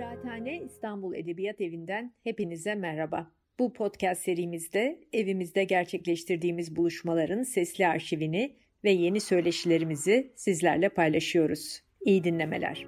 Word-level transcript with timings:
Kıraathane 0.00 0.62
İstanbul 0.62 1.14
Edebiyat 1.14 1.60
Evi'nden 1.60 2.14
hepinize 2.24 2.74
merhaba. 2.74 3.30
Bu 3.58 3.72
podcast 3.72 4.22
serimizde 4.22 5.00
evimizde 5.12 5.64
gerçekleştirdiğimiz 5.64 6.76
buluşmaların 6.76 7.42
sesli 7.42 7.86
arşivini 7.86 8.56
ve 8.84 8.90
yeni 8.90 9.20
söyleşilerimizi 9.20 10.32
sizlerle 10.36 10.88
paylaşıyoruz. 10.88 11.82
İyi 12.00 12.24
dinlemeler. 12.24 12.86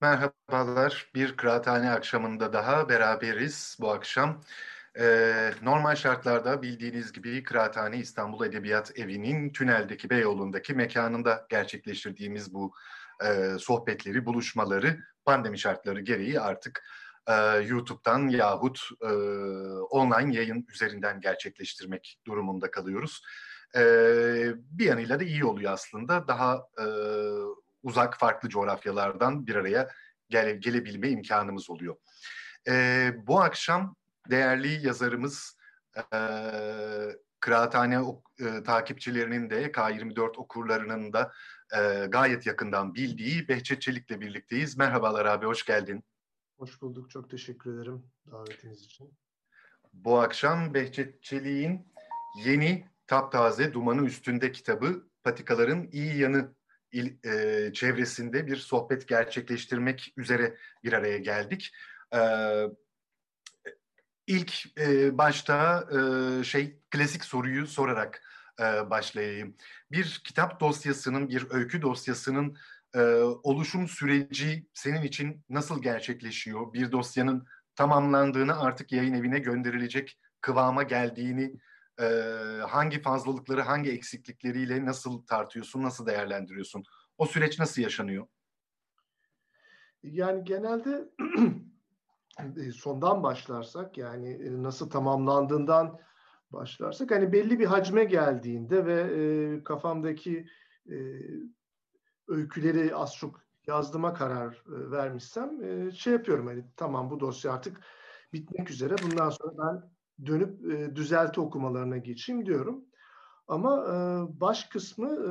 Merhabalar, 0.00 1.10
bir 1.14 1.36
kıraathane 1.36 1.90
akşamında 1.90 2.52
daha 2.52 2.88
beraberiz 2.88 3.76
bu 3.80 3.90
akşam. 3.90 4.40
Ee, 5.00 5.50
normal 5.62 5.94
şartlarda 5.94 6.62
bildiğiniz 6.62 7.12
gibi 7.12 7.42
Kıraathane 7.42 7.98
İstanbul 7.98 8.46
Edebiyat 8.46 8.98
Evi'nin 8.98 9.52
tüneldeki 9.52 10.10
Beyoğlu'ndaki 10.10 10.74
mekanında 10.74 11.46
gerçekleştirdiğimiz 11.48 12.54
bu 12.54 12.72
e, 13.24 13.58
sohbetleri, 13.58 14.26
buluşmaları 14.26 14.98
pandemi 15.24 15.58
şartları 15.58 16.00
gereği 16.00 16.40
artık 16.40 16.84
e, 17.26 17.34
YouTube'dan 17.68 18.28
yahut 18.28 18.80
e, 19.02 19.12
online 19.90 20.36
yayın 20.36 20.66
üzerinden 20.72 21.20
gerçekleştirmek 21.20 22.18
durumunda 22.26 22.70
kalıyoruz. 22.70 23.22
E, 23.76 23.82
bir 24.54 24.84
yanıyla 24.84 25.20
da 25.20 25.24
iyi 25.24 25.44
oluyor 25.44 25.72
aslında. 25.72 26.28
Daha 26.28 26.68
e, 26.78 26.84
uzak 27.82 28.18
farklı 28.18 28.48
coğrafyalardan 28.48 29.46
bir 29.46 29.54
araya 29.54 29.88
gele, 30.28 30.52
gelebilme 30.52 31.08
imkanımız 31.08 31.70
oluyor. 31.70 31.96
E, 32.68 33.12
bu 33.26 33.40
akşam 33.40 33.97
değerli 34.30 34.86
yazarımız 34.86 35.56
e, 35.96 36.18
Kıraathane 37.40 38.00
e, 38.40 38.62
takipçilerinin 38.62 39.50
de 39.50 39.70
K24 39.70 40.36
okurlarının 40.36 41.12
da 41.12 41.32
e, 41.76 42.06
gayet 42.06 42.46
yakından 42.46 42.94
bildiği 42.94 43.48
Behçet 43.48 43.82
Çelik'le 43.82 44.20
birlikteyiz. 44.20 44.76
Merhabalar 44.76 45.26
abi, 45.26 45.46
hoş 45.46 45.64
geldin. 45.64 46.04
Hoş 46.58 46.82
bulduk, 46.82 47.10
çok 47.10 47.30
teşekkür 47.30 47.74
ederim 47.74 48.02
davetiniz 48.30 48.84
için. 48.84 49.18
Bu 49.92 50.18
akşam 50.18 50.74
Behçet 50.74 51.22
Çelik'in 51.22 51.92
yeni 52.44 52.86
taptaze 53.06 53.72
Dumanı 53.72 54.06
Üstünde 54.06 54.52
kitabı 54.52 55.08
Patikaların 55.22 55.88
İyi 55.92 56.18
Yanı 56.18 56.54
il, 56.92 57.24
e, 57.24 57.72
çevresinde 57.72 58.46
bir 58.46 58.56
sohbet 58.56 59.08
gerçekleştirmek 59.08 60.12
üzere 60.16 60.56
bir 60.84 60.92
araya 60.92 61.18
geldik. 61.18 61.72
E, 62.14 62.20
ilk 64.28 64.78
e, 64.80 65.18
başta 65.18 65.88
e, 65.92 66.44
şey 66.44 66.78
klasik 66.90 67.24
soruyu 67.24 67.66
sorarak 67.66 68.22
e, 68.60 68.90
başlayayım. 68.90 69.56
Bir 69.92 70.20
kitap 70.24 70.60
dosyasının, 70.60 71.28
bir 71.28 71.46
öykü 71.50 71.82
dosyasının 71.82 72.56
e, 72.94 73.00
oluşum 73.42 73.88
süreci 73.88 74.66
senin 74.74 75.02
için 75.02 75.44
nasıl 75.48 75.82
gerçekleşiyor? 75.82 76.72
Bir 76.72 76.92
dosyanın 76.92 77.46
tamamlandığını 77.74 78.60
artık 78.60 78.92
yayın 78.92 79.14
evine 79.14 79.38
gönderilecek 79.38 80.18
kıvama 80.40 80.82
geldiğini 80.82 81.54
e, 82.00 82.04
hangi 82.68 83.02
fazlalıkları, 83.02 83.62
hangi 83.62 83.90
eksiklikleriyle 83.90 84.84
nasıl 84.84 85.26
tartıyorsun, 85.26 85.82
nasıl 85.82 86.06
değerlendiriyorsun? 86.06 86.84
O 87.18 87.26
süreç 87.26 87.58
nasıl 87.58 87.82
yaşanıyor? 87.82 88.26
Yani 90.02 90.44
genelde 90.44 91.08
sondan 92.74 93.22
başlarsak 93.22 93.98
yani 93.98 94.28
e, 94.28 94.62
nasıl 94.62 94.90
tamamlandığından 94.90 95.98
başlarsak 96.52 97.10
hani 97.10 97.32
belli 97.32 97.58
bir 97.58 97.66
hacme 97.66 98.04
geldiğinde 98.04 98.86
ve 98.86 99.00
e, 99.00 99.64
kafamdaki 99.64 100.46
e, 100.90 100.96
öyküleri 102.28 102.94
az 102.94 103.16
çok 103.16 103.40
yazdığıma 103.66 104.14
karar 104.14 104.52
e, 104.52 104.90
vermişsem 104.90 105.64
e, 105.64 105.92
şey 105.92 106.12
yapıyorum 106.12 106.46
hani 106.46 106.64
tamam 106.76 107.10
bu 107.10 107.20
dosya 107.20 107.52
artık 107.52 107.80
bitmek 108.32 108.70
üzere 108.70 108.94
bundan 109.02 109.30
sonra 109.30 109.52
ben 109.58 109.90
dönüp 110.26 110.72
e, 110.72 110.96
düzelti 110.96 111.40
okumalarına 111.40 111.96
geçeyim 111.96 112.46
diyorum. 112.46 112.84
Ama 113.48 113.84
e, 113.84 113.94
baş 114.40 114.64
kısmı 114.64 115.08
e, 115.08 115.30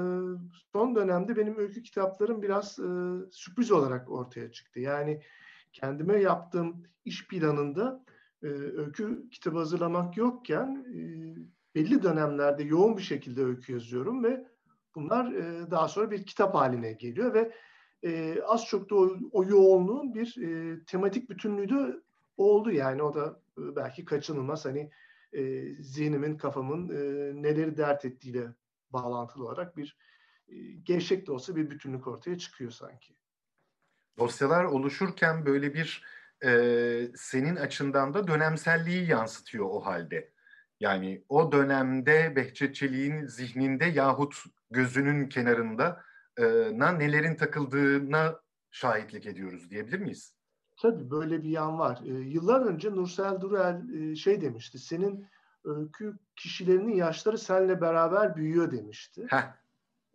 son 0.72 0.96
dönemde 0.96 1.36
benim 1.36 1.58
öykü 1.58 1.84
kitaplarım 1.84 2.42
biraz 2.42 2.80
e, 2.80 2.90
sürpriz 3.32 3.72
olarak 3.72 4.12
ortaya 4.12 4.52
çıktı. 4.52 4.80
Yani 4.80 5.22
kendime 5.74 6.22
yaptığım 6.22 6.84
iş 7.06 7.28
planında 7.28 8.06
e, 8.44 8.48
öykü 8.48 9.30
kitabı 9.30 9.58
hazırlamak 9.58 10.18
yokken 10.18 10.86
e, 10.96 11.00
belli 11.76 12.04
dönemlerde 12.04 12.64
yoğun 12.64 12.98
bir 12.98 13.02
şekilde 13.02 13.44
öykü 13.44 13.74
yazıyorum 13.74 14.24
ve 14.24 14.48
bunlar 14.96 15.34
e, 15.34 15.72
daha 15.72 15.88
sonra 15.88 16.12
bir 16.12 16.26
kitap 16.26 16.56
haline 16.56 16.94
geliyor 16.94 17.34
ve 17.34 17.52
e, 18.04 18.42
az 18.42 18.66
çok 18.66 18.90
da 18.90 18.96
o, 18.96 19.18
o 19.32 19.44
yoğunluğun 19.44 20.14
bir 20.14 20.38
e, 20.38 20.80
tematik 20.86 21.30
bütünlüğü 21.30 21.70
de 21.70 22.02
oldu 22.38 22.72
yani 22.72 23.04
o 23.04 23.14
da 23.14 23.42
e, 23.58 23.76
belki 23.76 24.06
kaçınılmaz 24.06 24.66
hani 24.66 24.92
e, 25.34 25.74
zihnimin 25.80 26.38
kafamın 26.38 26.90
e, 26.90 27.32
neleri 27.42 27.78
dert 27.78 28.06
ettiğiyle 28.06 28.48
bağlantılı 28.90 29.46
olarak 29.46 29.78
bir 29.78 29.98
e, 30.48 30.56
gevşek 30.84 31.28
de 31.28 31.32
olsa 31.32 31.56
bir 31.56 31.70
bütünlük 31.70 32.08
ortaya 32.08 32.38
çıkıyor 32.38 32.72
sanki. 32.72 33.16
Dosyalar 34.20 34.64
oluşurken 34.64 35.46
böyle 35.46 35.74
bir 35.74 36.04
e, 36.46 36.52
senin 37.16 37.56
açından 37.56 38.14
da 38.14 38.28
dönemselliği 38.28 39.08
yansıtıyor 39.08 39.66
o 39.70 39.80
halde. 39.80 40.32
Yani 40.80 41.24
o 41.30 41.52
dönemde 41.52 42.36
Behçet 42.36 42.76
Çelik'in 42.76 43.26
zihninde 43.26 43.86
yahut 43.86 44.36
gözünün 44.72 45.30
kenarında 45.30 46.02
e, 46.38 46.44
na 46.74 46.92
nelerin 46.92 47.36
takıldığına 47.36 48.40
şahitlik 48.72 49.26
ediyoruz 49.26 49.70
diyebilir 49.70 50.00
miyiz? 50.00 50.36
Tabii 50.82 51.12
böyle 51.12 51.44
bir 51.44 51.50
yan 51.50 51.80
var. 51.80 52.00
E, 52.06 52.10
yıllar 52.10 52.62
önce 52.62 52.92
Nursel 52.92 53.42
Durel 53.42 53.82
e, 53.94 54.16
şey 54.16 54.42
demişti. 54.42 54.80
Senin 54.80 55.28
öykü 55.64 56.18
kişilerinin 56.36 56.96
yaşları 56.96 57.38
seninle 57.38 57.82
beraber 57.82 58.36
büyüyor 58.36 58.72
demişti. 58.72 59.28
Heh. 59.30 59.54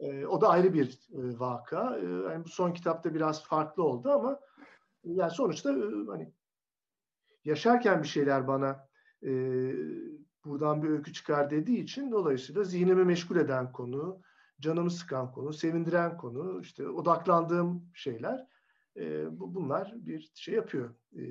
E, 0.02 0.26
o 0.26 0.40
da 0.40 0.48
ayrı 0.48 0.74
bir 0.74 1.00
e, 1.12 1.38
vaka. 1.38 1.98
E, 1.98 2.04
yani 2.06 2.44
bu 2.44 2.48
son 2.48 2.72
kitapta 2.72 3.14
biraz 3.14 3.44
farklı 3.44 3.82
oldu 3.82 4.10
ama 4.10 4.40
yani 5.04 5.30
sonuçta 5.30 5.72
e, 5.72 5.82
hani 6.08 6.32
yaşarken 7.44 8.02
bir 8.02 8.08
şeyler 8.08 8.48
bana 8.48 8.88
e, 9.22 9.30
buradan 10.44 10.82
bir 10.82 10.88
öykü 10.88 11.12
çıkar 11.12 11.50
dediği 11.50 11.78
için 11.82 12.12
dolayısıyla 12.12 12.64
zihnimi 12.64 13.04
meşgul 13.04 13.36
eden 13.36 13.72
konu, 13.72 14.20
canımı 14.60 14.90
sıkan 14.90 15.32
konu, 15.32 15.52
sevindiren 15.52 16.16
konu, 16.16 16.60
işte 16.60 16.88
odaklandığım 16.88 17.90
şeyler 17.94 18.46
e, 18.96 19.26
bunlar 19.40 19.92
bir 19.96 20.32
şey 20.34 20.54
yapıyor. 20.54 20.94
E, 21.16 21.22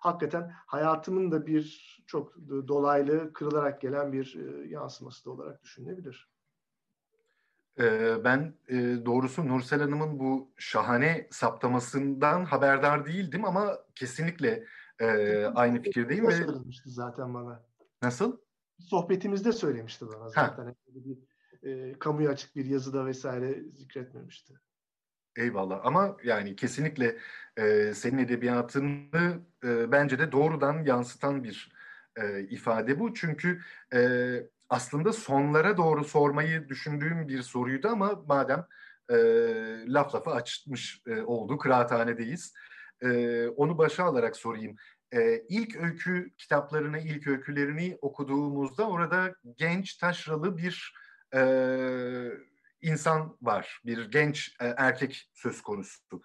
hakikaten 0.00 0.52
hayatımın 0.66 1.30
da 1.30 1.46
bir 1.46 1.96
çok 2.06 2.36
dolaylı 2.68 3.32
kırılarak 3.32 3.80
gelen 3.80 4.12
bir 4.12 4.36
e, 4.36 4.68
yansıması 4.68 5.24
da 5.24 5.30
olarak 5.30 5.62
düşünülebilir. 5.62 6.29
Ben 8.24 8.54
doğrusu 9.06 9.48
Nursel 9.48 9.80
Hanım'ın 9.80 10.18
bu 10.18 10.50
şahane 10.56 11.28
saptamasından 11.30 12.44
haberdar 12.44 13.06
değildim 13.06 13.44
ama 13.44 13.78
kesinlikle 13.94 14.64
aynı 15.54 15.82
fikirdeyim. 15.82 16.28
ve 16.28 16.32
söylemişti 16.32 16.90
zaten 16.90 17.34
bana. 17.34 17.62
Nasıl? 18.02 18.36
Sohbetimizde 18.78 19.52
söylemişti 19.52 20.06
bana 20.08 20.28
zaten. 20.28 20.64
Ha. 20.64 20.74
Bir, 20.88 21.18
e, 21.62 21.98
kamuya 21.98 22.30
açık 22.30 22.56
bir 22.56 22.64
yazıda 22.64 23.06
vesaire 23.06 23.62
zikretmemişti. 23.72 24.54
Eyvallah 25.36 25.80
ama 25.84 26.16
yani 26.24 26.56
kesinlikle 26.56 27.18
e, 27.56 27.94
senin 27.94 28.18
edebiyatını 28.18 29.40
e, 29.64 29.92
bence 29.92 30.18
de 30.18 30.32
doğrudan 30.32 30.84
yansıtan 30.84 31.44
bir 31.44 31.72
e, 32.16 32.42
ifade 32.42 33.00
bu. 33.00 33.14
Çünkü 33.14 33.60
e, 33.94 34.00
aslında 34.70 35.12
sonlara 35.12 35.76
doğru 35.76 36.04
sormayı 36.04 36.68
düşündüğüm 36.68 37.28
bir 37.28 37.42
soruydu 37.42 37.88
ama 37.88 38.22
madem 38.26 38.66
e, 39.10 39.16
laf 39.86 40.14
lafı 40.14 40.30
açmış 40.30 41.02
e, 41.06 41.20
oldu, 41.20 41.58
kıraathanedeyiz. 41.58 42.54
E, 43.02 43.46
onu 43.48 43.78
başa 43.78 44.04
alarak 44.04 44.36
sorayım. 44.36 44.76
E, 45.12 45.42
ilk 45.48 45.76
öykü 45.76 46.30
kitaplarını, 46.38 46.98
ilk 46.98 47.26
öykülerini 47.26 47.98
okuduğumuzda 48.00 48.88
orada 48.88 49.34
genç, 49.56 49.96
taşralı 49.96 50.56
bir 50.56 50.94
e, 51.34 51.40
insan 52.80 53.36
var, 53.42 53.80
bir 53.84 54.10
genç 54.10 54.56
e, 54.60 54.66
erkek 54.76 55.30
söz 55.34 55.62
konusu. 55.62 56.22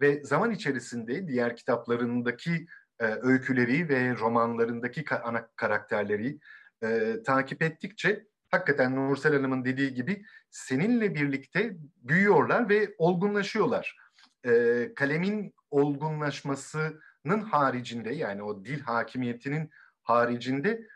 Ve 0.00 0.24
zaman 0.24 0.50
içerisinde 0.50 1.28
diğer 1.28 1.56
kitaplarındaki 1.56 2.66
e, 3.00 3.04
öyküleri 3.04 3.88
ve 3.88 4.16
romanlarındaki 4.16 5.02
ka- 5.02 5.20
ana 5.20 5.48
karakterleri 5.56 6.38
e, 6.82 7.16
takip 7.26 7.62
ettikçe 7.62 8.26
hakikaten 8.50 8.96
Nursel 8.96 9.34
Hanım'ın 9.34 9.64
dediği 9.64 9.94
gibi 9.94 10.24
seninle 10.50 11.14
birlikte 11.14 11.76
büyüyorlar 11.96 12.68
ve 12.68 12.94
olgunlaşıyorlar. 12.98 13.96
E, 14.46 14.92
kalemin 14.96 15.54
olgunlaşmasının 15.70 17.40
haricinde 17.50 18.10
yani 18.10 18.42
o 18.42 18.64
dil 18.64 18.80
hakimiyetinin 18.80 19.70
haricinde 20.02 20.86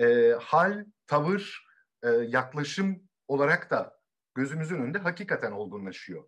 e, 0.00 0.32
hal, 0.40 0.84
tavır, 1.06 1.66
e, 2.02 2.08
yaklaşım 2.08 3.02
olarak 3.28 3.70
da 3.70 3.98
gözümüzün 4.34 4.78
önünde 4.82 4.98
hakikaten 4.98 5.52
olgunlaşıyor. 5.52 6.24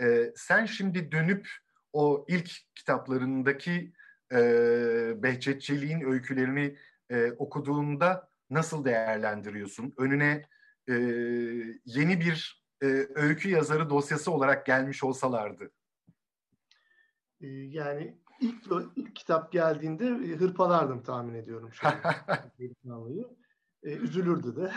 E, 0.00 0.32
sen 0.36 0.66
şimdi 0.66 1.12
dönüp 1.12 1.48
o 1.92 2.26
ilk 2.28 2.50
kitaplarındaki 2.74 3.92
e, 4.32 4.38
Behçetçiliğin 5.22 6.00
öykülerini 6.00 6.76
e, 7.10 7.32
okuduğunda 7.32 8.33
nasıl 8.50 8.84
değerlendiriyorsun? 8.84 9.94
Önüne 9.96 10.42
e, 10.88 10.94
yeni 11.84 12.20
bir 12.20 12.64
e, 12.82 12.86
öykü 13.14 13.48
yazarı 13.48 13.90
dosyası 13.90 14.30
olarak 14.30 14.66
gelmiş 14.66 15.04
olsalardı. 15.04 15.70
Yani 17.50 18.18
ilk, 18.40 18.66
ilk 18.96 19.16
kitap 19.16 19.52
geldiğinde 19.52 20.08
hırpalardım 20.36 21.02
tahmin 21.02 21.34
ediyorum. 21.34 21.70
E, 23.82 23.92
üzülürdü 23.92 24.56
de. 24.56 24.72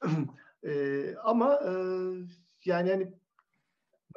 e, 0.70 1.14
ama 1.16 1.54
e, 1.54 1.72
yani 2.64 2.90
hani 2.90 3.12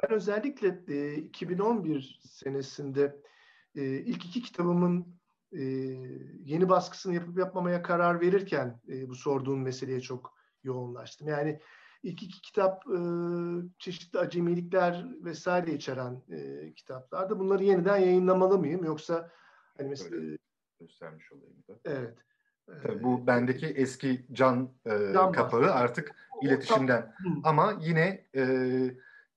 ben 0.02 0.12
özellikle 0.12 0.84
e, 0.88 1.14
2011 1.14 2.20
senesinde 2.30 3.16
e, 3.74 3.84
ilk 3.84 4.24
iki 4.24 4.42
kitabımın 4.42 5.20
e, 5.54 5.62
yeni 6.44 6.68
baskısını 6.68 7.14
yapıp 7.14 7.38
yapmamaya 7.38 7.82
karar 7.82 8.20
verirken 8.20 8.80
e, 8.88 9.08
bu 9.08 9.14
sorduğun 9.14 9.58
meseleye 9.58 10.00
çok 10.00 10.34
yoğunlaştım. 10.62 11.28
Yani 11.28 11.60
ilk 12.02 12.22
iki 12.22 12.40
kitap 12.40 12.84
e, 12.86 12.98
çeşitli 13.78 14.18
acemilikler 14.18 15.06
vesaire 15.24 15.72
içeren 15.72 16.22
e, 16.30 16.72
kitaplardı. 16.74 17.38
Bunları 17.38 17.64
yeniden 17.64 17.96
yayınlamalı 17.96 18.58
mıyım 18.58 18.84
yoksa 18.84 19.30
hani 19.76 19.88
mesela 19.88 20.16
Öyle 20.16 20.36
göstermiş 20.80 21.32
olayım 21.32 21.64
da. 21.68 21.78
Evet. 21.84 22.18
Tabii 22.82 23.02
bu 23.02 23.26
bendeki 23.26 23.66
eski 23.66 24.26
can, 24.32 24.70
e, 24.86 25.12
can 25.14 25.32
kapağı 25.32 25.72
artık 25.72 26.14
iletişimden. 26.42 27.14
Ama 27.44 27.78
yine 27.80 28.26
e, 28.36 28.44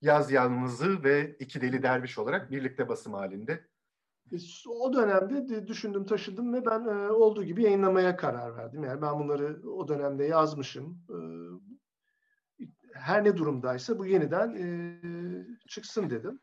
Yaz 0.02 0.32
Yalnızı 0.32 1.04
ve 1.04 1.36
İki 1.40 1.62
Deli 1.62 1.84
Derviş 1.84 2.18
olarak 2.18 2.52
birlikte 2.52 2.90
basım 2.90 3.14
halinde. 3.14 3.68
E, 4.32 4.36
o 4.70 4.94
dönemde 4.94 5.68
düşündüm, 5.68 6.06
taşıdım 6.06 6.54
ve 6.54 6.66
ben 6.66 6.86
e, 6.86 7.10
olduğu 7.12 7.44
gibi 7.44 7.64
yayınlamaya 7.64 8.18
karar 8.18 8.58
verdim. 8.58 8.84
Yani 8.84 9.02
ben 9.02 9.20
bunları 9.20 9.70
o 9.70 9.88
dönemde 9.88 10.26
yazmışım. 10.26 11.02
E, 11.10 11.18
her 12.94 13.24
ne 13.24 13.38
durumdaysa 13.38 14.00
bu 14.00 14.06
yeniden 14.06 14.58
çıksın 15.68 16.10
dedim. 16.10 16.40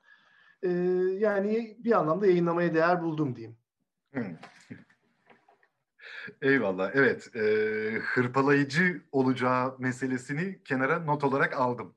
Yani 1.20 1.76
bir 1.78 1.92
anlamda 1.92 2.26
yayınlamaya 2.26 2.74
değer 2.74 3.02
buldum 3.02 3.36
diyeyim. 3.36 3.56
Eyvallah. 6.42 6.90
Evet. 6.94 7.30
Hırpalayıcı 8.02 9.02
olacağı 9.12 9.76
meselesini 9.78 10.62
kenara 10.64 10.98
not 10.98 11.24
olarak 11.24 11.56
aldım 11.56 11.94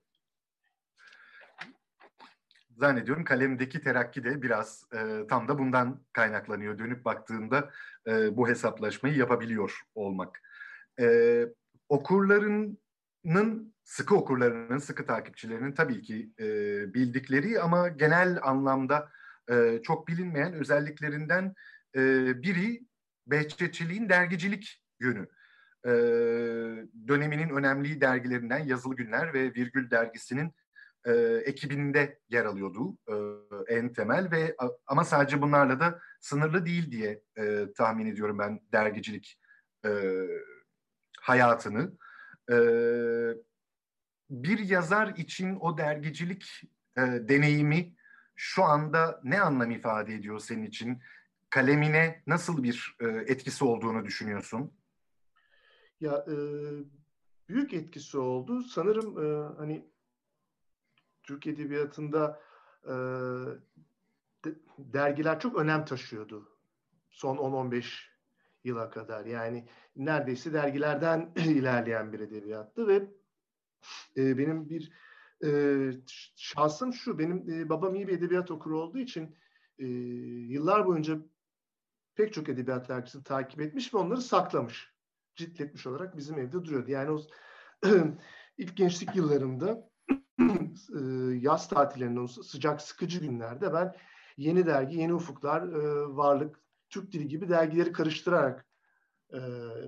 zannediyorum 2.77 3.23
kalemdeki 3.23 3.81
terakki 3.81 4.23
de 4.23 4.41
biraz 4.41 4.83
e, 4.93 5.27
tam 5.29 5.47
da 5.47 5.59
bundan 5.59 6.05
kaynaklanıyor. 6.13 6.77
Dönüp 6.77 7.05
baktığında 7.05 7.71
e, 8.07 8.37
bu 8.37 8.47
hesaplaşmayı 8.47 9.15
yapabiliyor 9.15 9.81
olmak. 9.95 10.41
E, 10.99 11.45
okurlarının, 11.89 13.73
sıkı 13.83 14.15
okurlarının, 14.15 14.77
sıkı 14.77 15.05
takipçilerinin 15.05 15.71
tabii 15.71 16.01
ki 16.01 16.31
e, 16.39 16.45
bildikleri 16.93 17.61
ama 17.61 17.87
genel 17.87 18.39
anlamda 18.41 19.09
e, 19.49 19.79
çok 19.83 20.07
bilinmeyen 20.07 20.53
özelliklerinden 20.53 21.53
e, 21.95 22.01
biri 22.41 22.87
Behçetçiliğin 23.27 24.09
dergicilik 24.09 24.83
yönü. 24.99 25.27
E, 25.85 25.91
döneminin 27.07 27.49
önemli 27.49 28.01
dergilerinden 28.01 28.59
Yazılı 28.59 28.95
Günler 28.95 29.33
ve 29.33 29.53
Virgül 29.53 29.91
dergisinin 29.91 30.53
e, 31.07 31.13
ekibinde 31.45 32.19
yer 32.29 32.45
alıyordu 32.45 32.97
e, 33.07 33.15
en 33.75 33.93
temel 33.93 34.31
ve 34.31 34.55
ama 34.87 35.03
sadece 35.03 35.41
bunlarla 35.41 35.79
da 35.79 35.99
sınırlı 36.19 36.65
değil 36.65 36.91
diye 36.91 37.23
e, 37.37 37.73
tahmin 37.77 38.05
ediyorum 38.05 38.39
ben 38.39 38.59
dergicilik 38.73 39.39
e, 39.85 39.91
hayatını. 41.21 41.97
E, 42.51 42.57
bir 44.29 44.59
yazar 44.59 45.07
için 45.07 45.57
o 45.59 45.77
dergicilik 45.77 46.61
e, 46.97 47.01
deneyimi 47.01 47.95
şu 48.35 48.63
anda 48.63 49.21
ne 49.23 49.41
anlam 49.41 49.71
ifade 49.71 50.13
ediyor 50.13 50.39
senin 50.39 50.63
için? 50.63 51.01
Kalemine 51.49 52.23
nasıl 52.27 52.63
bir 52.63 52.95
e, 52.99 53.05
etkisi 53.07 53.65
olduğunu 53.65 54.05
düşünüyorsun? 54.05 54.73
Ya 55.99 56.25
e, 56.27 56.35
büyük 57.49 57.73
etkisi 57.73 58.17
oldu. 58.17 58.63
Sanırım 58.63 59.25
e, 59.25 59.55
hani 59.57 59.91
Türk 61.27 61.47
Edebiyatı'nda 61.47 62.41
e, 62.83 62.93
de, 64.45 64.55
dergiler 64.77 65.39
çok 65.39 65.57
önem 65.57 65.85
taşıyordu. 65.85 66.57
Son 67.09 67.37
10-15 67.37 67.85
yıla 68.63 68.89
kadar. 68.89 69.25
Yani 69.25 69.67
neredeyse 69.95 70.53
dergilerden 70.53 71.31
ilerleyen 71.35 72.13
bir 72.13 72.19
edebiyattı 72.19 72.87
ve 72.87 72.95
e, 74.17 74.37
benim 74.37 74.69
bir 74.69 74.91
e, 75.45 75.91
şansım 76.35 76.93
şu. 76.93 77.19
Benim 77.19 77.49
e, 77.49 77.69
babam 77.69 77.95
iyi 77.95 78.07
bir 78.07 78.17
edebiyat 78.17 78.51
okuru 78.51 78.81
olduğu 78.81 78.99
için 78.99 79.35
e, 79.79 79.85
yıllar 80.53 80.85
boyunca 80.85 81.17
pek 82.15 82.33
çok 82.33 82.49
edebiyat 82.49 82.89
dergisini 82.89 83.23
takip 83.23 83.61
etmiş 83.61 83.93
ve 83.93 83.97
onları 83.97 84.21
saklamış. 84.21 84.93
Ciltletmiş 85.35 85.87
olarak 85.87 86.17
bizim 86.17 86.39
evde 86.39 86.51
duruyordu. 86.51 86.91
Yani 86.91 87.11
o 87.11 87.21
ilk 88.57 88.77
gençlik 88.77 89.15
yıllarımda 89.15 89.89
yaz 91.41 91.69
tatillerinde 91.69 92.27
sıcak 92.27 92.81
sıkıcı 92.81 93.19
günlerde 93.19 93.73
ben 93.73 93.95
yeni 94.37 94.65
dergi, 94.65 94.97
yeni 94.97 95.13
ufuklar, 95.13 95.61
e, 95.61 96.07
varlık, 96.15 96.59
Türk 96.89 97.11
dili 97.11 97.27
gibi 97.27 97.49
dergileri 97.49 97.91
karıştırarak 97.91 98.67
e, 99.33 99.39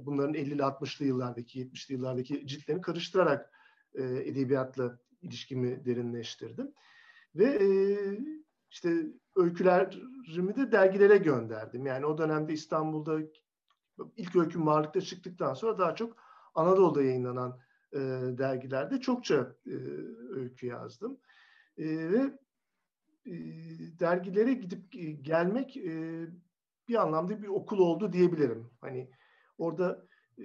bunların 0.02 0.34
50'li 0.34 0.62
60'lı 0.62 1.06
yıllardaki, 1.06 1.66
70'li 1.66 1.94
yıllardaki 1.94 2.48
ciltlerini 2.48 2.82
karıştırarak 2.82 3.54
edebiyatla 3.96 5.00
ilişkimi 5.22 5.86
derinleştirdim. 5.86 6.74
Ve 7.36 7.60
işte 8.70 9.06
öykülerimi 9.36 10.56
de 10.56 10.72
dergilere 10.72 11.18
gönderdim. 11.18 11.86
Yani 11.86 12.06
o 12.06 12.18
dönemde 12.18 12.54
İstanbul'da 12.54 13.20
ilk 14.16 14.36
öyküm 14.36 14.68
varlıkta 14.68 15.02
çıktıktan 15.02 15.54
sonra 15.54 15.78
daha 15.78 15.96
çok 15.96 16.18
Anadolu'da 16.56 17.04
yayınlanan 17.04 17.60
e, 17.94 18.00
dergilerde 18.38 19.00
çokça 19.00 19.56
e, 19.68 19.74
öykü 20.30 20.68
yazdım. 20.68 21.20
E, 21.78 21.86
ve 22.12 22.38
e, 23.26 23.34
dergilere 24.00 24.54
gidip 24.54 24.92
gelmek 25.22 25.78
e, 25.78 26.26
bir 26.88 26.96
anlamda 26.96 27.42
bir 27.42 27.48
okul 27.48 27.80
oldu 27.80 28.14
diyebilirim. 28.14 28.70
Hani 28.82 29.12
orada 29.58 30.08
e, 30.38 30.44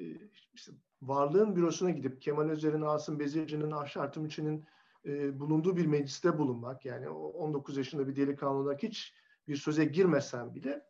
işte 0.55 0.73
Varlığın 1.03 1.57
bürosuna 1.57 1.91
gidip 1.91 2.23
Kemal 2.23 2.49
Özer'in, 2.49 2.83
Asım 2.83 3.19
Bezirci'nin, 3.21 3.71
Ahşar 3.71 4.13
Tümüç'ün 4.13 4.65
e, 5.07 5.41
bulunduğu 5.41 5.77
bir 5.77 5.87
mecliste 5.87 6.39
bulunmak 6.39 6.85
yani 6.85 7.09
19 7.09 7.77
yaşında 7.77 8.09
bir 8.09 8.17
delikanlı 8.17 8.59
olarak 8.59 8.83
hiç 8.83 9.15
bir 9.49 9.57
söze 9.57 9.85
girmesem 9.85 10.55
bile 10.55 10.87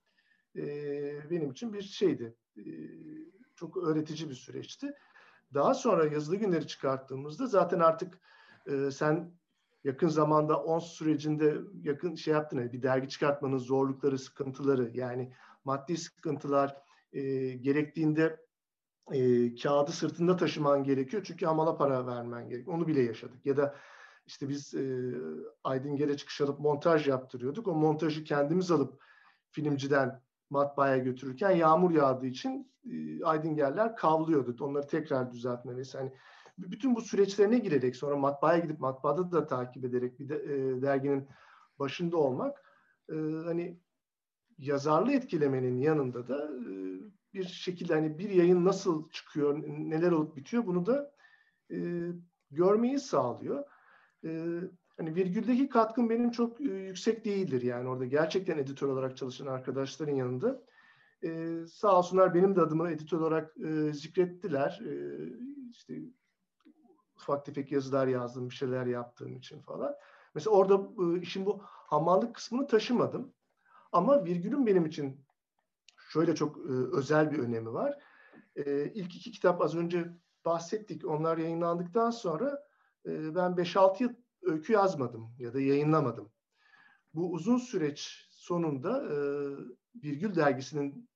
e, 0.56 0.62
benim 1.30 1.50
için 1.50 1.72
bir 1.72 1.82
şeydi. 1.82 2.36
E, 2.56 2.62
çok 3.54 3.76
öğretici 3.76 4.30
bir 4.30 4.34
süreçti. 4.34 4.94
Daha 5.54 5.74
sonra 5.74 6.06
yazılı 6.06 6.36
günleri 6.36 6.66
çıkarttığımızda 6.66 7.46
zaten 7.46 7.80
artık 7.80 8.20
e, 8.66 8.90
sen 8.90 9.30
yakın 9.84 10.08
zamanda 10.08 10.62
on 10.62 10.78
sürecinde 10.78 11.56
yakın 11.82 12.14
şey 12.14 12.34
yaptın 12.34 12.58
hani 12.58 12.72
bir 12.72 12.82
dergi 12.82 13.08
çıkartmanın 13.08 13.58
zorlukları, 13.58 14.18
sıkıntıları 14.18 14.90
yani 14.94 15.32
maddi 15.64 15.96
sıkıntılar 15.96 16.76
e, 17.12 17.22
gerektiğinde 17.52 18.44
e, 19.12 19.54
kağıdı 19.54 19.92
sırtında 19.92 20.36
taşıman 20.36 20.84
gerekiyor 20.84 21.22
çünkü 21.26 21.46
amala 21.46 21.76
para 21.76 22.06
vermen 22.06 22.48
gerekiyor. 22.48 22.76
Onu 22.76 22.86
bile 22.86 23.02
yaşadık. 23.02 23.46
Ya 23.46 23.56
da 23.56 23.76
işte 24.26 24.48
biz 24.48 24.74
e, 24.74 25.14
Aydın 25.64 25.96
Gere 25.96 26.16
çıkış 26.16 26.40
alıp 26.40 26.60
montaj 26.60 27.08
yaptırıyorduk. 27.08 27.68
O 27.68 27.74
montajı 27.74 28.24
kendimiz 28.24 28.70
alıp 28.70 29.02
filmciden 29.50 30.23
matbaaya 30.54 30.98
götürürken 30.98 31.50
yağmur 31.50 31.90
yağdığı 31.90 32.26
için 32.26 32.72
e, 32.90 33.24
Aydıngerler 33.24 33.96
kavlıyordu. 33.96 34.64
Onları 34.64 34.86
tekrar 34.86 35.32
düzeltmesi. 35.32 35.98
Hani 35.98 36.12
bütün 36.58 36.94
bu 36.94 37.00
süreçlerine 37.00 37.58
girerek 37.58 37.96
sonra 37.96 38.16
matbaaya 38.16 38.58
gidip 38.58 38.80
matbaada 38.80 39.32
da 39.32 39.46
takip 39.46 39.84
ederek 39.84 40.20
bir 40.20 40.28
de, 40.28 40.36
e, 40.36 40.82
derginin 40.82 41.28
başında 41.78 42.16
olmak 42.16 42.62
e, 43.08 43.14
hani 43.44 43.80
yazarlı 44.58 45.12
etkilemenin 45.12 45.76
yanında 45.76 46.28
da 46.28 46.44
e, 46.44 46.72
bir 47.34 47.44
şekilde 47.44 47.94
hani 47.94 48.18
bir 48.18 48.30
yayın 48.30 48.64
nasıl 48.64 49.10
çıkıyor, 49.10 49.62
neler 49.66 50.12
olup 50.12 50.36
bitiyor 50.36 50.66
bunu 50.66 50.86
da 50.86 51.12
e, 51.70 51.78
görmeyi 52.50 52.98
sağlıyor. 52.98 53.64
E, 54.24 54.60
hani 54.96 55.14
virgüldeki 55.14 55.68
katkım 55.68 56.10
benim 56.10 56.30
çok 56.30 56.60
e, 56.60 56.64
yüksek 56.64 57.24
değildir 57.24 57.62
yani 57.62 57.88
orada 57.88 58.04
gerçekten 58.04 58.58
editör 58.58 58.88
olarak 58.88 59.16
çalışan 59.16 59.46
arkadaşların 59.46 60.14
yanında. 60.14 60.62
E, 61.24 61.58
sağ 61.72 61.98
olsunlar 61.98 62.34
benim 62.34 62.56
de 62.56 62.60
adımı 62.60 62.90
editör 62.90 63.20
olarak 63.20 63.56
e, 63.56 63.92
zikrettiler. 63.92 64.80
E, 64.86 65.18
işte 65.70 65.94
ufak 67.16 67.44
tefek 67.44 67.72
yazılar 67.72 68.06
yazdım, 68.06 68.50
bir 68.50 68.54
şeyler 68.54 68.86
yaptığım 68.86 69.36
için 69.36 69.60
falan. 69.60 69.94
Mesela 70.34 70.56
orada 70.56 70.88
işin 71.20 71.46
bu 71.46 71.58
hamallık 71.62 72.34
kısmını 72.34 72.66
taşımadım. 72.66 73.32
Ama 73.92 74.24
virgülün 74.24 74.66
benim 74.66 74.86
için 74.86 75.24
şöyle 76.12 76.34
çok 76.34 76.58
özel 76.92 77.32
bir 77.32 77.38
önemi 77.38 77.72
var. 77.72 77.98
İlk 78.94 79.16
iki 79.16 79.32
kitap 79.32 79.62
az 79.62 79.76
önce 79.76 80.10
bahsettik. 80.44 81.04
Onlar 81.04 81.38
yayınlandıktan 81.38 82.10
sonra 82.10 82.64
ben 83.04 83.56
5-6 83.56 84.02
yıl 84.02 84.12
öykü 84.44 84.72
yazmadım 84.72 85.36
ya 85.38 85.54
da 85.54 85.60
yayınlamadım. 85.60 86.32
Bu 87.14 87.32
uzun 87.32 87.58
süreç 87.58 88.28
sonunda 88.30 89.02
Virgül 90.02 90.34
dergisinin 90.34 91.08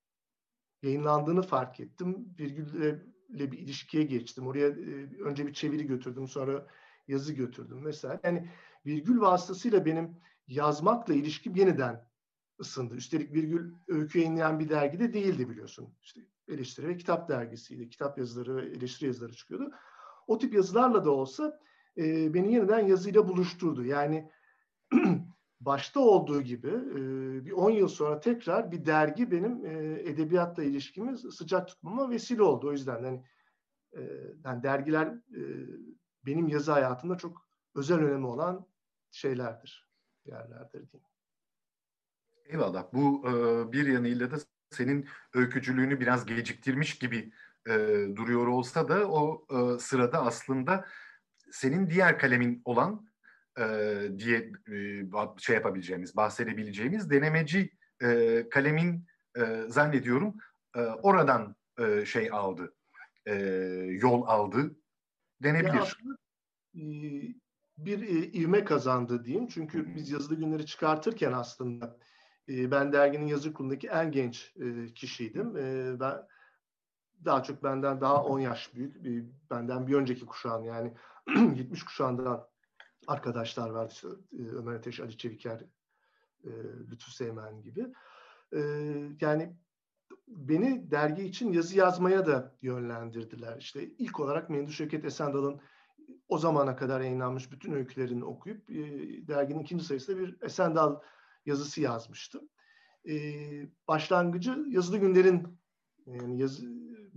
yayınlandığını 0.83 1.43
fark 1.43 1.81
ettim. 1.81 2.35
Virgül'le 2.39 3.53
bir 3.53 3.59
ilişkiye 3.59 4.03
geçtim. 4.03 4.47
Oraya 4.47 4.69
önce 5.25 5.47
bir 5.47 5.53
çeviri 5.53 5.87
götürdüm, 5.87 6.29
sonra 6.29 6.67
yazı 7.09 7.33
götürdüm 7.33 7.81
mesela. 7.85 8.21
Yani 8.25 8.51
virgül 8.87 9.21
vasıtasıyla 9.21 9.85
benim 9.85 10.17
yazmakla 10.47 11.15
ilişkim 11.15 11.55
yeniden 11.55 12.09
ısındı. 12.61 12.95
Üstelik 12.95 13.33
virgül 13.33 13.75
öykü 13.89 14.19
yayınlayan 14.19 14.61
bir 14.61 14.69
dergide 14.69 15.13
değildi 15.13 15.51
biliyorsun. 15.51 15.95
İşte 16.03 16.21
eleştiri 16.49 16.89
ve 16.89 16.97
kitap 16.97 17.29
dergisiydi. 17.29 17.91
Kitap 17.91 18.19
yazıları 18.19 18.57
ve 18.57 18.67
eleştiri 18.67 19.07
yazıları 19.07 19.33
çıkıyordu. 19.33 19.71
O 20.27 20.39
tip 20.39 20.55
yazılarla 20.55 21.05
da 21.05 21.11
olsa 21.11 21.61
e, 21.99 22.35
beni 22.35 22.55
yeniden 22.55 22.87
yazıyla 22.87 23.29
buluşturdu. 23.29 23.85
Yani 23.85 24.31
başta 25.61 26.01
olduğu 26.01 26.43
gibi 26.43 26.69
e, 26.69 26.97
bir 27.45 27.53
10 27.53 27.71
yıl 27.71 27.89
sonra 27.89 28.21
tekrar 28.21 28.73
bir 28.73 28.87
dergi 28.87 29.31
benim 29.31 29.67
e, 29.67 30.01
edebiyatla 30.11 30.63
ilişkimi 30.63 31.19
sıcak 31.19 31.69
tutmama 31.69 32.11
vesile 32.11 32.43
oldu. 32.43 32.69
O 32.69 32.73
yüzden 32.73 33.03
yani, 33.05 33.25
e, 33.93 34.01
yani 34.45 34.63
dergiler 34.63 35.07
e, 35.07 35.43
benim 36.27 36.49
yazı 36.49 36.73
hayatımda 36.73 37.17
çok 37.17 37.49
özel 37.75 37.99
önemi 37.99 38.27
olan 38.27 38.67
şeylerdir, 39.11 39.89
yerlerdir 40.27 40.91
diyeyim. 40.93 41.09
Eyvallah. 42.45 42.93
Bu 42.93 43.29
e, 43.29 43.33
bir 43.73 43.87
yanıyla 43.87 44.31
da 44.31 44.37
senin 44.71 45.09
öykücülüğünü 45.35 46.01
biraz 46.01 46.27
geciktirmiş 46.27 46.99
gibi 46.99 47.33
e, 47.67 47.73
duruyor 48.17 48.47
olsa 48.47 48.89
da 48.89 49.11
o 49.11 49.47
e, 49.51 49.79
sırada 49.79 50.23
aslında 50.23 50.85
senin 51.53 51.91
diğer 51.91 52.19
kalemin 52.19 52.63
olan 52.65 53.09
e, 53.59 53.65
diye 54.19 54.53
e, 54.73 55.03
şey 55.39 55.55
yapabileceğimiz, 55.55 56.17
bahsedebileceğimiz 56.17 57.11
denemeci 57.11 57.71
e, 58.03 58.45
kalemin 58.51 59.07
e, 59.39 59.63
zannediyorum 59.69 60.37
e, 60.77 60.81
oradan 60.81 61.57
e, 61.79 62.05
şey 62.05 62.29
aldı, 62.33 62.75
e, 63.27 63.35
yol 64.03 64.27
aldı 64.27 64.77
denebilir. 65.43 65.73
Ya 65.75 66.17
e, 66.77 66.83
bir 67.79 68.03
e, 68.03 68.33
ivme 68.33 68.65
kazandı 68.65 69.25
diyeyim. 69.25 69.49
Çünkü 69.49 69.95
biz 69.95 70.11
yazılı 70.11 70.35
günleri 70.35 70.67
çıkartırken 70.67 71.33
aslında 71.33 71.97
e, 72.49 72.71
ben 72.71 72.93
derginin 72.93 73.27
yazı 73.27 73.53
kurulundaki 73.53 73.89
en 73.89 74.13
genç 74.13 74.55
e, 74.61 74.95
kişiydim. 74.95 75.57
E, 75.57 76.01
ben 76.01 76.17
daha 77.25 77.43
çok 77.43 77.63
benden 77.65 78.01
daha 78.01 78.25
10 78.25 78.41
yaş 78.41 78.75
büyük, 78.75 79.05
bir, 79.05 79.25
benden 79.51 79.87
bir 79.87 79.95
önceki 79.95 80.27
kuşağın 80.27 80.65
yani 80.65 80.95
70 81.29 81.83
kuşağından 81.85 82.49
arkadaşlar 83.07 83.71
vardı. 83.71 83.93
İşte, 83.95 84.09
e, 84.39 84.43
Ömer 84.43 84.75
Ateş, 84.75 85.01
Ali 85.01 85.17
Çeviker, 85.19 85.61
e, 86.45 86.51
Lütfü 86.91 87.11
Seymen 87.13 87.63
gibi. 87.63 87.87
E, 88.53 88.61
yani 89.21 89.57
beni 90.29 90.91
dergi 90.91 91.23
için 91.23 91.53
yazı 91.53 91.79
yazmaya 91.79 92.27
da 92.27 92.55
yönlendirdiler. 92.63 93.57
İşte 93.59 93.85
ilk 93.99 94.21
olarak 94.21 94.51
Mendü 94.51 94.73
Şevket 94.73 95.05
Esendal'ın 95.05 95.61
o 96.29 96.39
zamana 96.39 96.77
kadar 96.77 97.01
yayınlanmış 97.01 97.53
bütün 97.53 97.73
öykülerini 97.73 98.25
okuyup 98.25 98.71
e, 98.71 98.77
derginin 99.29 99.61
ikinci 99.61 99.85
sayısında 99.85 100.19
bir 100.19 100.37
Esendal 100.43 101.01
yazısı 101.47 101.81
yazmıştım. 101.81 102.49
E, 103.09 103.15
başlangıcı 103.89 104.65
yazılı 104.69 104.99
günlerin 104.99 105.59
yani 106.07 106.41
yazı, 106.41 106.67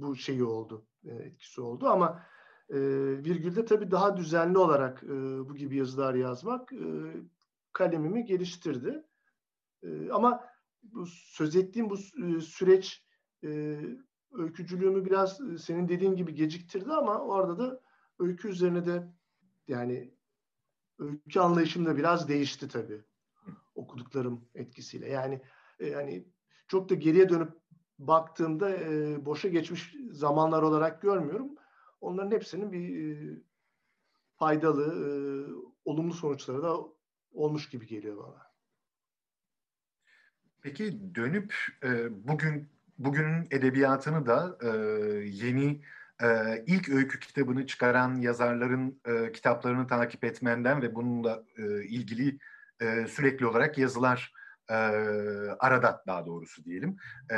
bu 0.01 0.15
şeyi 0.15 0.43
oldu, 0.43 0.85
e, 1.03 1.09
etkisi 1.09 1.61
oldu 1.61 1.87
ama 1.87 2.23
e, 2.69 2.79
virgülde 3.23 3.65
tabii 3.65 3.91
daha 3.91 4.17
düzenli 4.17 4.57
olarak 4.57 5.03
e, 5.03 5.09
bu 5.49 5.55
gibi 5.55 5.75
yazılar 5.75 6.13
yazmak 6.13 6.73
e, 6.73 7.13
kalemimi 7.73 8.25
geliştirdi. 8.25 9.03
E, 9.83 10.11
ama 10.11 10.43
bu 10.83 11.05
söz 11.07 11.55
ettiğim 11.55 11.89
bu 11.89 11.95
e, 11.95 12.41
süreç 12.41 13.05
e, 13.43 13.79
öykücülüğümü 14.31 15.05
biraz 15.05 15.41
e, 15.41 15.57
senin 15.57 15.87
dediğin 15.87 16.15
gibi 16.15 16.33
geciktirdi 16.33 16.91
ama 16.91 17.19
orada 17.19 17.57
da 17.57 17.81
öykü 18.19 18.47
üzerine 18.47 18.85
de 18.85 19.13
yani 19.67 20.13
öykü 20.99 21.39
anlayışım 21.39 21.85
da 21.85 21.97
biraz 21.97 22.29
değişti 22.29 22.67
tabii 22.67 23.03
okuduklarım 23.75 24.45
etkisiyle. 24.55 25.09
Yani 25.09 25.41
e, 25.79 25.87
yani 25.87 26.27
çok 26.67 26.89
da 26.89 26.95
geriye 26.95 27.29
dönüp 27.29 27.60
baktığımda 28.07 28.69
e, 28.69 29.25
boşa 29.25 29.47
geçmiş 29.47 29.95
zamanlar 30.11 30.61
olarak 30.61 31.01
görmüyorum. 31.01 31.49
Onların 32.01 32.31
hepsinin 32.31 32.71
bir 32.71 33.11
e, 33.11 33.39
faydalı, 34.35 34.85
e, 34.85 35.09
olumlu 35.85 36.13
sonuçları 36.13 36.63
da 36.63 36.77
olmuş 37.33 37.69
gibi 37.69 37.87
geliyor 37.87 38.17
bana. 38.17 38.51
Peki 40.61 41.15
dönüp 41.15 41.55
e, 41.83 42.07
bugün 42.27 42.69
bugünün 42.97 43.47
edebiyatını 43.51 44.25
da 44.25 44.57
e, 44.61 44.67
yeni 45.25 45.81
e, 46.23 46.27
ilk 46.67 46.89
öykü 46.89 47.19
kitabını 47.19 47.67
çıkaran 47.67 48.15
yazarların 48.15 49.01
e, 49.05 49.31
kitaplarını 49.31 49.87
takip 49.87 50.23
etmenden 50.23 50.81
ve 50.81 50.95
bununla 50.95 51.43
e, 51.57 51.83
ilgili 51.83 52.37
e, 52.81 53.07
sürekli 53.07 53.45
olarak 53.45 53.77
yazılar 53.77 54.33
e, 54.71 54.75
arada 55.59 56.03
daha 56.07 56.25
doğrusu 56.25 56.65
diyelim 56.65 56.97
e, 57.31 57.37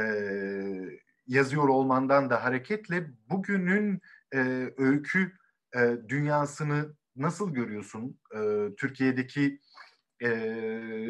yazıyor 1.28 1.68
olmandan 1.68 2.30
da 2.30 2.44
hareketle 2.44 3.12
bugünün 3.30 4.02
e, 4.34 4.74
öykü 4.78 5.32
e, 5.76 5.98
dünyasını 6.08 6.96
nasıl 7.16 7.54
görüyorsun? 7.54 8.20
E, 8.36 8.70
Türkiye'deki 8.78 9.60
e, 10.24 10.30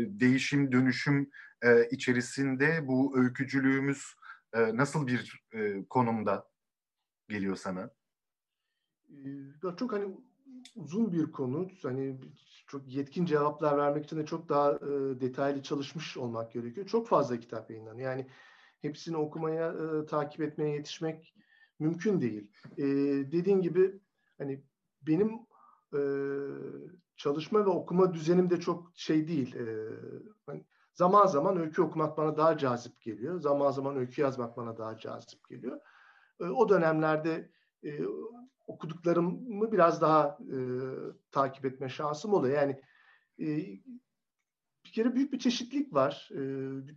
değişim, 0.07 0.71
dönüşüm 0.71 1.29
e, 1.61 1.89
içerisinde 1.89 2.87
bu 2.87 3.19
öykücülüğümüz 3.19 4.15
e, 4.53 4.77
nasıl 4.77 5.07
bir 5.07 5.43
e, 5.53 5.85
konumda 5.89 6.47
geliyor 7.29 7.55
sana? 7.55 7.89
Çok 9.79 9.93
hani 9.93 10.17
uzun 10.75 11.11
bir 11.11 11.31
konu. 11.31 11.69
Hani 11.83 12.19
çok 12.73 12.87
yetkin 12.87 13.25
cevaplar 13.25 13.77
vermek 13.77 14.05
için 14.05 14.17
de 14.17 14.25
çok 14.25 14.49
daha 14.49 14.71
e, 14.71 15.21
detaylı 15.21 15.63
çalışmış 15.63 16.17
olmak 16.17 16.51
gerekiyor. 16.51 16.87
Çok 16.87 17.07
fazla 17.07 17.39
kitap 17.39 17.69
yayınlanıyor. 17.69 18.11
Yani 18.11 18.27
hepsini 18.81 19.17
okumaya, 19.17 19.73
e, 19.73 20.05
takip 20.05 20.41
etmeye 20.41 20.75
yetişmek 20.75 21.35
mümkün 21.79 22.21
değil. 22.21 22.51
E, 22.77 22.85
dediğin 23.31 23.61
gibi 23.61 23.99
hani 24.37 24.63
benim 25.01 25.31
e, 25.93 26.01
çalışma 27.17 27.65
ve 27.65 27.69
okuma 27.69 28.13
düzenim 28.13 28.49
de 28.49 28.59
çok 28.59 28.91
şey 28.95 29.27
değil. 29.27 29.55
E, 29.55 29.65
hani 30.45 30.65
zaman 30.93 31.25
zaman 31.25 31.57
öykü 31.57 31.81
okumak 31.81 32.17
bana 32.17 32.37
daha 32.37 32.57
cazip 32.57 33.01
geliyor. 33.01 33.39
Zaman 33.39 33.71
zaman 33.71 33.97
öykü 33.97 34.21
yazmak 34.21 34.57
bana 34.57 34.77
daha 34.77 34.97
cazip 34.97 35.49
geliyor. 35.49 35.79
E, 36.39 36.43
o 36.43 36.69
dönemlerde 36.69 37.49
e, 37.83 37.99
okuduklarımı 38.67 39.71
biraz 39.71 40.01
daha 40.01 40.37
e, 40.41 40.57
takip 41.31 41.65
etme 41.65 41.89
şansım 41.89 42.33
oluyor. 42.33 42.57
Yani 42.57 42.81
e, 43.39 43.47
bir 44.85 44.91
kere 44.91 45.15
büyük 45.15 45.33
bir 45.33 45.39
çeşitlilik 45.39 45.93
var. 45.93 46.29
E, 46.31 46.39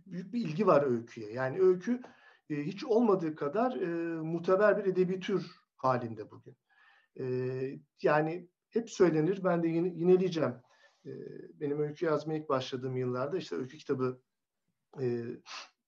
büyük 0.05 0.33
bir 0.33 0.45
ilgi 0.45 0.67
var 0.67 0.83
öyküye. 0.83 1.31
Yani 1.31 1.61
öykü 1.61 2.01
e, 2.49 2.55
hiç 2.55 2.83
olmadığı 2.83 3.35
kadar 3.35 3.75
e, 3.75 3.87
muteber 4.21 4.77
bir 4.77 4.91
edebi 4.91 5.19
tür 5.19 5.51
halinde 5.75 6.31
bugün. 6.31 6.57
E, 7.19 7.25
yani 8.01 8.49
hep 8.69 8.89
söylenir, 8.89 9.43
ben 9.43 9.63
de 9.63 9.67
yine, 9.67 9.87
yineleyeceğim. 9.87 10.55
E, 11.05 11.11
benim 11.59 11.79
öykü 11.79 12.05
yazmaya 12.05 12.39
ilk 12.39 12.49
başladığım 12.49 12.97
yıllarda 12.97 13.37
işte 13.37 13.55
öykü 13.55 13.77
kitabı 13.77 14.21
e, 15.01 15.25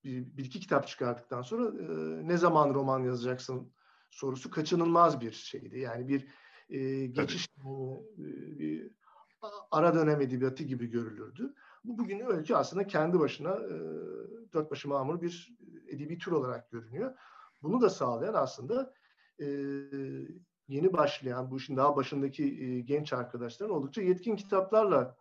bir, 0.03 0.37
bir 0.37 0.45
iki 0.45 0.59
kitap 0.59 0.87
çıkardıktan 0.87 1.41
sonra 1.41 1.83
e, 1.83 2.27
ne 2.27 2.37
zaman 2.37 2.73
roman 2.73 3.03
yazacaksın 3.03 3.73
sorusu 4.09 4.49
kaçınılmaz 4.49 5.21
bir 5.21 5.31
şeydi. 5.31 5.79
Yani 5.79 6.07
bir 6.07 6.27
e, 6.69 7.05
geçiş 7.05 7.47
e, 7.47 8.19
bir 8.59 8.91
ara 9.71 9.93
dönem 9.93 10.21
edebiyatı 10.21 10.63
gibi 10.63 10.87
görülürdü. 10.87 11.53
Bu 11.83 11.97
bugün 11.97 12.19
öykü 12.19 12.55
aslında 12.55 12.87
kendi 12.87 13.19
başına 13.19 13.51
e, 13.51 13.77
dört 14.53 14.71
başı 14.71 14.89
mamur 14.89 15.21
bir 15.21 15.57
edebi 15.87 16.17
tür 16.17 16.31
olarak 16.31 16.71
görünüyor. 16.71 17.15
Bunu 17.61 17.81
da 17.81 17.89
sağlayan 17.89 18.33
aslında 18.33 18.93
e, 19.41 19.45
yeni 20.67 20.93
başlayan, 20.93 21.51
bu 21.51 21.57
işin 21.57 21.77
daha 21.77 21.95
başındaki 21.95 22.43
e, 22.43 22.79
genç 22.79 23.13
arkadaşların 23.13 23.75
oldukça 23.75 24.01
yetkin 24.01 24.35
kitaplarla 24.35 25.17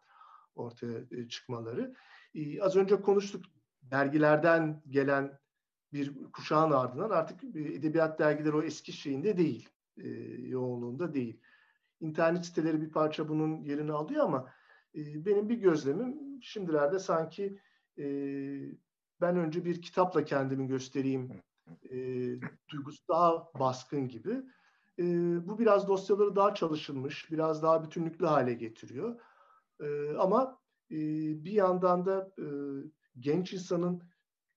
ortaya 0.54 0.98
e, 1.10 1.28
çıkmaları. 1.28 1.94
E, 2.34 2.62
az 2.62 2.76
önce 2.76 3.00
konuştuk, 3.00 3.44
dergilerden 3.82 4.82
gelen 4.88 5.38
bir 5.92 6.32
kuşağın 6.32 6.70
ardından 6.70 7.10
artık 7.10 7.44
edebiyat 7.44 8.18
dergileri 8.18 8.56
o 8.56 8.62
eski 8.62 8.92
şeyinde 8.92 9.36
değil, 9.36 9.68
e, 9.96 10.08
yoğunluğunda 10.48 11.14
değil. 11.14 11.40
internet 12.00 12.46
siteleri 12.46 12.80
bir 12.80 12.90
parça 12.90 13.28
bunun 13.28 13.62
yerini 13.62 13.92
alıyor 13.92 14.24
ama 14.24 14.52
e, 14.94 15.24
benim 15.26 15.48
bir 15.48 15.58
gözlemim 15.58 16.42
şimdilerde 16.42 16.98
sanki 16.98 17.58
e, 17.98 18.04
ben 19.20 19.36
önce 19.36 19.64
bir 19.64 19.82
kitapla 19.82 20.24
kendimi 20.24 20.66
göstereyim 20.66 21.32
e, 21.90 21.96
duygusu 22.68 23.08
daha 23.08 23.48
baskın 23.60 24.08
gibi. 24.08 24.42
E, 24.98 25.04
bu 25.48 25.58
biraz 25.58 25.88
dosyaları 25.88 26.36
daha 26.36 26.54
çalışılmış, 26.54 27.30
biraz 27.32 27.62
daha 27.62 27.84
bütünlüklü 27.84 28.26
hale 28.26 28.54
getiriyor. 28.54 29.20
E, 29.80 30.16
ama 30.18 30.60
e, 30.90 30.96
bir 31.44 31.52
yandan 31.52 32.06
da 32.06 32.32
e, 32.38 32.46
genç 33.18 33.52
insanın 33.52 34.02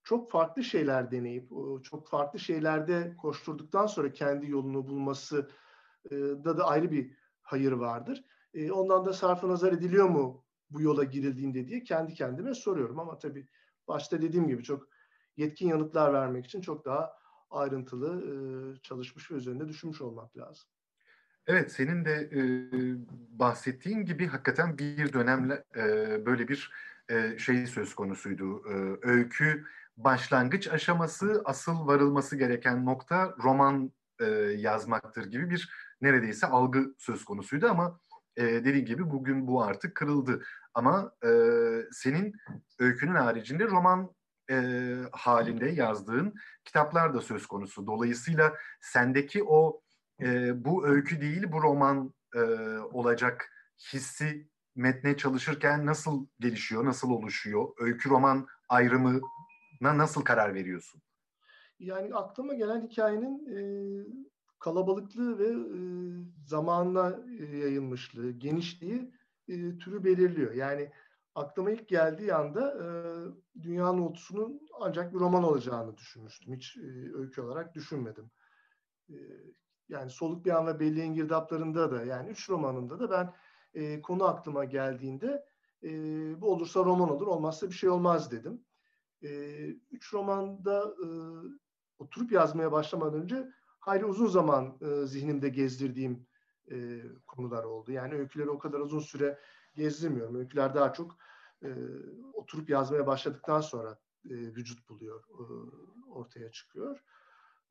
çok 0.04 0.32
farklı 0.32 0.64
şeyler 0.64 1.12
deneyip, 1.12 1.50
çok 1.84 2.08
farklı 2.08 2.40
şeylerde 2.40 3.16
koşturduktan 3.18 3.88
sonra 3.88 4.12
kendi 4.12 4.52
yolunu 4.52 4.88
bulması 4.88 5.50
e, 6.12 6.16
da 6.16 6.58
da 6.58 6.66
ayrı 6.66 6.92
bir 6.92 7.12
hayır 7.42 7.72
vardır. 7.72 8.24
E, 8.54 8.72
ondan 8.72 9.06
da 9.06 9.14
sarfı 9.14 9.50
nazar 9.50 9.74
ediliyor 9.74 10.10
mu 10.10 10.46
bu 10.70 10.82
yola 10.82 11.04
girildiğinde 11.04 11.68
diye 11.68 11.84
kendi 11.84 12.14
kendime 12.14 12.54
soruyorum. 12.54 13.00
Ama 13.00 13.20
tabii 13.20 13.48
başta 13.88 14.22
dediğim 14.22 14.48
gibi 14.48 14.64
çok 14.64 14.88
yetkin 15.38 15.68
yanıtlar 15.68 16.14
vermek 16.14 16.46
için 16.46 16.62
çok 16.62 16.86
daha 16.86 17.14
ayrıntılı 17.50 18.24
e, 18.26 18.34
çalışmış 18.82 19.32
ve 19.32 19.36
üzerinde 19.36 19.68
düşünmüş 19.68 20.02
olmak 20.02 20.38
lazım. 20.38 20.70
Evet, 21.48 21.72
senin 21.72 22.06
de 22.06 22.30
e, 22.34 22.40
bahsettiğin 23.40 24.06
gibi 24.06 24.28
hakikaten 24.28 24.78
bir 24.78 25.14
dönemle 25.14 25.64
e, 25.76 25.86
böyle 26.26 26.48
bir 26.48 26.72
e, 27.10 27.38
şey 27.38 27.68
söz 27.68 27.96
konusuydu. 27.96 28.64
E, 28.70 29.08
öykü 29.08 29.66
başlangıç 30.04 30.68
aşaması, 30.68 31.42
asıl 31.46 31.88
varılması 31.88 32.36
gereken 32.36 32.86
nokta 32.86 33.36
roman 33.44 33.92
e, 34.20 34.26
yazmaktır 34.58 35.26
gibi 35.26 35.50
bir 35.50 35.70
neredeyse 36.02 36.48
algı 36.48 36.96
söz 36.98 37.26
konusuydu 37.26 37.68
ama 37.68 38.00
e, 38.38 38.44
dediğim 38.44 38.86
gibi 38.86 39.10
bugün 39.10 39.48
bu 39.48 39.64
artık 39.64 39.96
kırıldı. 39.96 40.44
Ama 40.74 41.12
e, 41.26 41.30
senin 41.92 42.34
öykünün 42.80 43.16
haricinde 43.16 43.66
roman 43.68 44.12
e, 44.52 44.96
halinde 45.12 45.70
yazdığın 45.70 46.34
kitaplar 46.66 47.14
da 47.14 47.22
söz 47.22 47.48
konusu. 47.48 47.88
Dolayısıyla 47.88 48.54
sendeki 48.82 49.44
o 49.44 49.82
e, 50.22 50.52
bu 50.66 50.88
öykü 50.88 51.22
değil 51.22 51.52
bu 51.52 51.62
roman 51.62 52.14
e, 52.36 52.40
olacak 52.78 53.52
hissi 53.94 54.48
metne 54.76 55.18
çalışırken 55.18 55.86
nasıl 55.86 56.28
gelişiyor, 56.40 56.86
nasıl 56.86 57.10
oluşuyor? 57.10 57.68
Öykü 57.80 58.10
roman 58.10 58.48
ayrımına 58.70 59.20
nasıl 59.82 60.22
karar 60.22 60.54
veriyorsun? 60.54 61.02
Yani 61.80 62.16
aklıma 62.16 62.54
gelen 62.54 62.88
hikayenin 62.88 63.48
e, 63.56 63.62
kalabalıklığı 64.60 65.40
ve 65.40 65.48
e, 65.48 65.82
zamanla 66.46 67.20
e, 67.40 67.58
yayılmışlığı, 67.58 68.32
genişliği 68.32 69.12
e, 69.48 69.78
türü 69.78 70.04
belirliyor. 70.04 70.54
Yani 70.54 70.92
aklıma 71.36 71.72
ilk 71.72 71.88
geldiği 71.88 72.34
anda 72.34 72.78
e, 72.84 72.86
Dünya 73.62 73.92
Notusu'nun 73.94 74.68
ancak 74.80 75.14
bir 75.14 75.20
roman 75.20 75.44
olacağını 75.44 75.98
düşünmüştüm. 75.98 76.56
Hiç 76.56 76.78
e, 76.78 77.14
öykü 77.14 77.42
olarak 77.42 77.76
düşünmedim. 77.76 78.32
E, 79.10 79.16
yani 79.90 80.10
Soluk 80.10 80.46
Bir 80.46 80.52
An 80.52 80.68
ve 80.68 80.80
Belli 80.80 81.14
Girdaplarında 81.14 81.92
da 81.92 82.06
yani 82.06 82.30
üç 82.30 82.50
romanında 82.50 83.00
da 83.00 83.12
ben 83.12 83.34
e, 83.82 84.02
konu 84.02 84.24
aklıma 84.24 84.66
geldiğinde 84.66 85.46
e, 85.84 85.92
bu 86.42 86.52
olursa 86.52 86.80
roman 86.80 87.10
olur, 87.10 87.28
olmazsa 87.28 87.70
bir 87.70 87.76
şey 87.76 87.90
olmaz 87.90 88.32
dedim. 88.32 88.62
E, 89.24 89.30
üç 89.92 90.14
romanda 90.14 90.96
e, 91.04 91.08
oturup 92.00 92.32
yazmaya 92.32 92.72
başlamadan 92.72 93.22
önce 93.22 93.48
hayli 93.80 94.06
uzun 94.06 94.28
zaman 94.28 94.78
e, 94.82 95.06
zihnimde 95.06 95.50
gezdirdiğim 95.50 96.28
e, 96.72 97.02
konular 97.28 97.64
oldu. 97.64 97.92
Yani 97.92 98.14
öyküleri 98.14 98.50
o 98.50 98.60
kadar 98.60 98.80
uzun 98.80 99.00
süre 99.00 99.40
gezdirmiyorum. 99.76 100.36
Öyküler 100.36 100.76
daha 100.76 100.94
çok 100.94 101.18
e, 101.64 101.70
oturup 102.34 102.70
yazmaya 102.70 103.08
başladıktan 103.08 103.62
sonra 103.62 104.00
e, 104.26 104.34
vücut 104.34 104.90
buluyor, 104.90 105.24
e, 105.30 105.44
ortaya 106.10 106.52
çıkıyor. 106.52 107.04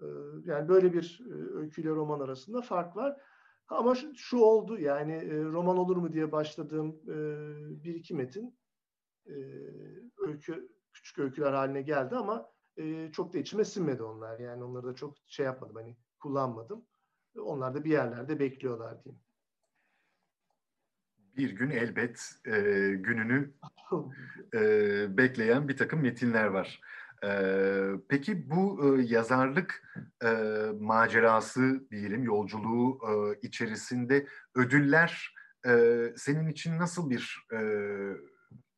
E, 0.00 0.06
yani 0.44 0.68
böyle 0.68 0.92
bir 0.92 1.20
e, 1.30 1.58
öyküyle 1.58 1.90
roman 1.90 2.20
arasında 2.20 2.62
fark 2.62 2.96
var. 2.96 3.20
Ama 3.68 3.94
şu, 3.94 4.14
şu 4.14 4.38
oldu 4.38 4.78
yani 4.78 5.12
e, 5.12 5.44
roman 5.44 5.76
olur 5.76 5.96
mu 5.96 6.12
diye 6.12 6.32
başladığım 6.32 6.88
e, 6.88 7.16
bir 7.84 7.94
iki 7.94 8.14
metin 8.14 8.58
e, 9.26 9.34
öykü 10.18 10.68
küçük 10.92 11.18
öyküler 11.18 11.52
haline 11.52 11.82
geldi 11.82 12.16
ama 12.16 12.50
e, 12.76 13.12
çok 13.12 13.32
da 13.34 13.38
içime 13.38 13.64
sinmedi 13.64 14.02
onlar. 14.02 14.38
Yani 14.38 14.64
onları 14.64 14.86
da 14.86 14.94
çok 14.94 15.16
şey 15.26 15.46
yapmadım 15.46 15.76
hani 15.76 15.96
kullanmadım. 16.20 16.84
Onlar 17.38 17.74
da 17.74 17.84
bir 17.84 17.90
yerlerde 17.90 18.38
bekliyorlar 18.38 19.04
diyeyim. 19.04 19.22
Bir 21.36 21.50
gün 21.50 21.70
elbet 21.70 22.30
e, 22.46 22.60
gününü 22.94 23.52
e, 24.54 24.60
bekleyen 25.16 25.68
bir 25.68 25.76
takım 25.76 26.00
metinler 26.00 26.46
var. 26.46 26.80
E, 27.24 27.30
peki 28.08 28.50
bu 28.50 28.80
e, 28.84 29.02
yazarlık 29.02 29.82
e, 30.24 30.28
macerası 30.80 31.90
diyelim, 31.90 32.24
yolculuğu 32.24 32.98
e, 33.08 33.38
içerisinde 33.42 34.26
ödüller 34.54 35.34
e, 35.66 36.04
senin 36.16 36.48
için 36.48 36.78
nasıl 36.78 37.10
bir 37.10 37.46
e, 37.52 37.60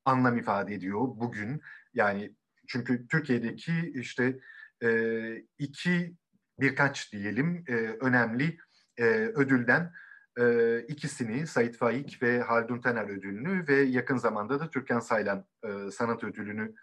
anlam 0.04 0.38
ifade 0.38 0.74
ediyor 0.74 1.00
bugün? 1.00 1.62
Yani 1.94 2.34
çünkü 2.68 3.08
Türkiye'deki 3.08 3.92
işte 3.94 4.40
e, 4.82 5.36
iki 5.58 6.16
birkaç 6.60 7.12
diyelim 7.12 7.64
e, 7.68 7.72
önemli 8.00 8.58
e, 8.96 9.04
ödülden 9.14 9.92
e, 10.38 10.78
ikisini 10.80 11.46
Sait 11.46 11.76
Faik 11.76 12.22
ve 12.22 12.40
Haldun 12.40 12.80
Taner 12.80 13.08
ödülünü 13.08 13.68
ve 13.68 13.74
yakın 13.74 14.16
zamanda 14.16 14.60
da 14.60 14.70
Türkan 14.70 15.00
Saylan 15.00 15.46
e, 15.64 15.90
sanat 15.90 16.24
ödülünü 16.24 16.74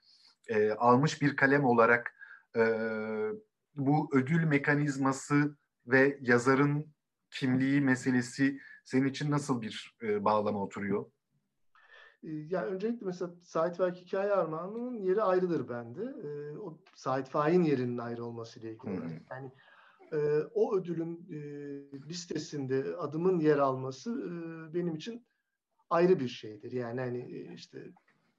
e, 0.47 0.71
almış 0.71 1.21
bir 1.21 1.35
kalem 1.35 1.65
olarak 1.65 2.13
e, 2.55 2.61
bu 3.75 4.09
ödül 4.13 4.43
mekanizması 4.43 5.57
ve 5.87 6.17
yazarın 6.21 6.93
kimliği 7.31 7.81
meselesi 7.81 8.59
senin 8.85 9.07
için 9.07 9.31
nasıl 9.31 9.61
bir 9.61 9.97
e, 10.03 10.25
bağlama 10.25 10.63
oturuyor? 10.63 11.05
Ya 12.23 12.65
öncelikle 12.65 13.05
mesela 13.05 13.31
Sait 13.43 13.75
Faik 13.75 13.97
Hikaye 13.97 14.31
Armağanı'nın 14.31 15.01
yeri 15.01 15.21
ayrıdır 15.21 15.69
bende. 15.69 16.01
E, 16.03 16.57
o 16.57 16.77
Sait 16.95 17.29
Faik'in 17.29 17.63
yerinin 17.63 17.97
ayrı 17.97 18.25
olmasıyla 18.25 18.69
ilgili. 18.69 18.97
Hmm. 18.97 19.19
Yani 19.31 19.51
e, 20.13 20.17
o 20.53 20.75
ödülün 20.75 21.27
e, 21.31 21.39
listesinde 22.09 22.95
adımın 22.97 23.39
yer 23.39 23.57
alması 23.57 24.11
e, 24.11 24.73
benim 24.73 24.95
için 24.95 25.25
ayrı 25.89 26.19
bir 26.19 26.27
şeydir. 26.27 26.71
Yani 26.71 27.01
hani 27.01 27.51
işte 27.55 27.91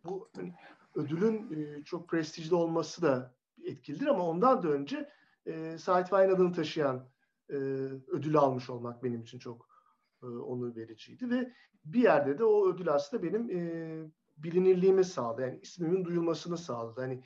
bu 0.05 0.31
hani, 0.37 0.55
ödülün 0.95 1.51
e, 1.53 1.85
çok 1.85 2.09
prestijli 2.09 2.55
olması 2.55 3.03
da 3.03 3.35
etkilidir 3.65 4.07
ama 4.07 4.27
ondan 4.27 4.63
da 4.63 4.69
önce 4.69 5.11
e, 5.47 5.79
Sait 5.79 6.09
Faik'in 6.09 6.35
adını 6.35 6.53
taşıyan 6.53 7.09
e, 7.51 7.55
ödülü 8.09 8.39
almış 8.39 8.71
olmak 8.71 9.05
benim 9.05 9.21
için 9.21 9.39
çok 9.39 9.70
e, 10.23 10.27
onur 10.27 10.77
vericiydi 10.77 11.31
ve 11.31 11.53
bir 11.85 12.03
yerde 12.03 12.39
de 12.39 12.45
o 12.45 12.69
ödül 12.69 12.89
aslında 12.89 13.23
benim 13.23 13.51
e, 13.51 13.61
bilinirliğimi 14.37 15.05
sağladı. 15.05 15.43
Yani 15.43 15.59
ismimin 15.63 16.05
duyulmasını 16.05 16.59
sağladı. 16.59 17.01
Hani 17.01 17.23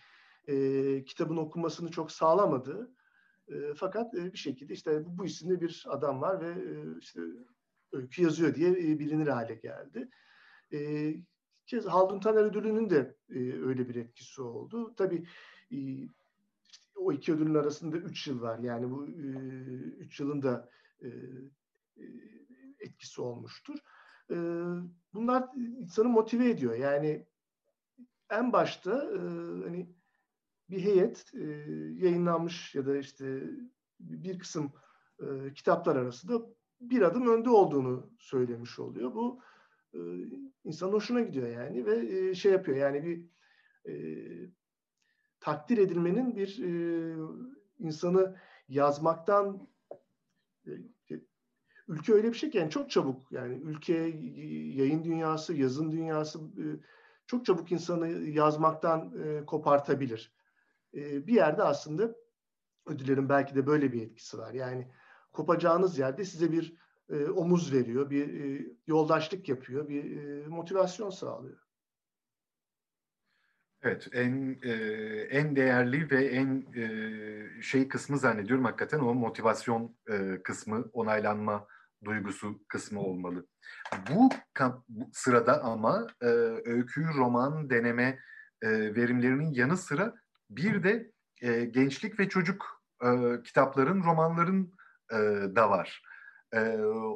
e, 0.48 1.04
kitabın 1.04 1.36
okunmasını 1.36 1.90
çok 1.90 2.12
sağlamadı. 2.12 2.90
E, 3.48 3.74
fakat 3.76 4.14
e, 4.14 4.32
bir 4.32 4.38
şekilde 4.38 4.72
işte 4.72 5.06
bu, 5.06 5.18
bu 5.18 5.24
isimde 5.24 5.60
bir 5.60 5.84
adam 5.88 6.20
var 6.20 6.40
ve 6.40 6.48
e, 6.48 6.98
işte 7.00 7.20
öykü 7.92 8.22
yazıyor 8.22 8.54
diye 8.54 8.70
e, 8.70 8.98
bilinir 8.98 9.26
hale 9.26 9.54
geldi. 9.54 10.08
E, 10.72 11.10
kez 11.66 11.86
Haldun 11.86 12.20
Taner 12.20 12.44
ödülünün 12.44 12.90
de 12.90 13.16
e, 13.30 13.38
öyle 13.62 13.88
bir 13.88 13.94
etkisi 13.94 14.42
oldu. 14.42 14.94
Tabii 14.96 15.26
e, 15.70 15.76
işte 16.70 16.82
o 16.96 17.12
iki 17.12 17.32
ödülün 17.32 17.54
arasında 17.54 17.96
üç 17.96 18.26
yıl 18.26 18.40
var. 18.40 18.58
Yani 18.58 18.90
bu 18.90 19.06
e, 19.06 19.10
üç 19.98 20.20
yılın 20.20 20.42
da 20.42 20.68
e, 21.02 21.08
e, 21.96 22.04
etkisi 22.84 23.20
olmuştur. 23.22 23.78
E, 24.30 24.36
bunlar 25.14 25.48
insanı 25.54 26.08
motive 26.08 26.50
ediyor. 26.50 26.74
Yani 26.74 27.26
en 28.30 28.52
başta 28.52 28.90
e, 28.90 29.18
hani 29.64 29.88
bir 30.70 30.80
heyet 30.80 31.34
e, 31.34 31.44
yayınlanmış 31.94 32.74
ya 32.74 32.86
da 32.86 32.96
işte 32.96 33.42
bir 34.00 34.38
kısım 34.38 34.72
e, 35.20 35.52
kitaplar 35.54 35.96
arasında 35.96 36.46
bir 36.80 37.02
adım 37.02 37.28
önde 37.28 37.50
olduğunu 37.50 38.10
söylemiş 38.18 38.78
oluyor. 38.78 39.14
Bu 39.14 39.40
e, 39.94 39.98
insanın 40.64 40.92
hoşuna 40.92 41.20
gidiyor 41.20 41.48
yani 41.48 41.86
ve 41.86 42.18
e, 42.18 42.34
şey 42.34 42.52
yapıyor 42.52 42.76
yani 42.76 43.04
bir 43.04 43.24
e, 43.90 43.94
takdir 45.40 45.78
edilmenin 45.78 46.36
bir 46.36 46.62
e, 46.62 46.72
insanı 47.78 48.36
yazmaktan 48.68 49.68
ülke 51.88 52.12
öyle 52.12 52.28
bir 52.28 52.36
şey 52.36 52.50
ki 52.50 52.58
yani 52.58 52.70
çok 52.70 52.90
çabuk 52.90 53.32
yani 53.32 53.54
ülke 53.54 53.94
yayın 54.74 55.04
dünyası, 55.04 55.54
yazın 55.54 55.92
dünyası 55.92 56.38
e, 56.38 56.64
çok 57.26 57.46
çabuk 57.46 57.72
insanı 57.72 58.08
yazmaktan 58.10 59.14
e, 59.24 59.46
kopartabilir. 59.46 60.34
E, 60.94 61.26
bir 61.26 61.34
yerde 61.34 61.62
aslında 61.62 62.14
ödüllerin 62.86 63.28
belki 63.28 63.54
de 63.54 63.66
böyle 63.66 63.92
bir 63.92 64.02
etkisi 64.02 64.38
var. 64.38 64.54
Yani 64.54 64.90
kopacağınız 65.32 65.98
yerde 65.98 66.24
size 66.24 66.52
bir 66.52 66.84
omuz 67.34 67.72
veriyor, 67.72 68.10
bir 68.10 68.66
yoldaşlık 68.86 69.48
yapıyor, 69.48 69.88
bir 69.88 70.46
motivasyon 70.46 71.10
sağlıyor. 71.10 71.63
Evet, 73.84 74.08
en 74.12 74.58
e, 74.62 74.72
en 75.30 75.56
değerli 75.56 76.10
ve 76.10 76.26
en 76.26 76.66
e, 76.76 77.62
şey 77.62 77.88
kısmı 77.88 78.18
zannediyorum 78.18 78.64
hakikaten 78.64 78.98
o 78.98 79.14
motivasyon 79.14 79.96
e, 80.10 80.42
kısmı, 80.42 80.84
onaylanma 80.92 81.66
duygusu 82.04 82.60
kısmı 82.68 83.00
olmalı. 83.00 83.46
Bu, 84.10 84.30
bu 84.88 85.10
sırada 85.12 85.62
ama 85.62 86.06
e, 86.22 86.26
öykü, 86.64 87.06
roman, 87.16 87.70
deneme 87.70 88.18
e, 88.62 88.68
verimlerinin 88.94 89.52
yanı 89.52 89.76
sıra 89.76 90.14
bir 90.50 90.82
de 90.82 91.12
e, 91.42 91.64
gençlik 91.64 92.20
ve 92.20 92.28
çocuk 92.28 92.82
e, 93.02 93.42
kitapların, 93.42 94.02
romanların 94.04 94.72
e, 95.12 95.16
da 95.56 95.70
var. 95.70 96.02
E, 96.52 96.60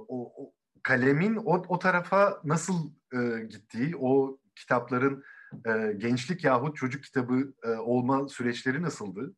o, 0.09 0.33
o 0.37 0.53
kalemin 0.83 1.37
o, 1.37 1.63
o 1.69 1.79
tarafa 1.79 2.41
nasıl 2.45 2.93
e, 3.13 3.41
gittiği, 3.41 3.97
o 3.97 4.39
kitapların 4.57 5.25
e, 5.67 5.93
gençlik 5.93 6.45
yahut 6.45 6.77
çocuk 6.77 7.05
kitabı 7.05 7.55
e, 7.63 7.69
olma 7.71 8.29
süreçleri 8.29 8.83
nasıldı? 8.83 9.35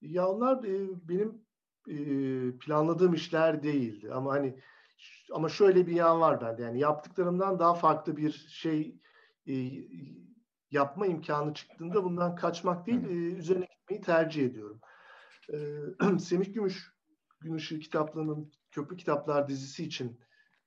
Ya 0.00 0.28
onlar 0.28 0.64
e, 0.64 1.08
benim 1.08 1.48
e, 1.88 1.98
planladığım 2.58 3.14
işler 3.14 3.62
değildi 3.62 4.12
ama 4.12 4.32
hani 4.32 4.60
ama 5.32 5.48
şöyle 5.48 5.86
bir 5.86 5.92
yan 5.92 6.20
var 6.20 6.40
bende 6.40 6.62
yani 6.62 6.78
yaptıklarımdan 6.78 7.58
daha 7.58 7.74
farklı 7.74 8.16
bir 8.16 8.30
şey 8.48 9.00
e, 9.48 9.54
yapma 10.70 11.06
imkanı 11.06 11.54
çıktığında 11.54 12.04
bundan 12.04 12.36
kaçmak 12.36 12.86
değil 12.86 13.04
e, 13.04 13.36
üzerine 13.36 13.66
gitmeyi 13.80 14.00
tercih 14.00 14.46
ediyorum. 14.46 14.80
E, 15.52 16.18
Semih 16.18 16.54
Gümüş 16.54 16.92
Gün 17.40 17.54
Işığı 17.54 17.78
kitaplığının 17.78 18.52
Köprü 18.70 18.96
Kitaplar 18.96 19.48
dizisi 19.48 19.84
için 19.84 20.20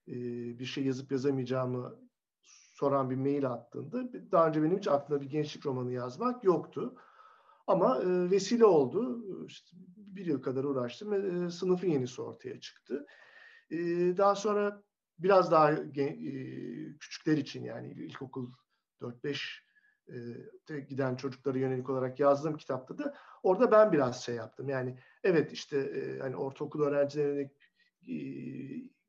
e, 0.07 0.13
bir 0.59 0.65
şey 0.65 0.85
yazıp 0.85 1.11
yazamayacağımı 1.11 2.10
soran 2.81 3.09
bir 3.09 3.15
mail 3.15 3.45
attığında 3.51 4.31
daha 4.31 4.47
önce 4.47 4.63
benim 4.63 4.77
hiç 4.77 4.87
aklımda 4.87 5.21
bir 5.21 5.29
gençlik 5.29 5.65
romanı 5.65 5.91
yazmak 5.93 6.43
yoktu. 6.43 6.95
Ama 7.67 8.01
e, 8.01 8.31
vesile 8.31 8.65
oldu. 8.65 9.25
İşte 9.47 9.77
bir 9.97 10.25
yıl 10.25 10.41
kadar 10.41 10.63
uğraştım 10.63 11.11
ve 11.11 11.45
e, 11.45 11.49
sınıfın 11.49 11.87
yenisi 11.87 12.21
ortaya 12.21 12.59
çıktı. 12.59 13.05
E, 13.71 13.77
daha 14.17 14.35
sonra 14.35 14.83
biraz 15.19 15.51
daha 15.51 15.71
e, 15.71 16.97
küçükler 16.99 17.37
için 17.37 17.63
yani 17.63 17.91
ilkokul 17.91 18.51
4-5 19.01 19.37
e, 20.69 20.79
giden 20.79 21.15
çocuklara 21.15 21.57
yönelik 21.57 21.89
olarak 21.89 22.19
yazdığım 22.19 22.57
kitapta 22.57 22.97
da 22.97 23.15
orada 23.43 23.71
ben 23.71 23.91
biraz 23.91 24.23
şey 24.23 24.35
yaptım. 24.35 24.69
Yani 24.69 24.97
evet 25.23 25.51
işte 25.51 25.77
e, 25.79 26.19
hani 26.19 26.35
ortaokul 26.35 26.81
öğrencilerine 26.81 27.51
e, 28.07 28.15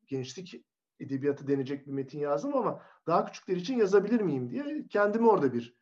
gençlik 0.06 0.71
edebiyatı 1.02 1.48
denecek 1.48 1.86
bir 1.86 1.92
metin 1.92 2.18
yazdım 2.18 2.56
ama 2.56 2.82
daha 3.06 3.24
küçükler 3.24 3.56
için 3.56 3.78
yazabilir 3.78 4.20
miyim 4.20 4.50
diye 4.50 4.86
kendimi 4.90 5.28
orada 5.28 5.52
bir 5.52 5.76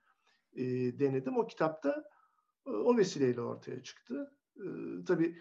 e, 0.52 0.64
denedim. 0.98 1.38
O 1.38 1.46
kitapta 1.46 2.04
e, 2.66 2.70
o 2.70 2.96
vesileyle 2.96 3.40
ortaya 3.40 3.82
çıktı. 3.82 4.34
E, 4.56 4.64
tabii 5.06 5.38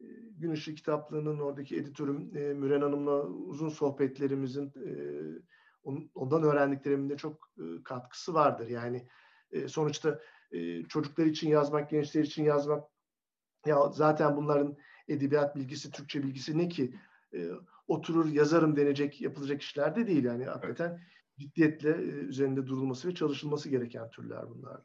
e, 0.00 0.06
Gün 0.36 0.54
kitaplığının 0.54 1.38
oradaki 1.38 1.76
editörüm 1.76 2.36
e, 2.36 2.54
Müren 2.54 2.80
Hanım'la 2.80 3.22
uzun 3.26 3.68
sohbetlerimizin 3.68 4.66
e, 4.66 4.92
ondan 6.14 6.42
öğrendiklerimin 6.42 7.10
de 7.10 7.16
çok 7.16 7.52
e, 7.58 7.82
katkısı 7.84 8.34
vardır. 8.34 8.68
Yani 8.68 9.08
e, 9.52 9.68
sonuçta 9.68 10.20
e, 10.52 10.82
çocuklar 10.82 11.26
için 11.26 11.48
yazmak, 11.48 11.90
gençler 11.90 12.22
için 12.22 12.44
yazmak 12.44 12.84
ya 13.66 13.90
zaten 13.90 14.36
bunların 14.36 14.76
edebiyat 15.08 15.56
bilgisi, 15.56 15.90
Türkçe 15.90 16.22
bilgisi 16.22 16.58
ne 16.58 16.68
ki? 16.68 16.94
Oturur 17.92 18.26
yazarım 18.26 18.76
denecek, 18.76 19.20
yapılacak 19.20 19.62
işler 19.62 19.96
de 19.96 20.06
değil. 20.06 20.24
Yani 20.24 20.44
hakikaten 20.44 20.90
evet. 20.90 21.00
ciddiyetle 21.38 21.90
e, 21.90 22.08
üzerinde 22.08 22.66
durulması 22.66 23.08
ve 23.08 23.14
çalışılması 23.14 23.68
gereken 23.68 24.10
türler 24.10 24.50
bunlar. 24.50 24.80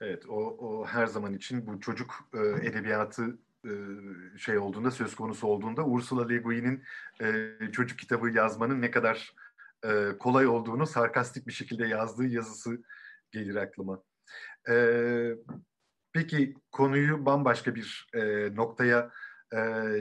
Evet, 0.00 0.26
o, 0.28 0.36
o 0.36 0.86
her 0.86 1.06
zaman 1.06 1.34
için 1.34 1.66
bu 1.66 1.80
çocuk 1.80 2.14
e, 2.34 2.66
edebiyatı 2.68 3.38
e, 3.64 3.70
şey 4.38 4.58
olduğunda, 4.58 4.90
söz 4.90 5.14
konusu 5.14 5.46
olduğunda 5.46 5.84
Ursula 5.84 6.26
Le 6.26 6.38
Guin'in 6.38 6.82
e, 7.22 7.52
çocuk 7.72 7.98
kitabı 7.98 8.30
yazmanın 8.30 8.82
ne 8.82 8.90
kadar 8.90 9.34
e, 9.84 10.18
kolay 10.18 10.46
olduğunu 10.46 10.86
sarkastik 10.86 11.46
bir 11.46 11.52
şekilde 11.52 11.86
yazdığı 11.86 12.26
yazısı 12.26 12.82
gelir 13.30 13.54
aklıma. 13.54 14.02
E, 14.68 14.74
peki 16.12 16.54
konuyu 16.72 17.26
bambaşka 17.26 17.74
bir 17.74 18.06
e, 18.14 18.54
noktaya 18.54 19.10
e, 19.52 19.58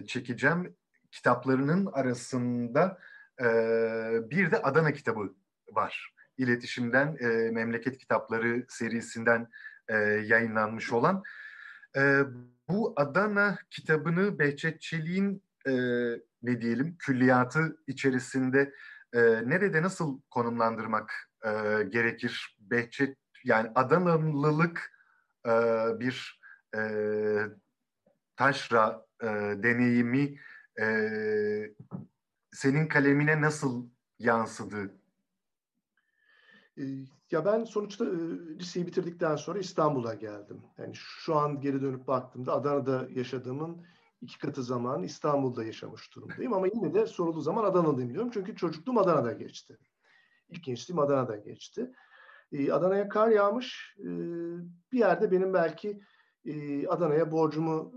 çekeceğim 0.08 0.77
kitaplarının 1.12 1.86
arasında 1.86 3.00
e, 3.42 3.46
bir 4.30 4.52
de 4.52 4.62
Adana 4.62 4.92
kitabı 4.92 5.34
var. 5.72 6.14
İletişimden 6.38 7.18
e, 7.20 7.28
Memleket 7.52 7.98
Kitapları 7.98 8.66
serisinden 8.70 9.50
e, 9.88 9.96
yayınlanmış 10.04 10.94
olan. 10.94 11.24
E, 11.96 12.22
bu 12.70 12.94
Adana 12.96 13.58
kitabını 13.70 14.40
Behçet 14.40 14.82
Çelik'in 14.82 15.44
e, 15.68 15.74
ne 16.44 16.62
diyelim 16.62 16.96
külliyatı 17.00 17.78
içerisinde 17.88 18.74
e, 19.14 19.20
nerede 19.22 19.82
nasıl 19.82 20.22
konumlandırmak 20.30 21.14
e, 21.46 21.50
gerekir? 21.90 22.58
Behçet 22.60 23.18
yani 23.44 23.72
Adanalılık 23.76 24.92
e, 25.46 25.52
bir 26.00 26.42
e, 26.76 26.82
taşra 28.36 29.06
e, 29.24 29.28
deneyimi 29.64 30.38
e, 30.82 30.88
senin 32.52 32.88
kalemine 32.88 33.42
nasıl 33.42 33.86
yansıdı? 34.20 34.92
Ya 37.32 37.46
ben 37.46 37.64
sonuçta 37.64 38.06
liseyi 38.60 38.88
bitirdikten 38.88 39.36
sonra 39.36 39.60
İstanbul'a 39.60 40.14
geldim. 40.14 40.62
Yani 40.78 40.92
şu 40.94 41.36
an 41.36 41.62
geri 41.62 41.82
dönüp 41.82 42.08
baktığımda 42.08 42.54
Adana'da 42.54 43.08
yaşadığımın 43.16 43.86
iki 44.22 44.40
katı 44.40 44.64
zaman 44.64 45.04
İstanbul'da 45.04 45.64
yaşamış 45.64 46.16
durumdayım. 46.16 46.54
Ama 46.54 46.68
yine 46.68 46.94
de 46.94 47.06
sorulduğu 47.06 47.42
zaman 47.42 47.64
Adana'dayım 47.64 48.14
diyorum. 48.14 48.32
Çünkü 48.34 48.56
çocukluğum 48.56 49.00
Adana'da 49.00 49.32
geçti. 49.32 49.78
İlk 50.50 50.64
gençliğim 50.64 51.00
Adana'da 51.00 51.36
geçti. 51.36 51.92
Adana'ya 52.72 53.10
kar 53.10 53.28
yağmış. 53.28 53.96
Bir 54.92 55.00
yerde 55.00 55.32
benim 55.32 55.54
belki 55.54 56.02
Adana'ya 56.90 57.32
borcumu 57.32 57.94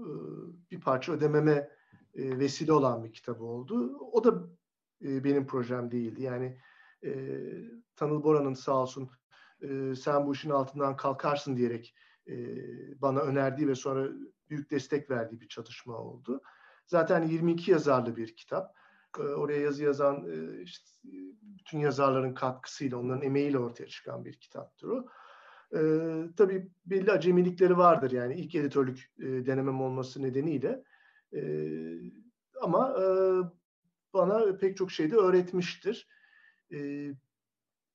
bir 0.70 0.80
parça 0.80 1.12
ödememe 1.12 1.70
e, 2.14 2.38
vesile 2.38 2.72
olan 2.72 3.04
bir 3.04 3.12
kitabı 3.12 3.44
oldu. 3.44 3.98
O 3.98 4.24
da 4.24 4.48
e, 5.04 5.24
benim 5.24 5.46
projem 5.46 5.90
değildi. 5.90 6.22
Yani 6.22 6.58
e, 7.04 7.12
Tanıl 7.96 8.24
Bora'nın 8.24 8.54
sağ 8.54 8.82
olsun 8.82 9.10
e, 9.62 9.94
sen 9.94 10.26
bu 10.26 10.32
işin 10.32 10.50
altından 10.50 10.96
kalkarsın 10.96 11.56
diyerek 11.56 11.94
e, 12.28 12.34
bana 13.02 13.20
önerdiği 13.20 13.68
ve 13.68 13.74
sonra 13.74 14.08
büyük 14.50 14.70
destek 14.70 15.10
verdiği 15.10 15.40
bir 15.40 15.48
çalışma 15.48 15.96
oldu. 15.96 16.42
Zaten 16.86 17.22
22 17.22 17.70
yazarlı 17.70 18.16
bir 18.16 18.36
kitap. 18.36 18.74
E, 19.18 19.22
oraya 19.22 19.60
yazı 19.60 19.84
yazan 19.84 20.26
e, 20.30 20.62
işte, 20.62 20.90
bütün 21.42 21.78
yazarların 21.78 22.34
katkısıyla, 22.34 22.98
onların 22.98 23.22
emeğiyle 23.22 23.58
ortaya 23.58 23.86
çıkan 23.86 24.24
bir 24.24 24.32
kitaptır 24.32 24.88
o. 24.88 25.06
E, 25.74 25.80
tabii 26.36 26.70
belli 26.86 27.12
acemilikleri 27.12 27.78
vardır 27.78 28.10
yani 28.10 28.34
ilk 28.34 28.54
editörlük 28.54 29.12
e, 29.18 29.24
denemem 29.24 29.80
olması 29.80 30.22
nedeniyle 30.22 30.84
e, 31.34 31.42
ama 32.60 32.96
e, 33.00 33.04
bana 34.14 34.56
pek 34.56 34.76
çok 34.76 34.92
şey 34.92 35.10
de 35.10 35.16
öğretmiştir. 35.16 36.08
E, 36.72 37.10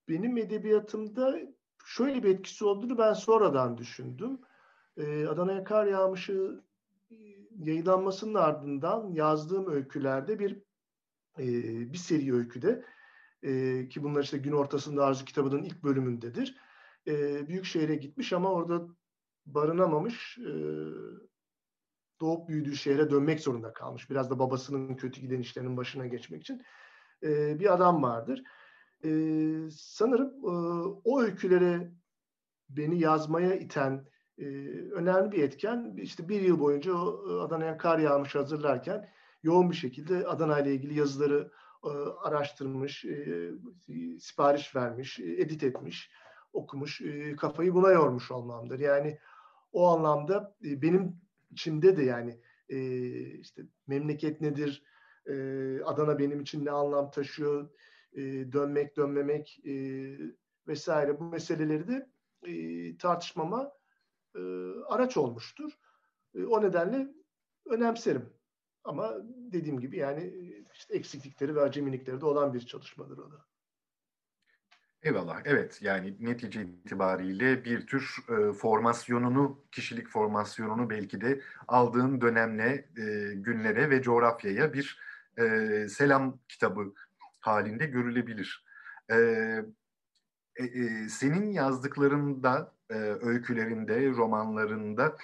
benim 0.10 0.38
edebiyatımda 0.38 1.40
şöyle 1.86 2.24
bir 2.24 2.30
etkisi 2.30 2.66
olduğunu 2.66 2.98
ben 2.98 3.14
sonradan 3.14 3.78
düşündüm. 3.78 4.40
E, 4.98 5.28
Adana'ya 5.28 5.64
kar 5.64 5.86
yağmışı 5.86 6.64
yayınlanmasının 7.58 8.34
ardından 8.34 9.14
yazdığım 9.14 9.72
öykülerde 9.72 10.40
bir 10.40 10.64
e, 11.40 11.48
bir 11.94 11.98
seri 11.98 12.34
öyküde 12.34 12.86
e, 13.44 13.88
ki 13.90 14.04
bunlar 14.04 14.24
işte 14.24 14.38
gün 14.38 14.52
ortasında 14.52 15.06
Arzu 15.06 15.26
kitabının 15.26 15.64
ilk 15.64 15.84
bölümündedir. 15.84 16.58
E, 17.08 17.48
büyük 17.48 17.66
şehre 17.66 17.96
gitmiş 17.96 18.34
ama 18.34 18.52
orada 18.52 18.88
barınamamış. 19.46 20.38
E, 20.38 20.52
doğup 22.22 22.50
büyüdüğü 22.50 22.76
şehre 22.76 23.10
dönmek 23.10 23.40
zorunda 23.40 23.74
kalmış. 23.74 24.10
Biraz 24.10 24.30
da 24.30 24.40
babasının 24.40 24.96
kötü 24.96 25.22
giden 25.22 25.40
işlerinin 25.40 25.78
başına 25.78 26.08
geçmek 26.08 26.42
için 26.42 26.62
e, 27.24 27.60
bir 27.60 27.74
adam 27.74 28.04
vardır. 28.04 28.44
E, 29.04 29.10
sanırım 29.72 30.30
e, 30.44 30.52
o 31.04 31.22
öykülere 31.22 31.92
beni 32.70 33.00
yazmaya 33.00 33.56
iten 33.56 34.06
e, 34.38 34.46
önemli 34.92 35.32
bir 35.32 35.44
etken 35.44 35.96
işte 35.98 36.30
bir 36.30 36.42
yıl 36.42 36.60
boyunca 36.60 36.92
e, 36.92 37.32
Adana'ya 37.42 37.78
kar 37.78 38.00
yağmış 38.00 38.36
hazırlarken 38.36 39.10
yoğun 39.44 39.72
bir 39.72 39.76
şekilde 39.76 40.28
Adana 40.28 40.60
ile 40.60 40.74
ilgili 40.74 41.00
yazıları 41.00 41.52
e, 41.84 41.90
araştırmış, 42.24 43.06
e, 43.06 43.52
sipariş 44.20 44.76
vermiş, 44.76 45.20
edit 45.20 45.64
etmiş, 45.64 46.12
okumuş, 46.54 47.02
kafayı 47.38 47.74
buna 47.74 47.92
yormuş 47.92 48.32
olmamdır. 48.32 48.80
Yani 48.80 49.20
o 49.74 49.88
anlamda 49.88 50.56
benim 50.62 51.25
içimde 51.52 51.98
de 51.98 52.04
yani 52.04 52.40
e, 52.70 52.80
işte 53.40 53.62
memleket 53.88 54.42
nedir, 54.42 54.84
e, 55.26 55.34
Adana 55.84 56.20
benim 56.20 56.42
için 56.42 56.66
ne 56.66 56.72
anlam 56.72 57.12
taşıyor, 57.12 57.70
e, 58.14 58.22
dönmek 58.52 58.98
dönmemek 58.98 59.66
e, 59.66 59.74
vesaire 60.68 61.20
bu 61.20 61.24
meseleleri 61.24 61.88
de 61.88 62.10
e, 62.48 62.98
tartışmama 62.98 63.72
e, 64.36 64.40
araç 64.88 65.18
olmuştur. 65.18 65.72
E, 66.36 66.44
o 66.44 66.62
nedenle 66.62 67.08
önemserim. 67.66 68.34
Ama 68.84 69.18
dediğim 69.28 69.80
gibi 69.80 69.98
yani 69.98 70.34
işte 70.74 70.96
eksiklikleri 70.96 71.56
ve 71.56 71.62
acemilikleri 71.62 72.22
de 72.22 72.26
olan 72.26 72.54
bir 72.54 72.60
çalışmadır 72.60 73.18
o 73.18 73.32
da. 73.32 73.46
Eyvallah. 75.06 75.42
Evet 75.46 75.82
yani 75.82 76.16
netice 76.20 76.62
itibariyle 76.62 77.66
bir 77.66 77.88
tür 77.88 78.16
e, 78.30 78.54
formasyonunu, 78.54 79.64
kişilik 79.72 80.10
formasyonunu 80.10 80.90
belki 80.90 81.22
de 81.22 81.42
aldığın 81.68 82.22
dönemle, 82.22 82.90
e, 82.98 83.34
günlere 83.36 83.90
ve 83.90 84.02
coğrafyaya 84.02 84.74
bir 84.74 85.00
e, 85.40 85.44
selam 85.90 86.40
kitabı 86.48 86.94
halinde 87.40 87.86
görülebilir. 87.86 88.66
E, 89.12 89.16
e, 90.56 90.64
e, 90.64 91.10
senin 91.10 91.52
yazdıklarında, 91.52 92.74
e, 92.90 92.96
öykülerinde, 93.22 94.10
romanlarında 94.10 95.18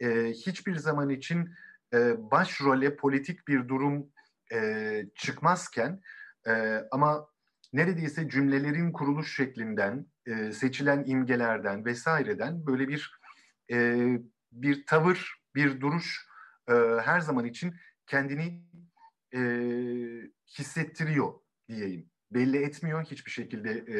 e, 0.00 0.24
hiçbir 0.24 0.76
zaman 0.76 1.08
için 1.08 1.50
e, 1.94 2.30
başrole 2.30 2.96
politik 2.96 3.48
bir 3.48 3.68
durum 3.68 4.10
e, 4.52 5.04
çıkmazken 5.14 6.00
e, 6.46 6.84
ama 6.90 7.28
neredeyse 7.72 8.28
cümlelerin 8.28 8.92
kuruluş 8.92 9.36
şeklinden, 9.36 10.06
e, 10.26 10.52
seçilen 10.52 11.04
imgelerden 11.06 11.84
vesaireden 11.84 12.66
böyle 12.66 12.88
bir 12.88 13.20
e, 13.70 14.06
bir 14.52 14.86
tavır, 14.86 15.34
bir 15.54 15.80
duruş 15.80 16.26
e, 16.68 16.72
her 17.02 17.20
zaman 17.20 17.44
için 17.44 17.74
kendini 18.06 18.62
e, 19.34 19.40
hissettiriyor 20.58 21.32
diyeyim. 21.68 22.10
Belli 22.30 22.56
etmiyor, 22.56 23.04
hiçbir 23.04 23.30
şekilde 23.30 23.70
e, 23.70 23.98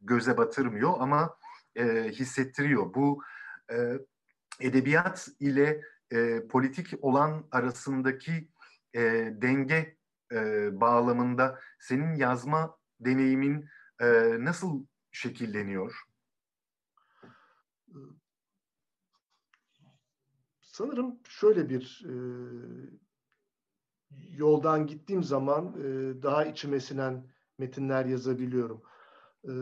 göze 0.00 0.36
batırmıyor 0.36 0.92
ama 0.98 1.36
e, 1.76 1.84
hissettiriyor. 2.08 2.94
Bu 2.94 3.22
e, 3.72 3.76
edebiyat 4.60 5.28
ile 5.40 5.80
e, 6.12 6.46
politik 6.46 6.94
olan 7.00 7.48
arasındaki 7.50 8.48
e, 8.94 9.00
denge 9.42 9.96
e, 10.32 10.70
bağlamında 10.80 11.60
senin 11.78 12.14
yazma 12.14 12.76
deneyimin 13.00 13.68
e, 14.00 14.06
nasıl 14.44 14.86
şekilleniyor? 15.12 16.02
Sanırım 20.60 21.20
şöyle 21.28 21.68
bir 21.68 22.04
e, 22.08 22.14
yoldan 24.30 24.86
gittiğim 24.86 25.22
zaman 25.22 25.74
e, 25.78 26.22
daha 26.22 26.44
içime 26.44 26.80
sinen 26.80 27.26
metinler 27.58 28.04
yazabiliyorum. 28.04 28.82
E, 29.44 29.52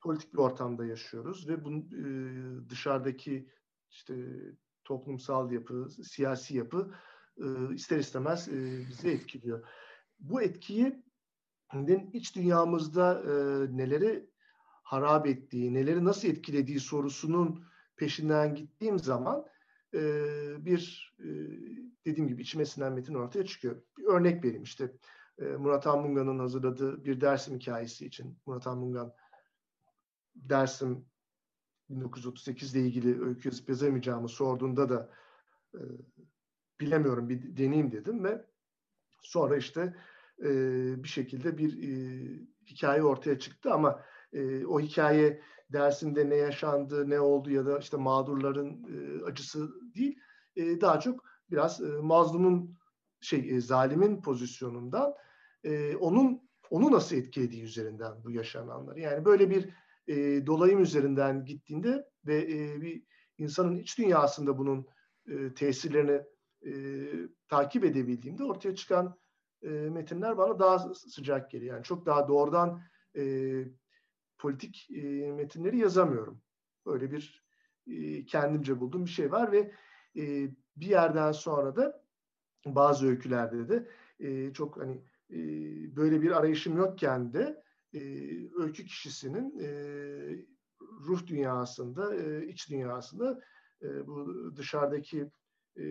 politik 0.00 0.32
bir 0.32 0.38
ortamda 0.38 0.86
yaşıyoruz 0.86 1.48
ve 1.48 1.64
bunun 1.64 1.80
e, 1.80 2.68
dışarıdaki 2.68 3.48
işte 3.90 4.14
toplumsal 4.84 5.52
yapı, 5.52 5.88
siyasi 5.90 6.56
yapı 6.56 6.94
ister 7.74 7.98
istemez 7.98 8.48
e, 8.48 8.88
bizi 8.88 9.10
etkiliyor. 9.10 9.68
Bu 10.20 10.42
etkiyi 10.42 11.02
iç 12.12 12.36
dünyamızda 12.36 13.22
e, 13.22 13.32
neleri 13.76 14.30
harap 14.82 15.26
ettiği, 15.26 15.74
neleri 15.74 16.04
nasıl 16.04 16.28
etkilediği 16.28 16.80
sorusunun 16.80 17.64
peşinden 17.96 18.54
gittiğim 18.54 18.98
zaman 18.98 19.46
e, 19.94 20.00
bir 20.64 21.14
e, 21.18 21.28
dediğim 22.06 22.28
gibi 22.28 22.42
içime 22.42 22.64
sinen 22.64 22.92
metin 22.92 23.14
ortaya 23.14 23.46
çıkıyor. 23.46 23.82
Bir 23.98 24.04
örnek 24.04 24.44
vereyim 24.44 24.62
işte 24.62 24.92
e, 25.38 25.44
Murat 25.44 25.86
Anmunga'nın 25.86 26.38
hazırladığı 26.38 27.04
bir 27.04 27.20
Dersim 27.20 27.58
hikayesi 27.58 28.06
için. 28.06 28.38
Murat 28.46 28.66
Anmungan 28.66 29.12
Dersim 30.34 31.04
1938 31.90 32.74
ile 32.74 32.86
ilgili 32.86 33.24
öykü 33.24 33.48
yazıp 33.48 33.68
yazamayacağımı 33.68 34.28
sorduğunda 34.28 34.88
da 34.88 35.10
e, 35.74 35.80
bilemiyorum 36.80 37.28
bir 37.28 37.56
deneyim 37.56 37.92
dedim 37.92 38.24
ve 38.24 38.44
sonra 39.22 39.56
işte 39.56 39.96
e, 40.38 40.48
bir 41.02 41.08
şekilde 41.08 41.58
bir 41.58 41.82
e, 41.82 41.92
hikaye 42.66 43.02
ortaya 43.02 43.38
çıktı 43.38 43.72
ama 43.72 44.02
e, 44.32 44.66
o 44.66 44.80
hikaye 44.80 45.42
dersinde 45.72 46.30
ne 46.30 46.36
yaşandı, 46.36 47.10
ne 47.10 47.20
oldu 47.20 47.50
ya 47.50 47.66
da 47.66 47.78
işte 47.78 47.96
mağdurların 47.96 48.84
e, 48.84 49.24
acısı 49.24 49.70
değil, 49.94 50.18
e, 50.56 50.80
daha 50.80 51.00
çok 51.00 51.24
biraz 51.50 51.80
e, 51.80 51.86
mazlumun 51.86 52.76
şey 53.20 53.50
e, 53.50 53.60
zalimin 53.60 54.22
pozisyonundan 54.22 55.14
e, 55.64 55.96
onun 55.96 56.50
onu 56.70 56.92
nasıl 56.92 57.16
etkilediği 57.16 57.62
üzerinden 57.62 58.24
bu 58.24 58.30
yaşananları. 58.30 59.00
Yani 59.00 59.24
böyle 59.24 59.50
bir 59.50 59.68
e, 60.08 60.46
dolayım 60.46 60.82
üzerinden 60.82 61.44
gittiğinde 61.44 62.04
ve 62.26 62.38
e, 62.38 62.80
bir 62.80 63.02
insanın 63.38 63.76
iç 63.76 63.98
dünyasında 63.98 64.58
bunun 64.58 64.86
e, 65.28 65.54
tesirlerini 65.54 66.22
e, 66.66 66.72
takip 67.48 67.84
edebildiğimde 67.84 68.44
ortaya 68.44 68.74
çıkan 68.74 69.18
e, 69.62 69.68
metinler 69.68 70.38
bana 70.38 70.58
daha 70.58 70.94
sıcak 70.94 71.50
geliyor. 71.50 71.74
Yani 71.74 71.84
çok 71.84 72.06
daha 72.06 72.28
doğrudan 72.28 72.82
e, 73.16 73.64
politik 74.38 74.90
e, 74.90 75.32
metinleri 75.32 75.78
yazamıyorum. 75.78 76.42
Böyle 76.86 77.10
bir 77.12 77.44
e, 77.86 78.24
kendimce 78.24 78.80
bulduğum 78.80 79.04
bir 79.04 79.10
şey 79.10 79.32
var 79.32 79.52
ve 79.52 79.72
e, 80.16 80.50
bir 80.76 80.86
yerden 80.86 81.32
sonra 81.32 81.76
da 81.76 82.04
bazı 82.66 83.06
öykülerde 83.06 83.68
de 83.68 83.88
e, 84.18 84.52
çok 84.52 84.76
hani 84.76 85.04
e, 85.30 85.36
böyle 85.96 86.22
bir 86.22 86.30
arayışım 86.30 86.76
yokken 86.76 87.32
de 87.32 87.62
e, 87.94 88.00
öykü 88.54 88.84
kişisinin 88.84 89.58
e, 89.60 89.68
ruh 90.80 91.26
dünyasında, 91.26 92.16
e, 92.16 92.46
iç 92.46 92.70
dünyasında 92.70 93.40
e, 93.82 94.06
bu 94.06 94.26
dışarıdaki 94.56 95.30
e, 95.76 95.82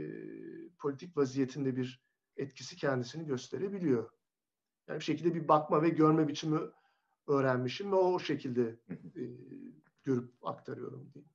politik 0.78 1.18
vaziyetinde 1.18 1.76
bir 1.76 2.04
etkisi 2.38 2.76
kendisini 2.76 3.26
gösterebiliyor. 3.26 4.10
Yani 4.88 5.00
bir 5.00 5.04
şekilde 5.04 5.36
bir 5.36 5.48
bakma 5.48 5.82
ve 5.82 5.90
görme 5.90 6.28
biçimi 6.28 6.60
öğrenmişim 7.28 7.92
ve 7.92 7.96
o 7.96 8.20
şekilde 8.20 8.76
e, 8.90 9.24
görüp 10.04 10.32
aktarıyorum 10.42 11.12
diyeyim. 11.14 11.30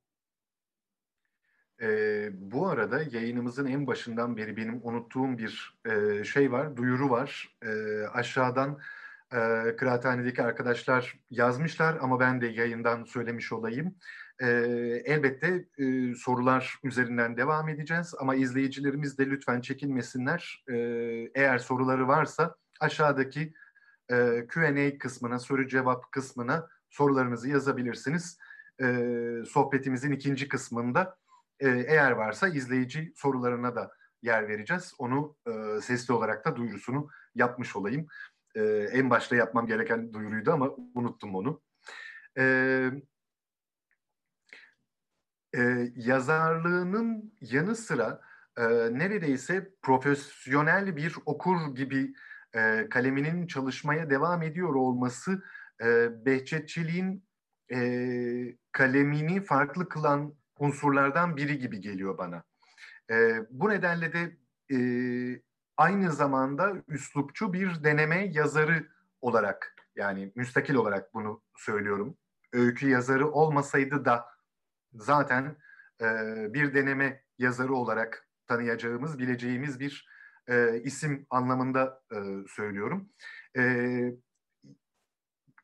E, 1.81 2.29
bu 2.51 2.67
arada 2.67 3.03
yayınımızın 3.11 3.65
en 3.65 3.87
başından 3.87 4.37
beri 4.37 4.57
benim 4.57 4.79
unuttuğum 4.83 5.37
bir 5.37 5.79
e, 5.85 6.23
şey 6.23 6.51
var, 6.51 6.77
duyuru 6.77 7.09
var. 7.09 7.57
E, 7.61 8.01
aşağıdan 8.07 8.79
e, 9.31 9.37
kıraathanedeki 9.75 10.43
arkadaşlar 10.43 11.19
yazmışlar 11.29 11.97
ama 12.01 12.19
ben 12.19 12.41
de 12.41 12.47
yayından 12.47 13.03
söylemiş 13.03 13.51
olayım. 13.51 13.95
E, 14.41 14.47
elbette 15.05 15.65
e, 15.77 16.15
sorular 16.15 16.79
üzerinden 16.83 17.37
devam 17.37 17.69
edeceğiz 17.69 18.13
ama 18.19 18.35
izleyicilerimiz 18.35 19.17
de 19.17 19.29
lütfen 19.29 19.61
çekinmesinler. 19.61 20.63
E, 20.69 20.75
eğer 21.35 21.57
soruları 21.57 22.07
varsa 22.07 22.55
aşağıdaki 22.79 23.53
e, 24.11 24.47
Q&A 24.47 24.97
kısmına, 24.97 25.39
soru 25.39 25.67
cevap 25.67 26.11
kısmına 26.11 26.67
sorularınızı 26.89 27.49
yazabilirsiniz. 27.49 28.37
E, 28.81 28.85
sohbetimizin 29.47 30.11
ikinci 30.11 30.47
kısmında 30.47 31.17
e, 31.59 31.69
eğer 31.69 32.11
varsa 32.11 32.47
izleyici 32.47 33.13
sorularına 33.15 33.75
da 33.75 33.91
yer 34.21 34.47
vereceğiz. 34.47 34.93
Onu 34.97 35.37
e, 35.47 35.81
sesli 35.81 36.13
olarak 36.13 36.45
da 36.45 36.55
duyurusunu 36.55 37.09
yapmış 37.35 37.75
olayım. 37.75 38.07
E, 38.55 38.61
en 38.91 39.09
başta 39.09 39.35
yapmam 39.35 39.67
gereken 39.67 40.13
duyuruydu 40.13 40.51
ama 40.51 40.71
unuttum 40.95 41.35
onu. 41.35 41.61
Evet 42.35 43.03
e, 45.55 45.91
yazarlığının 45.95 47.33
yanı 47.41 47.75
sıra 47.75 48.21
e, 48.57 48.63
neredeyse 48.91 49.71
profesyonel 49.81 50.95
bir 50.95 51.15
okur 51.25 51.75
gibi 51.75 52.13
e, 52.55 52.87
kaleminin 52.89 53.47
çalışmaya 53.47 54.09
devam 54.09 54.41
ediyor 54.41 54.75
olması 54.75 55.43
e, 55.81 56.09
Behçetçiliğin 56.25 57.25
e, 57.71 57.79
kalemini 58.71 59.43
farklı 59.43 59.89
kılan 59.89 60.33
unsurlardan 60.59 61.37
biri 61.37 61.57
gibi 61.57 61.81
geliyor 61.81 62.17
bana. 62.17 62.43
E, 63.11 63.39
bu 63.49 63.69
nedenle 63.69 64.13
de 64.13 64.37
e, 64.75 64.77
aynı 65.77 66.11
zamanda 66.11 66.73
üslupçu 66.87 67.53
bir 67.53 67.83
deneme 67.83 68.25
yazarı 68.33 68.87
olarak 69.21 69.75
yani 69.95 70.31
müstakil 70.35 70.75
olarak 70.75 71.13
bunu 71.13 71.41
söylüyorum. 71.57 72.17
Öykü 72.53 72.89
yazarı 72.89 73.31
olmasaydı 73.31 74.05
da 74.05 74.34
zaten 74.99 75.55
e, 76.01 76.05
bir 76.53 76.73
deneme 76.73 77.23
yazarı 77.37 77.73
olarak 77.73 78.27
tanıyacağımız, 78.47 79.19
bileceğimiz 79.19 79.79
bir 79.79 80.07
e, 80.47 80.81
isim 80.83 81.25
anlamında 81.29 82.01
e, 82.11 82.17
söylüyorum. 82.47 83.09
E, 83.57 83.63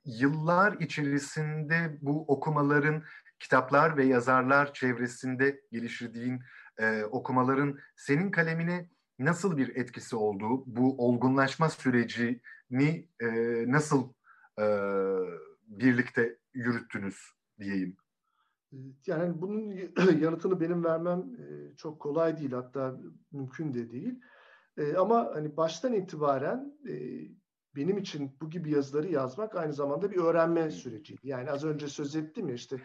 yıllar 0.05 0.73
içerisinde 0.73 1.97
bu 2.01 2.25
okumaların 2.27 3.03
kitaplar 3.39 3.97
ve 3.97 4.05
yazarlar 4.05 4.73
çevresinde 4.73 5.61
geliştirdiğin 5.71 6.39
e, 6.79 7.03
okumaların 7.03 7.79
senin 7.95 8.31
kalemine 8.31 8.89
nasıl 9.19 9.57
bir 9.57 9.75
etkisi 9.75 10.15
oldu? 10.15 10.63
Bu 10.65 11.07
olgunlaşma 11.07 11.69
sürecini 11.69 13.09
e, 13.19 13.27
nasıl 13.71 14.13
e, 14.59 14.65
birlikte 15.67 16.37
yürüttünüz 16.53 17.31
diyeyim? 17.59 17.97
Yani 19.05 19.41
bunun 19.41 19.73
yanıtını 20.21 20.59
benim 20.59 20.83
vermem 20.83 21.25
çok 21.77 21.99
kolay 21.99 22.37
değil 22.37 22.51
hatta 22.51 22.99
mümkün 23.31 23.73
de 23.73 23.91
değil. 23.91 24.19
Ama 24.97 25.31
hani 25.33 25.57
baştan 25.57 25.93
itibaren 25.93 26.77
benim 27.75 27.97
için 27.97 28.37
bu 28.41 28.49
gibi 28.49 28.71
yazıları 28.71 29.07
yazmak 29.07 29.55
aynı 29.55 29.73
zamanda 29.73 30.11
bir 30.11 30.17
öğrenme 30.17 30.71
süreci. 30.71 31.15
Yani 31.23 31.51
az 31.51 31.63
önce 31.63 31.87
söz 31.87 32.15
ettim 32.15 32.47
ya 32.49 32.55
işte 32.55 32.81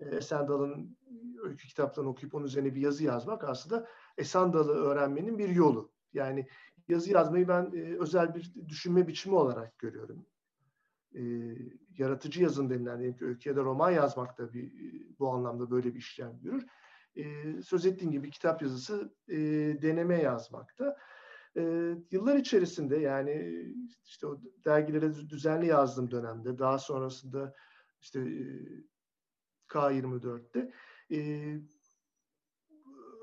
Esen 0.00 0.48
Dal'ın 0.48 0.96
öykü 1.42 1.68
kitaplarını 1.68 2.10
okuyup 2.10 2.34
onun 2.34 2.44
üzerine 2.44 2.74
bir 2.74 2.80
yazı 2.80 3.04
yazmak 3.04 3.44
aslında 3.44 3.86
Esen 4.18 4.52
Dal'ı 4.52 4.72
öğrenmenin 4.72 5.38
bir 5.38 5.48
yolu. 5.48 5.92
Yani 6.12 6.48
yazı 6.88 7.12
yazmayı 7.12 7.48
ben 7.48 7.72
özel 8.00 8.34
bir 8.34 8.54
düşünme 8.68 9.08
biçimi 9.08 9.34
olarak 9.34 9.78
görüyorum 9.78 10.26
e, 11.16 11.22
yaratıcı 11.98 12.42
yazın 12.42 12.70
denilen 12.70 12.98
diyelim 12.98 13.16
ki 13.16 13.24
öykü 13.24 13.48
ya 13.48 13.56
da 13.56 13.64
roman 13.64 13.90
yazmak 13.90 14.38
da 14.38 14.52
bir, 14.52 14.72
bu 15.18 15.30
anlamda 15.30 15.70
böyle 15.70 15.94
bir 15.94 15.98
işlem 15.98 16.40
görür. 16.42 16.66
E, 17.16 17.22
söz 17.62 17.86
ettiğim 17.86 18.12
gibi 18.12 18.30
kitap 18.30 18.62
yazısı 18.62 19.14
e, 19.28 19.36
deneme 19.82 20.22
yazmakta. 20.22 20.96
E, 21.56 21.94
yıllar 22.10 22.36
içerisinde 22.36 22.96
yani 22.96 23.64
işte 24.04 24.26
o 24.26 24.40
dergilere 24.64 25.14
düzenli 25.14 25.66
yazdığım 25.66 26.10
dönemde 26.10 26.58
daha 26.58 26.78
sonrasında 26.78 27.54
işte 28.00 28.20
e, 28.20 28.42
K24'te 29.68 30.72
e, 31.10 31.18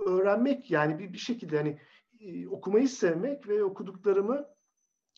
öğrenmek 0.06 0.72
yani 0.72 1.00
bir, 1.00 1.14
bir 1.14 1.18
şekilde 1.18 1.58
hani 1.58 1.80
e, 2.20 2.48
okumayı 2.48 2.90
sevmek 2.90 3.48
ve 3.48 3.64
okuduklarımı 3.64 4.53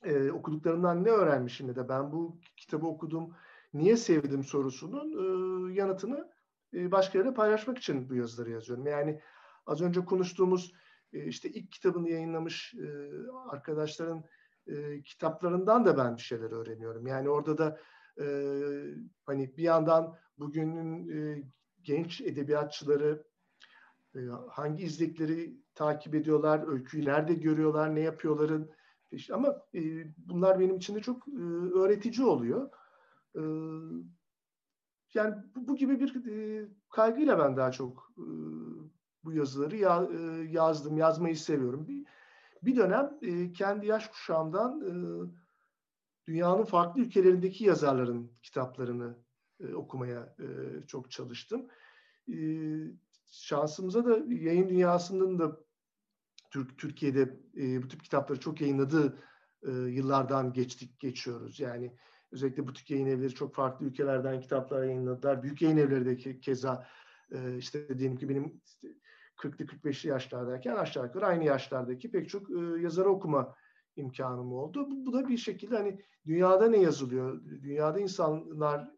e, 0.03 0.31
okuduklarımdan 0.31 1.03
ne 1.03 1.09
öğrenmişim 1.09 1.67
ya 1.67 1.75
da 1.75 1.89
ben 1.89 2.11
bu 2.11 2.39
kitabı 2.57 2.85
okudum, 2.85 3.35
niye 3.73 3.97
sevdim 3.97 4.43
sorusunun 4.43 5.09
e, 5.11 5.73
yanıtını 5.73 6.31
e, 6.73 6.91
başkalarıyla 6.91 7.33
paylaşmak 7.33 7.77
için 7.77 8.09
bu 8.09 8.15
yazıları 8.15 8.51
yazıyorum. 8.51 8.87
Yani 8.87 9.21
az 9.65 9.81
önce 9.81 10.05
konuştuğumuz 10.05 10.73
e, 11.13 11.25
işte 11.25 11.49
ilk 11.49 11.71
kitabını 11.71 12.09
yayınlamış 12.09 12.73
e, 12.73 12.87
arkadaşların 13.49 14.23
e, 14.67 15.01
kitaplarından 15.01 15.85
da 15.85 15.97
ben 15.97 16.17
bir 16.17 16.21
şeyler 16.21 16.51
öğreniyorum. 16.51 17.07
Yani 17.07 17.29
orada 17.29 17.57
da 17.57 17.79
e, 18.21 18.25
hani 19.25 19.57
bir 19.57 19.63
yandan 19.63 20.15
bugünün 20.37 21.09
e, 21.09 21.43
genç 21.81 22.21
edebiyatçıları 22.21 23.23
e, 24.15 24.19
hangi 24.49 24.83
izlekleri 24.83 25.57
takip 25.75 26.15
ediyorlar, 26.15 26.67
öyküyü 26.67 27.05
nerede 27.05 27.33
görüyorlar, 27.33 27.95
ne 27.95 27.99
yapıyorların 27.99 28.71
işte 29.15 29.33
ama 29.33 29.61
e, 29.75 29.81
bunlar 30.17 30.59
benim 30.59 30.75
için 30.75 30.95
de 30.95 31.01
çok 31.01 31.27
e, 31.27 31.41
öğretici 31.79 32.27
oluyor. 32.27 32.69
E, 33.35 33.41
yani 35.13 35.35
bu, 35.55 35.67
bu 35.67 35.75
gibi 35.75 35.99
bir 35.99 36.25
e, 36.25 36.67
kaygıyla 36.89 37.39
ben 37.39 37.57
daha 37.57 37.71
çok 37.71 38.11
e, 38.17 38.25
bu 39.23 39.33
yazıları 39.33 39.77
ya, 39.77 40.09
e, 40.11 40.21
yazdım, 40.51 40.97
yazmayı 40.97 41.37
seviyorum. 41.37 41.87
Bir, 41.87 42.05
bir 42.63 42.75
dönem 42.75 43.17
e, 43.21 43.51
kendi 43.51 43.87
yaş 43.87 44.07
kuşağımdan 44.07 44.81
e, 44.81 44.93
dünyanın 46.27 46.63
farklı 46.65 47.01
ülkelerindeki 47.01 47.65
yazarların 47.65 48.31
kitaplarını 48.43 49.17
e, 49.59 49.73
okumaya 49.73 50.35
e, 50.39 50.45
çok 50.87 51.11
çalıştım. 51.11 51.67
E, 52.29 52.37
şansımıza 53.25 54.05
da 54.05 54.19
yayın 54.27 54.69
dünyasının 54.69 55.39
da 55.39 55.64
Türk 56.55 56.77
Türkiye'de 56.77 57.39
e, 57.57 57.83
bu 57.83 57.87
tip 57.87 58.03
kitapları 58.03 58.39
çok 58.39 58.61
yayınladığı 58.61 59.17
e, 59.63 59.71
yıllardan 59.71 60.53
geçtik 60.53 60.99
geçiyoruz. 60.99 61.59
Yani 61.59 61.95
özellikle 62.31 62.67
butik 62.67 62.91
yayın 62.91 63.05
evleri 63.05 63.33
çok 63.33 63.55
farklı 63.55 63.85
ülkelerden 63.85 64.41
kitaplar 64.41 64.83
yayınladılar. 64.83 65.43
Büyük 65.43 65.61
yayın 65.61 65.77
evleri 65.77 66.05
de 66.05 66.17
ke, 66.17 66.39
keza 66.39 66.87
e, 67.31 67.57
işte 67.57 67.99
diyelim 67.99 68.17
ki 68.17 68.29
benim 68.29 68.61
işte 68.65 68.87
40'lı 69.37 69.65
45'li 69.65 70.09
yaşlardayken 70.09 70.75
aşağı 70.75 71.05
yukarı 71.05 71.25
aynı 71.25 71.43
yaşlardaki 71.43 72.11
pek 72.11 72.29
çok 72.29 72.49
e, 72.49 72.81
yazarı 72.81 73.09
okuma 73.09 73.55
imkanım 73.95 74.53
oldu. 74.53 74.87
Bu, 74.91 75.05
bu 75.05 75.13
da 75.13 75.27
bir 75.27 75.37
şekilde 75.37 75.77
hani 75.77 76.01
dünyada 76.25 76.67
ne 76.67 76.77
yazılıyor? 76.77 77.41
Dünyada 77.45 77.99
insanlar 77.99 78.91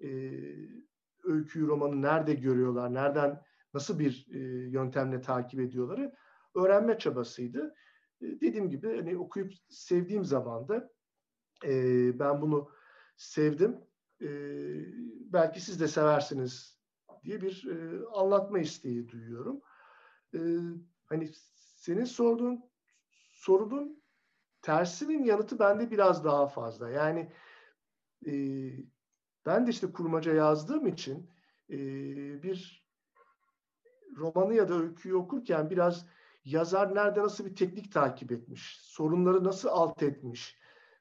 e, 0.00 0.08
öyküyü, 1.24 1.66
romanı 1.66 2.02
nerede 2.02 2.34
görüyorlar? 2.34 2.94
Nereden 2.94 3.42
nasıl 3.74 3.98
bir 3.98 4.26
e, 4.32 4.38
yöntemle 4.70 5.20
takip 5.20 5.60
ediyorları 5.60 6.14
öğrenme 6.54 6.98
çabasıydı. 6.98 7.74
E, 8.20 8.26
dediğim 8.40 8.70
gibi 8.70 8.96
hani 8.96 9.18
okuyup 9.18 9.52
sevdiğim 9.68 10.24
zaman 10.24 10.68
da 10.68 10.90
e, 11.64 11.72
ben 12.18 12.40
bunu 12.40 12.70
sevdim. 13.16 13.80
E, 14.20 14.28
belki 15.32 15.60
siz 15.60 15.80
de 15.80 15.88
seversiniz 15.88 16.78
diye 17.24 17.40
bir 17.40 17.66
e, 17.70 18.06
anlatma 18.06 18.58
isteği 18.58 19.08
duyuyorum. 19.08 19.60
E, 20.34 20.40
hani 21.06 21.30
senin 21.56 22.04
sorduğun 22.04 22.64
sorunun 23.32 24.02
tersinin 24.62 25.24
yanıtı 25.24 25.58
bende 25.58 25.90
biraz 25.90 26.24
daha 26.24 26.46
fazla. 26.46 26.90
Yani 26.90 27.32
e, 28.26 28.32
ben 29.46 29.66
de 29.66 29.70
işte 29.70 29.92
kurmaca 29.92 30.34
yazdığım 30.34 30.86
için 30.86 31.30
e, 31.70 31.78
bir 32.42 32.84
romanı 34.16 34.54
ya 34.54 34.68
da 34.68 34.74
öyküyü 34.74 35.14
okurken 35.14 35.70
biraz 35.70 36.06
yazar 36.44 36.94
nerede 36.94 37.22
nasıl 37.22 37.46
bir 37.46 37.56
teknik 37.56 37.92
takip 37.92 38.32
etmiş, 38.32 38.78
sorunları 38.82 39.44
nasıl 39.44 39.68
alt 39.68 40.02
etmiş, 40.02 40.58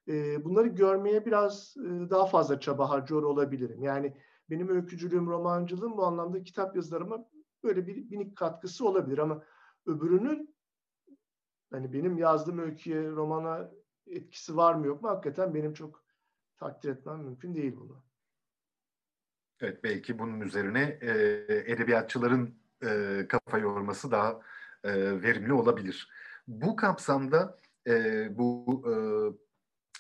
e, 0.08 0.46
bunları 0.46 0.68
görmeye 0.68 1.26
biraz 1.26 1.78
e, 1.78 2.10
daha 2.10 2.26
fazla 2.26 2.60
çaba 2.60 2.90
harcıyor 2.90 3.24
olabilirim. 3.24 3.84
Yani 3.84 4.18
benim 4.50 4.70
öykücülüğüm, 4.70 5.28
romancılığım 5.28 5.98
bu 5.98 6.06
anlamda 6.06 6.44
kitap 6.44 6.76
yazılarıma 6.76 7.30
böyle 7.64 7.88
bir 7.88 8.10
minik 8.10 8.38
katkısı 8.38 8.88
olabilir 8.88 9.18
ama 9.18 9.44
öbürünün 9.86 10.56
hani 11.72 11.94
benim 11.94 12.18
yazdığım 12.18 12.60
öyküye, 12.60 13.10
romana 13.10 13.72
etkisi 14.08 14.58
var 14.58 14.74
mı 14.74 14.88
yok 14.88 15.04
mu 15.04 15.10
hakikaten 15.10 15.54
benim 15.54 15.74
çok 15.74 16.04
takdir 16.58 16.90
etmem 16.90 17.20
mümkün 17.20 17.56
değil 17.56 17.76
bunu. 17.78 18.04
Evet 19.60 19.84
belki 19.84 20.20
bunun 20.20 20.42
üzerine 20.42 21.00
e, 21.02 21.12
edebiyatçıların 21.72 22.56
e, 22.84 23.26
kafa 23.30 23.58
yorması 23.58 24.12
daha 24.12 24.42
e, 24.84 25.22
verimli 25.22 25.54
olabilir. 25.54 26.10
Bu 26.48 26.76
kapsamda 26.76 27.60
e, 27.88 28.28
bu 28.38 28.84
e, 28.88 28.94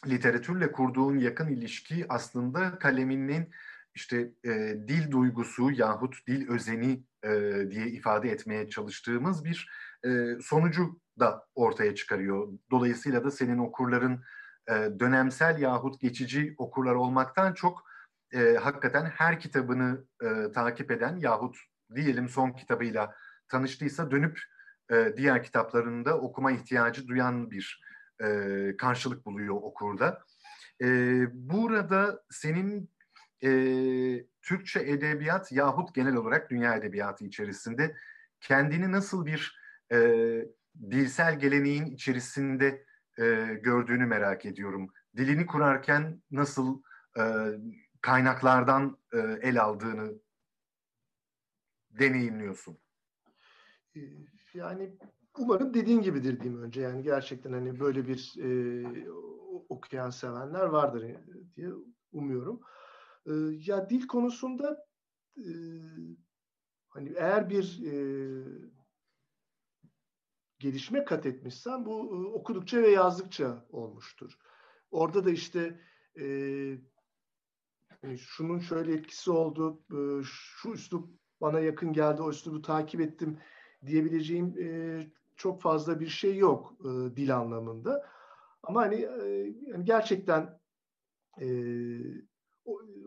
literatürle 0.10 0.72
kurduğun 0.72 1.17
yakın 1.17 1.48
ilişki 1.48 2.06
aslında 2.10 2.80
kaleminin 2.80 3.52
işte 3.96 4.32
e, 4.46 4.50
dil 4.88 5.12
duygusu 5.12 5.72
yahut 5.72 6.28
dil 6.28 6.50
özeni 6.50 7.04
e, 7.24 7.32
diye 7.72 7.88
ifade 7.88 8.32
etmeye 8.32 8.69
çalıştığımız 8.69 9.46
bir 9.46 9.69
e, 10.06 10.10
sonucu 10.41 11.00
da 11.19 11.48
ortaya 11.56 11.96
çıkarıyor. 11.96 12.48
Dolayısıyla 12.72 13.24
da 13.24 13.32
senin 13.32 13.58
okurların 13.58 14.24
e, 14.69 14.74
dönemsel 15.00 15.60
yahut 15.62 16.02
geçici 16.02 16.56
okurlar 16.58 16.96
olmaktan 16.96 17.54
çok 17.54 17.84
e, 18.34 18.56
hakikaten 18.56 19.06
her 19.06 19.39
kitabını 19.39 20.06
e, 20.24 20.52
takip 20.52 20.91
eden 20.91 21.15
yahut 21.15 21.58
diyelim 21.96 22.30
son 22.30 22.52
kitabıyla 22.52 23.15
tanıştıysa 23.48 24.12
dönüp 24.12 24.39
e, 24.91 25.13
diğer 25.17 25.43
kitaplarında 25.43 26.19
okuma 26.19 26.52
ihtiyacı 26.52 27.08
duyan 27.08 27.52
bir 27.52 27.84
e, 28.24 28.28
karşılık 28.78 29.26
buluyor 29.26 29.56
okurda. 29.56 30.24
E, 30.82 30.88
burada 31.34 32.24
senin 32.30 32.89
e, 33.43 33.50
Türkçe 34.41 34.80
edebiyat 34.80 35.51
yahut 35.51 35.95
genel 35.95 36.16
olarak 36.16 36.49
dünya 36.49 36.76
edebiyatı 36.76 37.26
içerisinde 37.26 37.95
kendini 38.41 38.91
nasıl 38.91 39.26
bir 39.26 39.60
e, 39.91 39.97
dilsel 40.91 41.39
geleneğin 41.39 41.86
içerisinde 41.86 42.86
e, 43.20 43.24
gördüğünü 43.64 44.05
merak 44.05 44.45
ediyorum. 44.45 44.89
Dilini 45.18 45.45
kurarken 45.45 46.22
nasıl 46.32 46.82
e, 47.18 47.24
kaynaklardan 48.01 48.97
e, 49.14 49.18
el 49.18 49.62
aldığını 49.62 50.14
deneyimliyorsun? 51.89 52.78
Yani 54.54 54.97
umarım 55.38 55.74
dediğin 55.74 56.01
gibidir 56.01 56.39
diyeyim 56.39 56.64
önce. 56.64 56.82
Yani 56.82 57.04
gerçekten 57.04 57.54
hani 57.54 57.80
böyle 57.80 58.08
bir 58.08 58.34
e, 58.39 58.84
okuyan 59.70 60.10
sevenler 60.10 60.66
vardır 60.66 61.16
diye 61.56 61.70
umuyorum. 62.12 62.62
E, 63.26 63.32
ya 63.68 63.89
dil 63.89 64.08
konusunda 64.08 64.86
e, 65.38 65.51
hani 66.89 67.14
eğer 67.16 67.49
bir 67.49 67.82
e, 67.86 67.95
gelişme 70.60 71.06
kat 71.06 71.26
etmişsen 71.26 71.86
bu 71.86 71.91
e, 71.91 72.28
okudukça 72.28 72.82
ve 72.82 72.89
yazdıkça 72.89 73.66
olmuştur. 73.70 74.38
Orada 74.91 75.26
da 75.26 75.30
işte 75.30 75.80
e, 76.20 76.26
hani 78.01 78.18
şunun 78.18 78.60
şöyle 78.60 78.93
etkisi 78.93 79.32
oldu, 79.32 79.84
e, 79.91 80.24
şu 80.24 80.70
üslup 80.70 81.20
bana 81.41 81.60
yakın 81.60 81.93
geldi, 81.93 82.22
o 82.22 82.30
üslubu 82.30 82.62
takip 82.62 83.01
ettim 83.01 83.39
diyebileceğim 83.86 84.56
e, 84.60 84.68
çok 85.36 85.62
fazla 85.62 86.00
bir 86.00 86.08
şey 86.08 86.38
yok 86.38 86.74
e, 86.82 87.16
dil 87.16 87.38
anlamında. 87.38 88.10
Ama 88.64 88.82
hani 88.82 88.96
e, 88.96 89.56
gerçekten 89.84 90.60
e, 91.42 91.48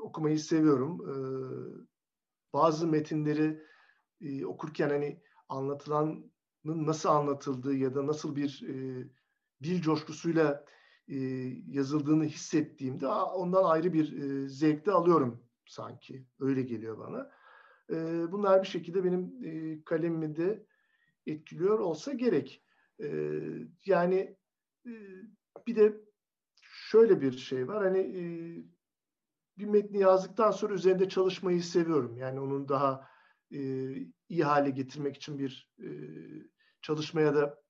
okumayı 0.00 0.38
seviyorum. 0.38 1.00
E, 1.10 1.14
bazı 2.52 2.86
metinleri 2.86 3.62
e, 4.20 4.46
okurken 4.46 4.88
hani 4.88 5.22
anlatılanın 5.48 6.32
nasıl 6.64 7.08
anlatıldığı 7.08 7.74
ya 7.74 7.94
da 7.94 8.06
nasıl 8.06 8.36
bir 8.36 8.62
e, 8.68 9.08
dil 9.62 9.82
coşkusuyla 9.82 10.64
e, 11.08 11.16
yazıldığını 11.66 12.24
hissettiğimde 12.24 13.08
ondan 13.08 13.64
ayrı 13.64 13.92
bir 13.92 14.22
e, 14.22 14.48
zevk 14.48 14.86
de 14.86 14.92
alıyorum 14.92 15.42
sanki. 15.66 16.26
Öyle 16.40 16.62
geliyor 16.62 16.98
bana. 16.98 17.30
E, 17.90 17.96
bunlar 18.32 18.62
bir 18.62 18.68
şekilde 18.68 19.04
benim 19.04 19.44
e, 19.44 19.84
kalemimi 19.84 20.36
de 20.36 20.66
etkiliyor 21.26 21.78
olsa 21.78 22.12
gerek. 22.12 22.62
E, 23.02 23.08
yani 23.86 24.36
e, 24.86 24.92
bir 25.66 25.76
de 25.76 26.00
şöyle 26.60 27.20
bir 27.20 27.32
şey 27.32 27.68
var. 27.68 27.84
Hani 27.84 27.98
e, 27.98 28.24
bir 29.58 29.66
metni 29.66 29.98
yazdıktan 29.98 30.50
sonra 30.50 30.74
üzerinde 30.74 31.08
çalışmayı 31.08 31.62
seviyorum. 31.62 32.16
Yani 32.16 32.40
onun 32.40 32.68
daha 32.68 33.08
e, 33.52 33.58
iyi 34.28 34.44
hale 34.44 34.70
getirmek 34.70 35.16
için 35.16 35.38
bir 35.38 35.72
e, 35.78 35.88
çalışmaya 36.82 37.34
da 37.34 37.62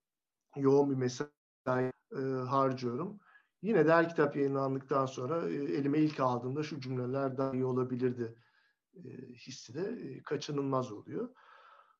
yoğun 0.56 0.90
bir 0.90 0.96
mesai 0.96 1.92
e, 2.12 2.20
harcıyorum. 2.48 3.20
Yine 3.62 3.86
de 3.86 3.92
her 3.92 4.08
kitap 4.08 4.36
yayınlandıktan 4.36 5.06
sonra 5.06 5.48
e, 5.48 5.54
elime 5.54 5.98
ilk 5.98 6.20
aldığımda 6.20 6.62
şu 6.62 6.80
cümleler 6.80 7.38
daha 7.38 7.52
iyi 7.52 7.64
olabilirdi 7.64 8.34
e, 9.04 9.34
hissi 9.34 9.74
de 9.74 9.80
e, 9.80 10.22
kaçınılmaz 10.22 10.92
oluyor. 10.92 11.28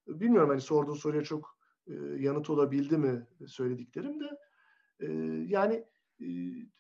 Bilmiyorum 0.07 0.49
hani 0.49 0.61
sorduğun 0.61 0.95
soruya 0.95 1.23
çok 1.23 1.59
e, 1.87 1.95
yanıt 2.19 2.51
olabildi 2.51 2.99
mi 2.99 3.27
söylediklerim 3.47 4.21
de. 4.21 4.39
Yani 5.47 5.85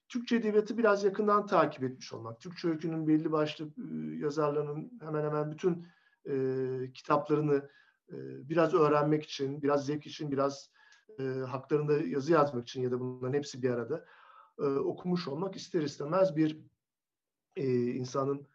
Türkçe 0.09 0.37
edebiyatı 0.37 0.79
biraz 0.79 1.05
yakından 1.05 1.47
takip 1.47 1.85
etmiş 1.85 2.13
olmak. 2.13 2.41
Türkçe 2.41 2.69
öykünün 2.69 3.09
belli 3.09 3.33
başlı 3.33 3.71
yazarlarının 4.19 4.99
hemen 5.01 5.25
hemen 5.25 5.53
bütün 5.53 5.87
kitaplarını 6.95 7.71
biraz 8.49 8.75
öğrenmek 8.75 9.25
için, 9.25 9.63
biraz 9.63 9.87
zevk 9.87 10.07
için, 10.07 10.31
biraz 10.31 10.71
haklarında 11.47 11.99
yazı 11.99 12.33
yazmak 12.33 12.69
için 12.69 12.83
ya 12.83 12.91
da 12.91 13.01
bunların 13.01 13.39
hepsi 13.39 13.63
bir 13.63 13.71
arada 13.71 14.07
okumuş 14.79 15.29
olmak 15.29 15.57
ister 15.57 15.83
istemez 15.83 16.37
bir 16.37 16.61
insanın 17.97 18.47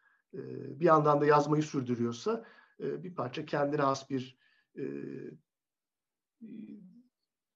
bir 0.80 0.86
yandan 0.86 1.22
da 1.22 1.26
yazmayı 1.26 1.64
sürdürüyorsa 1.64 2.46
e, 2.80 3.04
bir 3.04 3.16
parça 3.16 3.46
kendine 3.46 3.82
has 3.82 4.10
bir 4.10 4.38
e, 4.78 4.84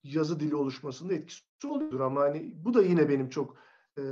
yazı 0.03 0.39
dili 0.39 0.55
oluşmasında 0.55 1.13
etkisi 1.13 1.67
oluyordur 1.67 1.99
ama 1.99 2.21
hani 2.21 2.51
bu 2.55 2.73
da 2.73 2.81
yine 2.81 3.09
benim 3.09 3.29
çok 3.29 3.57
e, 3.97 4.03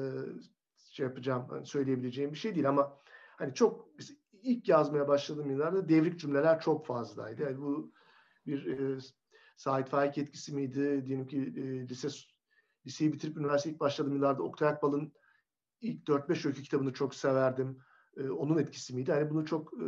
şey 0.92 1.06
yapacağım 1.06 1.48
hani 1.50 1.66
söyleyebileceğim 1.66 2.32
bir 2.32 2.38
şey 2.38 2.56
değil 2.56 2.70
ama 2.70 2.98
hani 3.38 3.54
çok 3.54 3.90
ilk 4.32 4.70
yazmaya 4.70 5.08
başladığım 5.08 5.52
yıllarda 5.52 5.90
devrik 5.90 6.20
cümleler 6.20 6.62
çok 6.62 6.86
fazlaydı. 6.86 7.42
Yani 7.42 7.58
bu 7.58 7.94
bir 8.46 8.66
e, 8.68 9.00
Sait 9.58 9.90
Faik 9.90 10.18
etkisi 10.18 10.56
miydi? 10.56 11.06
Diyelim 11.06 11.28
ki 11.28 11.38
e, 11.38 11.90
lise 11.90 12.08
liseyi 12.86 13.14
bitirip 13.14 13.38
üniversiteye 13.38 13.74
ilk 13.74 13.80
başladığım 13.80 14.14
yıllarda 14.14 14.44
Oktay 14.44 14.70
Akbal'ın 14.70 15.14
ilk 15.82 16.08
4-5 16.08 16.48
öykü 16.48 16.64
kitabını 16.64 16.94
çok 16.94 17.16
severdim. 17.16 17.80
E, 18.18 18.30
onun 18.30 18.58
etkisi 18.58 18.96
miydi? 18.96 19.12
Yani 19.12 19.30
bunu 19.30 19.46
çok 19.46 19.74
e, 19.74 19.88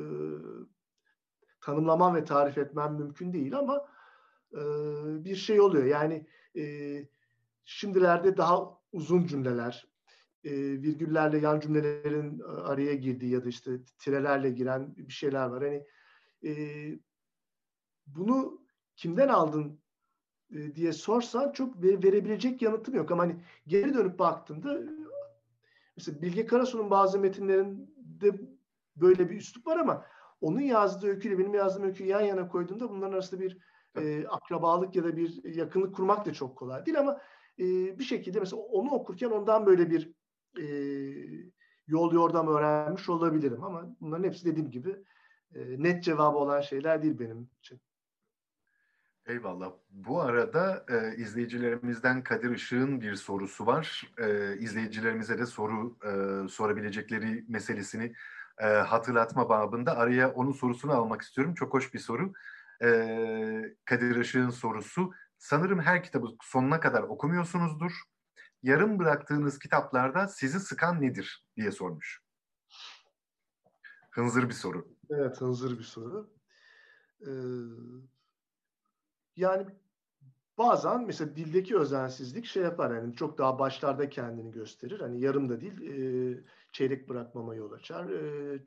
tanımlamam 1.61 2.15
ve 2.15 2.23
tarif 2.23 2.57
etmem 2.57 2.95
mümkün 2.95 3.33
değil 3.33 3.57
ama 3.57 3.85
e, 4.53 4.61
bir 5.25 5.35
şey 5.35 5.61
oluyor. 5.61 5.85
Yani 5.85 6.27
e, 6.57 6.63
şimdilerde 7.65 8.37
daha 8.37 8.79
uzun 8.91 9.25
cümleler, 9.25 9.87
e, 10.43 10.51
virgüllerle 10.57 11.37
yan 11.37 11.59
cümlelerin 11.59 12.39
araya 12.39 12.93
girdiği 12.93 13.31
ya 13.31 13.45
da 13.45 13.49
işte 13.49 13.71
tirelerle 13.97 14.49
giren 14.49 14.95
bir 14.97 15.13
şeyler 15.13 15.45
var. 15.45 15.63
Hani 15.63 15.85
e, 16.45 16.53
bunu 18.07 18.61
kimden 18.95 19.27
aldın 19.27 19.79
e, 20.51 20.75
diye 20.75 20.93
sorsan 20.93 21.51
çok 21.51 21.83
verebilecek 21.83 22.61
yanıtım 22.61 22.95
yok. 22.95 23.11
Ama 23.11 23.23
hani 23.23 23.41
geri 23.67 23.93
dönüp 23.93 24.19
baktığımda 24.19 24.79
mesela 25.97 26.21
Bilge 26.21 26.45
Karasu'nun 26.45 26.89
bazı 26.89 27.19
metinlerinde 28.21 28.55
böyle 28.95 29.29
bir 29.29 29.35
üslup 29.35 29.67
var 29.67 29.77
ama 29.77 30.05
onun 30.41 30.61
yazdığı 30.61 31.07
öyküyle 31.07 31.39
benim 31.39 31.53
yazdığım 31.53 31.83
öyküyü 31.83 32.09
yan 32.09 32.21
yana 32.21 32.47
koyduğunda 32.47 32.89
bunların 32.89 33.13
arasında 33.13 33.41
bir 33.41 33.57
e, 33.97 34.27
akrabalık 34.27 34.95
ya 34.95 35.03
da 35.03 35.17
bir 35.17 35.43
yakınlık 35.55 35.95
kurmak 35.95 36.25
da 36.25 36.33
çok 36.33 36.57
kolay 36.57 36.85
değil 36.85 36.99
ama 36.99 37.21
e, 37.59 37.63
bir 37.99 38.03
şekilde 38.03 38.39
mesela 38.39 38.61
onu 38.61 38.91
okurken 38.91 39.29
ondan 39.29 39.65
böyle 39.65 39.89
bir 39.89 40.13
e, 40.59 40.65
yol 41.87 42.13
yordam 42.13 42.47
öğrenmiş 42.47 43.09
olabilirim 43.09 43.63
ama 43.63 43.95
bunların 44.01 44.23
hepsi 44.23 44.45
dediğim 44.45 44.71
gibi 44.71 45.03
e, 45.55 45.83
net 45.83 46.03
cevabı 46.03 46.37
olan 46.37 46.61
şeyler 46.61 47.03
değil 47.03 47.19
benim 47.19 47.49
için. 47.59 47.81
Eyvallah. 49.25 49.71
Bu 49.91 50.21
arada 50.21 50.85
e, 50.89 51.15
izleyicilerimizden 51.15 52.23
Kadir 52.23 52.51
Işık'ın 52.51 53.01
bir 53.01 53.15
sorusu 53.15 53.65
var. 53.65 54.11
E, 54.17 54.57
izleyicilerimize 54.57 55.39
de 55.39 55.45
soru 55.45 55.97
e, 56.03 56.47
sorabilecekleri 56.47 57.45
meselesini 57.47 58.13
e, 58.57 58.65
hatırlatma 58.65 59.49
babında 59.49 59.97
araya 59.97 60.31
onun 60.31 60.51
sorusunu 60.51 60.93
almak 60.93 61.21
istiyorum. 61.21 61.53
Çok 61.53 61.73
hoş 61.73 61.93
bir 61.93 61.99
soru. 61.99 62.33
E, 62.83 63.75
Kadir 63.85 64.15
Işık'ın 64.15 64.49
sorusu. 64.49 65.11
Sanırım 65.37 65.79
her 65.79 66.03
kitabı 66.03 66.27
sonuna 66.41 66.79
kadar 66.79 67.03
okumuyorsunuzdur. 67.03 67.91
Yarım 68.63 68.99
bıraktığınız 68.99 69.59
kitaplarda 69.59 70.27
sizi 70.27 70.59
sıkan 70.59 71.01
nedir 71.01 71.45
diye 71.57 71.71
sormuş. 71.71 72.21
Hınzır 74.11 74.49
bir 74.49 74.53
soru. 74.53 74.87
Evet, 75.09 75.41
hınzır 75.41 75.77
bir 75.77 75.83
soru. 75.83 76.29
Ee, 77.21 77.31
yani 79.37 79.65
bazen 80.57 81.05
mesela 81.05 81.35
dildeki 81.35 81.77
özensizlik 81.77 82.45
şey 82.45 82.63
yapar 82.63 82.95
yani 82.95 83.15
çok 83.15 83.37
daha 83.37 83.59
başlarda 83.59 84.09
kendini 84.09 84.51
gösterir. 84.51 84.99
Hani 84.99 85.21
yarım 85.21 85.49
da 85.49 85.61
değil 85.61 85.81
e, 85.81 86.43
çeyrek 86.71 87.09
bırakmama 87.09 87.55
yol 87.55 87.71
açar. 87.71 88.09
E, 88.09 88.59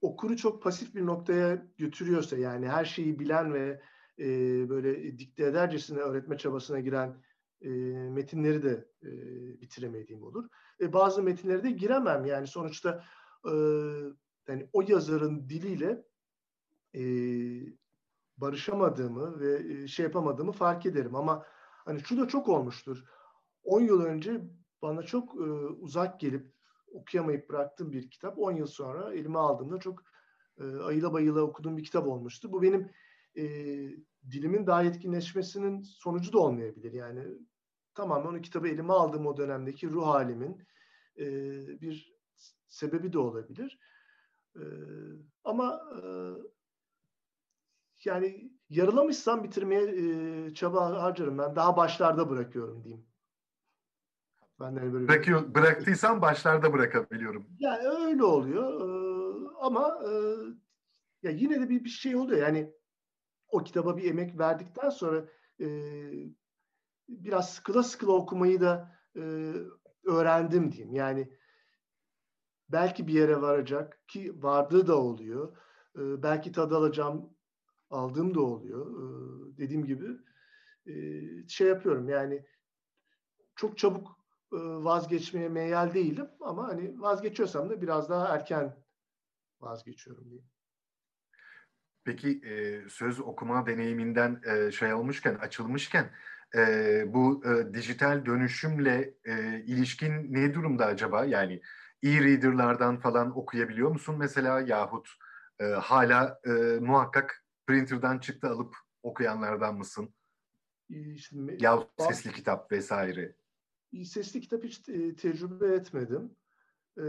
okuru 0.00 0.36
çok 0.36 0.62
pasif 0.62 0.94
bir 0.94 1.06
noktaya 1.06 1.66
götürüyorsa 1.78 2.36
yani 2.36 2.68
her 2.68 2.84
şeyi 2.84 3.18
bilen 3.18 3.54
ve 3.54 3.80
e, 4.18 4.26
böyle 4.68 5.18
dikte 5.18 5.44
edercesine 5.44 5.98
öğretme 5.98 6.38
çabasına 6.38 6.80
giren 6.80 7.22
e, 7.60 7.68
metinleri 8.10 8.62
de 8.62 8.88
e, 9.02 9.10
bitiremediğim 9.60 10.22
olur. 10.22 10.48
Ve 10.80 10.92
bazı 10.92 11.22
metinleri 11.22 11.62
de 11.62 11.70
giremem 11.70 12.24
yani 12.24 12.46
sonuçta 12.46 13.04
e, 13.46 13.52
yani 14.48 14.68
o 14.72 14.82
yazarın 14.88 15.48
diliyle 15.48 16.04
e, 16.94 17.02
barışamadığımı 18.42 19.40
ve 19.40 19.88
şey 19.88 20.04
yapamadığımı 20.04 20.52
fark 20.52 20.86
ederim. 20.86 21.14
Ama 21.14 21.46
hani 21.84 22.00
şu 22.00 22.20
da 22.20 22.28
çok 22.28 22.48
olmuştur. 22.48 23.04
10 23.64 23.80
yıl 23.80 24.02
önce 24.02 24.40
bana 24.82 25.02
çok 25.02 25.34
e, 25.34 25.44
uzak 25.80 26.20
gelip 26.20 26.52
okuyamayıp 26.92 27.48
bıraktığım 27.48 27.92
bir 27.92 28.10
kitap 28.10 28.38
10 28.38 28.52
yıl 28.52 28.66
sonra 28.66 29.14
elime 29.14 29.38
aldığımda 29.38 29.78
çok 29.78 30.02
e, 30.58 30.76
ayıla 30.76 31.12
bayıla 31.12 31.40
okuduğum 31.40 31.76
bir 31.76 31.84
kitap 31.84 32.06
olmuştu. 32.06 32.52
Bu 32.52 32.62
benim 32.62 32.90
e, 33.36 33.44
dilimin 34.30 34.66
daha 34.66 34.82
yetkinleşmesinin 34.82 35.82
sonucu 35.82 36.32
da 36.32 36.38
olmayabilir. 36.38 36.92
Yani 36.92 37.24
tamamen 37.94 38.38
o 38.38 38.42
kitabı 38.42 38.68
elime 38.68 38.92
aldığım 38.92 39.26
o 39.26 39.36
dönemdeki 39.36 39.90
ruh 39.90 40.06
halimin 40.06 40.62
e, 41.18 41.26
bir 41.80 42.12
sebebi 42.68 43.12
de 43.12 43.18
olabilir. 43.18 43.78
E, 44.56 44.62
ama 45.44 45.80
e, 45.96 46.02
yani 48.06 48.52
yarılamışsam 48.70 49.44
bitirmeye 49.44 49.82
e, 49.82 50.54
çaba 50.54 51.02
harcarım. 51.02 51.38
Ben 51.38 51.56
daha 51.56 51.76
başlarda 51.76 52.30
bırakıyorum 52.30 52.84
diyeyim. 52.84 53.06
Ben 54.60 54.76
de 54.76 54.92
böyle 54.92 55.08
Bırakıyor, 55.08 55.48
bir... 55.48 55.54
bıraktıysan 55.54 56.22
başlarda 56.22 56.72
bırakabiliyorum. 56.72 57.46
Yani 57.58 57.88
öyle 57.88 58.24
oluyor. 58.24 58.80
Ee, 58.80 59.48
ama 59.60 59.98
e, 60.08 60.12
ya 61.22 61.30
yine 61.30 61.60
de 61.60 61.68
bir, 61.68 61.84
bir 61.84 61.90
şey 61.90 62.16
oluyor. 62.16 62.40
Yani 62.40 62.72
o 63.48 63.64
kitaba 63.64 63.96
bir 63.96 64.10
emek 64.10 64.38
verdikten 64.38 64.90
sonra 64.90 65.24
e, 65.60 65.66
biraz 67.08 67.54
sıkıla 67.54 67.82
sıkıla 67.82 68.12
okumayı 68.12 68.60
da 68.60 68.98
e, 69.16 69.52
öğrendim 70.06 70.72
diyeyim. 70.72 70.94
Yani 70.94 71.32
belki 72.68 73.06
bir 73.06 73.12
yere 73.12 73.40
varacak 73.40 74.08
ki 74.08 74.42
vardığı 74.42 74.86
da 74.86 74.98
oluyor. 74.98 75.56
E, 75.96 76.22
belki 76.22 76.52
tad 76.52 76.70
alacağım 76.70 77.30
aldığım 77.92 78.34
da 78.34 78.40
oluyor. 78.40 78.86
E, 78.86 79.56
dediğim 79.58 79.84
gibi 79.84 80.06
e, 80.86 80.92
şey 81.48 81.68
yapıyorum 81.68 82.08
yani 82.08 82.46
çok 83.56 83.78
çabuk 83.78 84.08
e, 84.52 84.56
vazgeçmeye 84.58 85.48
meyil 85.48 85.94
değilim 85.94 86.28
ama 86.40 86.68
hani 86.68 87.00
vazgeçiyorsam 87.00 87.70
da 87.70 87.82
biraz 87.82 88.10
daha 88.10 88.34
erken 88.34 88.76
vazgeçiyorum 89.60 90.24
diyeyim. 90.24 90.46
Peki 92.04 92.40
e, 92.44 92.82
söz 92.88 93.20
okuma 93.20 93.66
deneyiminden 93.66 94.40
e, 94.44 94.72
şey 94.72 94.94
olmuşken, 94.94 95.34
açılmışken 95.34 96.10
e, 96.54 97.04
bu 97.06 97.42
e, 97.44 97.74
dijital 97.74 98.26
dönüşümle 98.26 99.14
e, 99.24 99.60
ilişkin 99.66 100.34
ne 100.34 100.54
durumda 100.54 100.86
acaba? 100.86 101.24
Yani 101.24 101.62
e-reader'lardan 102.02 103.00
falan 103.00 103.38
okuyabiliyor 103.38 103.90
musun 103.90 104.16
mesela 104.18 104.60
yahut 104.60 105.08
e, 105.60 105.64
hala 105.64 106.40
e, 106.44 106.50
muhakkak 106.80 107.41
printer'dan 107.66 108.18
çıktı 108.18 108.48
alıp 108.48 108.76
okuyanlardan 109.02 109.78
mısın? 109.78 110.14
İşte, 110.88 111.36
yahut 111.60 111.88
sesli 111.98 112.32
kitap 112.32 112.72
vesaire. 112.72 113.36
Sesli 114.04 114.40
kitap 114.40 114.64
hiç 114.64 114.88
e, 114.88 115.16
tecrübe 115.16 115.74
etmedim. 115.74 116.36
E, 116.98 117.04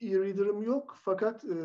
e-reader'ım 0.00 0.62
yok 0.62 0.98
fakat 1.02 1.44
e, 1.44 1.56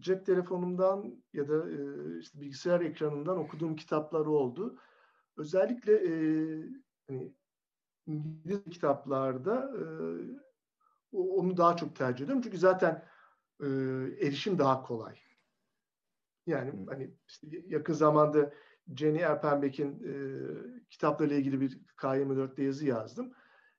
cep 0.00 0.26
telefonumdan 0.26 1.22
ya 1.32 1.48
da 1.48 1.70
e, 1.70 1.78
işte 2.18 2.40
bilgisayar 2.40 2.80
ekranından 2.80 3.38
okuduğum 3.38 3.76
kitaplar 3.76 4.26
oldu. 4.26 4.78
Özellikle 5.36 5.92
e, 5.92 6.12
hani 7.08 7.34
İngiliz 8.06 8.64
kitaplarda 8.64 9.72
e, 9.78 9.82
onu 11.12 11.56
daha 11.56 11.76
çok 11.76 11.96
tercih 11.96 12.24
ediyorum. 12.24 12.42
Çünkü 12.42 12.58
zaten 12.58 13.04
e, 13.60 13.66
erişim 14.20 14.58
daha 14.58 14.82
kolay. 14.82 15.25
Yani 16.46 16.72
hani 16.88 17.10
işte 17.28 17.46
yakın 17.66 17.92
zamanda 17.92 18.52
Jenny 18.96 19.18
Erpenbeck'in 19.18 19.90
e, 20.04 20.14
kitaplarıyla 20.90 21.36
ilgili 21.36 21.60
bir 21.60 21.80
K24'te 21.96 22.62
yazı 22.62 22.86
yazdım. 22.86 23.32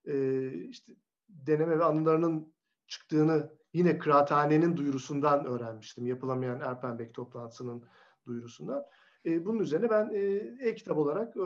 E, 0.05 0.49
işte 0.53 0.93
deneme 1.29 1.79
ve 1.79 1.83
anılarının 1.83 2.53
çıktığını 2.87 3.51
yine 3.73 3.97
kıraathanenin 3.97 4.77
duyurusundan 4.77 5.45
öğrenmiştim. 5.45 6.07
Yapılamayan 6.07 6.59
Erpenbeck 6.59 7.13
toplantısının 7.13 7.85
duyurusundan. 8.25 8.85
E, 9.25 9.45
bunun 9.45 9.59
üzerine 9.59 9.89
ben 9.89 10.09
e, 10.13 10.19
e-kitap 10.69 10.97
olarak 10.97 11.37
e, 11.37 11.41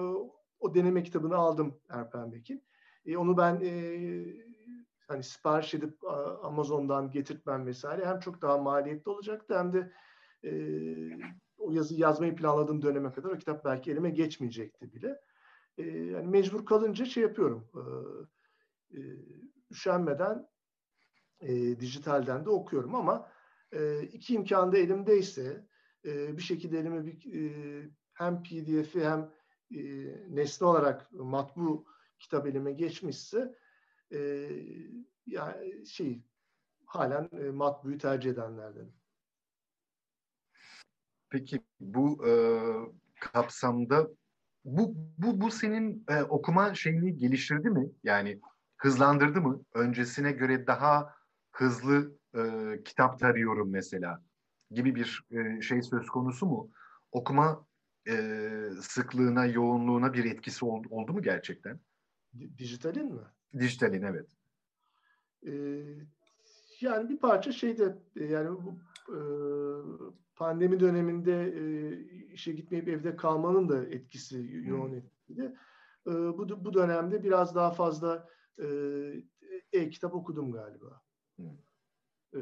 o 0.59 0.75
deneme 0.75 1.03
kitabını 1.03 1.35
aldım 1.35 1.79
Erpenbeck'in. 1.89 2.63
E, 3.05 3.17
onu 3.17 3.37
ben 3.37 3.61
e, 3.63 3.71
hani 5.07 5.23
sipariş 5.23 5.73
edip 5.73 6.03
Amazon'dan 6.43 7.11
getirtmem 7.11 7.65
vesaire 7.65 8.05
hem 8.05 8.19
çok 8.19 8.41
daha 8.41 8.57
maliyetli 8.57 9.09
olacaktı 9.11 9.59
hem 9.59 9.73
de 9.73 9.91
e, 10.45 10.51
o 11.57 11.71
yazı 11.71 11.95
yazmayı 11.95 12.35
planladığım 12.35 12.81
döneme 12.81 13.11
kadar 13.11 13.29
o 13.29 13.37
kitap 13.37 13.65
belki 13.65 13.91
elime 13.91 14.09
geçmeyecekti 14.09 14.93
bile. 14.93 15.21
E, 15.77 15.83
yani 15.83 16.27
mecbur 16.27 16.65
kalınca 16.65 17.05
şey 17.05 17.23
yapıyorum. 17.23 17.69
E, 17.75 17.81
e, 18.97 18.99
üşenmeden 19.71 20.47
e, 21.41 21.79
dijitalden 21.79 22.45
de 22.45 22.49
okuyorum 22.49 22.95
ama 22.95 23.31
e, 23.71 24.03
iki 24.03 24.33
imkan 24.33 24.71
da 24.71 24.77
elimdeyse 24.77 25.67
e, 26.05 26.37
bir 26.37 26.41
şekilde 26.41 26.79
elime 26.79 27.05
bir 27.05 27.33
e, 27.33 27.89
hem 28.13 28.43
PDF'i 28.43 29.05
hem 29.05 29.31
e, 29.71 29.81
nesne 30.35 30.67
olarak 30.67 31.11
matbu 31.11 31.85
kitap 32.19 32.47
elime 32.47 32.71
geçmişse 32.71 33.55
e, 34.13 34.49
yani 35.25 35.85
şey 35.85 36.23
halen 36.85 37.29
e, 37.31 37.51
matbuyu 37.51 37.97
tercih 37.97 38.31
edenlerden. 38.31 38.91
Peki 41.31 41.61
bu 41.79 42.27
e, 42.27 42.31
kapsamda 43.19 44.07
bu 44.65 44.95
bu 45.17 45.41
bu 45.41 45.51
senin 45.51 46.05
e, 46.09 46.23
okuma 46.23 46.75
şeyini 46.75 47.17
geliştirdi 47.17 47.69
mi? 47.69 47.89
Yani 48.03 48.39
hızlandırdı 48.77 49.41
mı? 49.41 49.61
Öncesine 49.73 50.31
göre 50.31 50.67
daha 50.67 51.15
hızlı 51.51 52.11
e, 52.35 52.41
kitap 52.83 53.19
tarıyorum 53.19 53.71
mesela 53.71 54.21
gibi 54.71 54.95
bir 54.95 55.25
e, 55.31 55.61
şey 55.61 55.81
söz 55.81 56.09
konusu 56.09 56.45
mu? 56.45 56.71
Okuma 57.11 57.65
e, 58.07 58.15
sıklığına, 58.81 59.45
yoğunluğuna 59.45 60.13
bir 60.13 60.25
etkisi 60.25 60.65
oldu, 60.65 60.87
oldu 60.91 61.13
mu 61.13 61.21
gerçekten? 61.21 61.79
Dijitalin 62.57 63.13
mi? 63.13 63.21
Dijitalin 63.59 64.01
evet. 64.01 64.27
Ee, 65.47 65.51
yani 66.81 67.09
bir 67.09 67.17
parça 67.17 67.51
şeyde 67.51 67.97
yani 68.15 68.49
bu 68.49 68.69
e, 68.69 68.90
pandemi 70.35 70.79
döneminde 70.79 71.53
e, 71.55 71.63
işe 72.33 72.51
gitmeyip 72.51 72.87
evde 72.87 73.15
kalmanın 73.15 73.69
da 73.69 73.85
etkisi 73.85 74.63
yoğun 74.65 74.93
etkili. 74.93 75.55
E, 76.07 76.11
bu 76.11 76.65
bu 76.65 76.73
dönemde 76.73 77.23
biraz 77.23 77.55
daha 77.55 77.71
fazla 77.71 78.27
e, 78.59 78.67
e-kitap 79.73 80.15
okudum 80.15 80.51
galiba. 80.51 81.01
E, 82.33 82.39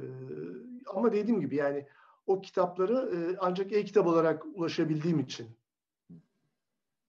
ama 0.94 1.14
dediğim 1.14 1.42
gibi 1.42 1.56
yani 1.56 1.88
o 2.28 2.42
kitapları 2.42 3.12
e, 3.16 3.38
ancak 3.40 3.74
e-kitap 3.74 4.08
olarak 4.08 4.46
ulaşabildiğim 4.46 5.20
için 5.20 5.48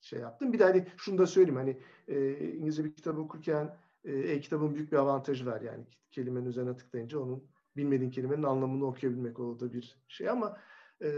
şey 0.01 0.21
yaptım. 0.21 0.53
Bir 0.53 0.59
de 0.59 0.65
hani 0.65 0.87
şunu 0.97 1.19
da 1.19 1.27
söyleyeyim 1.27 1.57
hani 1.57 1.81
e, 2.09 2.39
İngilizce 2.55 2.85
bir 2.85 2.95
kitap 2.95 3.19
okurken 3.19 3.77
e, 4.05 4.13
e-kitabın 4.19 4.75
büyük 4.75 4.93
bir 4.93 4.97
avantajı 4.97 5.47
var 5.47 5.61
yani 5.61 5.85
kelimenin 6.11 6.47
üzerine 6.47 6.77
tıklayınca 6.77 7.19
onun 7.19 7.45
bilmediğin 7.77 8.11
kelimenin 8.11 8.43
anlamını 8.43 8.87
okuyabilmek 8.87 9.41
o 9.41 9.61
da 9.61 9.73
bir 9.73 9.99
şey 10.09 10.29
ama 10.29 10.57
e, 11.01 11.09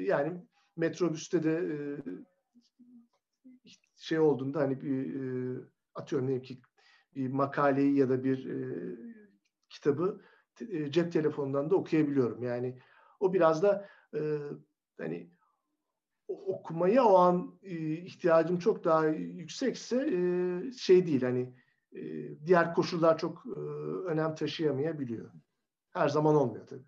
yani 0.00 0.42
metrobüste 0.76 1.42
de 1.42 1.52
e, 1.52 1.76
şey 3.96 4.18
olduğunda 4.18 4.60
hani 4.60 4.80
bir 4.80 5.14
e, 5.14 5.58
atıyorum 5.94 6.28
ne 6.28 6.42
ki 6.42 6.60
bir 7.14 7.28
makaleyi 7.28 7.96
ya 7.96 8.08
da 8.08 8.24
bir 8.24 8.46
e, 8.46 8.96
kitabı 9.68 10.20
e, 10.70 10.90
cep 10.90 11.12
telefonundan 11.12 11.70
da 11.70 11.76
okuyabiliyorum. 11.76 12.42
Yani 12.42 12.78
o 13.20 13.32
biraz 13.32 13.62
da 13.62 13.88
e, 14.14 14.20
hani 14.98 15.30
okumaya 16.28 17.04
o 17.04 17.16
an 17.16 17.58
e, 17.62 17.92
ihtiyacım 17.92 18.58
çok 18.58 18.84
daha 18.84 19.06
yüksekse 19.06 19.96
e, 19.96 20.72
şey 20.72 21.06
değil 21.06 21.22
hani 21.22 21.54
e, 21.92 22.02
diğer 22.46 22.74
koşullar 22.74 23.18
çok 23.18 23.44
e, 23.56 23.60
önem 24.06 24.34
taşıyamayabiliyor. 24.34 25.30
Her 25.98 26.08
zaman 26.08 26.34
olmuyor 26.34 26.66
tabii. 26.66 26.84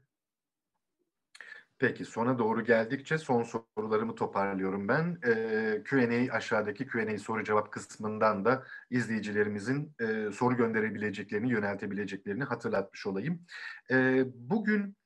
Peki 1.79 2.05
sona 2.05 2.39
doğru 2.39 2.65
geldikçe 2.65 3.19
son 3.19 3.43
sorularımı 3.43 4.15
toparlıyorum 4.15 4.89
ben. 4.89 5.19
E, 5.25 5.83
Q&A 5.85 6.33
aşağıdaki 6.33 6.87
Q&A 6.87 7.19
soru 7.19 7.45
cevap 7.45 7.73
kısmından 7.73 8.45
da 8.45 8.65
izleyicilerimizin 8.91 9.95
e, 10.01 10.33
soru 10.33 10.57
gönderebileceklerini, 10.57 11.51
yöneltebileceklerini 11.51 12.45
hatırlatmış 12.45 13.07
olayım. 13.07 13.47
E, 13.91 14.25
bugün 14.35 14.97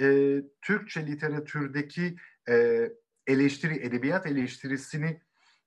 e, 0.00 0.36
Türkçe 0.62 1.06
literatürdeki 1.06 2.16
e, 2.48 2.88
eleştiri, 3.26 3.74
edebiyat 3.74 4.26
eleştirisini 4.26 5.20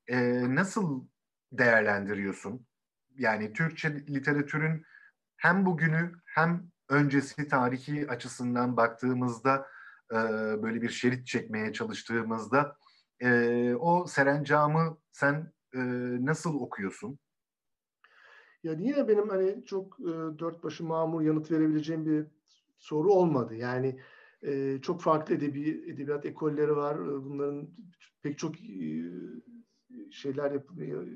e, 0.08 0.18
nasıl 0.56 1.08
değerlendiriyorsun? 1.52 2.66
Yani 3.16 3.54
Türkçe 3.54 4.06
literatürün 4.08 4.86
hem 5.38 5.66
bugünü 5.66 6.12
hem 6.26 6.72
öncesi 6.90 7.48
tarihi 7.48 8.10
açısından 8.10 8.78
baktığımızda 8.78 9.68
e, 10.12 10.16
böyle 10.64 10.82
bir 10.82 10.90
şerit 10.90 11.28
çekmeye 11.28 11.74
çalıştığımızda 11.74 12.78
e, 13.20 13.74
o 13.76 14.06
serencamı 14.08 14.98
sen 15.12 15.54
e, 15.74 15.80
nasıl 16.26 16.60
okuyorsun? 16.60 17.20
Yani 18.64 18.88
yine 18.88 19.08
benim 19.08 19.30
hani 19.30 19.66
çok 19.66 20.00
e, 20.00 20.40
dört 20.40 20.64
başı 20.64 20.84
mamur 20.84 21.22
yanıt 21.22 21.52
verebileceğim 21.52 22.06
bir 22.06 22.28
soru 22.78 23.14
olmadı. 23.14 23.56
Yani 23.56 24.00
e, 24.44 24.82
çok 24.82 25.02
farklı 25.02 25.36
edebi, 25.36 25.84
edebiyat 25.88 26.26
ekolleri 26.26 26.76
var. 26.76 27.06
Bunların 27.06 27.70
pek 28.22 28.38
çok 28.38 28.56
e, 28.62 29.04
şeyler 30.12 30.52
yapılıyor, 30.52 31.08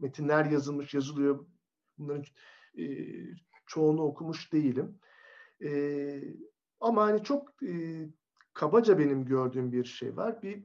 metinler 0.00 0.44
yazılmış, 0.44 0.94
yazılıyor. 0.94 1.46
Bunların 1.98 2.24
e, 2.78 2.84
çoğunu 3.66 4.02
okumuş 4.02 4.52
değilim. 4.52 4.98
E, 5.62 6.20
ama 6.80 7.02
hani 7.02 7.24
çok 7.24 7.62
e, 7.62 7.72
kabaca 8.54 8.98
benim 8.98 9.24
gördüğüm 9.24 9.72
bir 9.72 9.84
şey 9.84 10.16
var. 10.16 10.42
Bir 10.42 10.64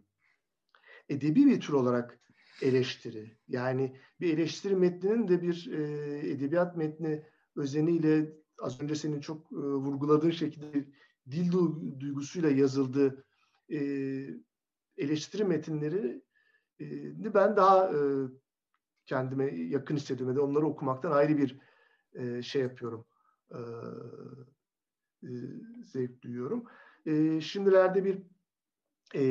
edebi 1.10 1.46
bir 1.46 1.62
tür 1.62 1.74
olarak 1.74 2.20
eleştiri. 2.62 3.38
Yani 3.48 3.98
bir 4.20 4.34
eleştiri 4.34 4.76
metninin 4.76 5.28
de 5.28 5.42
bir 5.42 5.72
e, 5.72 5.84
edebiyat 6.30 6.78
metni 6.78 7.26
özeniyle 7.56 8.34
az 8.60 8.82
önce 8.82 8.96
senin 8.96 9.20
çok 9.20 9.52
e, 9.52 9.56
vurguladığın 9.56 10.32
şekilde 10.32 10.88
dil 11.32 11.52
duygusuyla 12.00 12.50
yazıldığı 12.50 13.26
e, 13.72 13.80
eleştiri 14.98 15.44
metinleri 15.44 16.22
e, 16.80 17.34
ben 17.34 17.56
daha 17.56 17.88
e, 17.88 18.00
kendime 19.06 19.46
yakın 19.56 19.96
hissediyorum. 19.96 20.38
Ya 20.38 20.42
onları 20.42 20.66
okumaktan 20.66 21.12
ayrı 21.12 21.38
bir 21.38 21.60
e, 22.14 22.42
şey 22.42 22.62
yapıyorum. 22.62 23.06
E, 23.52 23.60
e, 25.24 25.32
zevk 25.84 26.22
duyuyorum. 26.22 26.64
E, 27.06 27.42
şimdilerde 27.42 28.04
bir 28.06 28.22
e, 29.16 29.24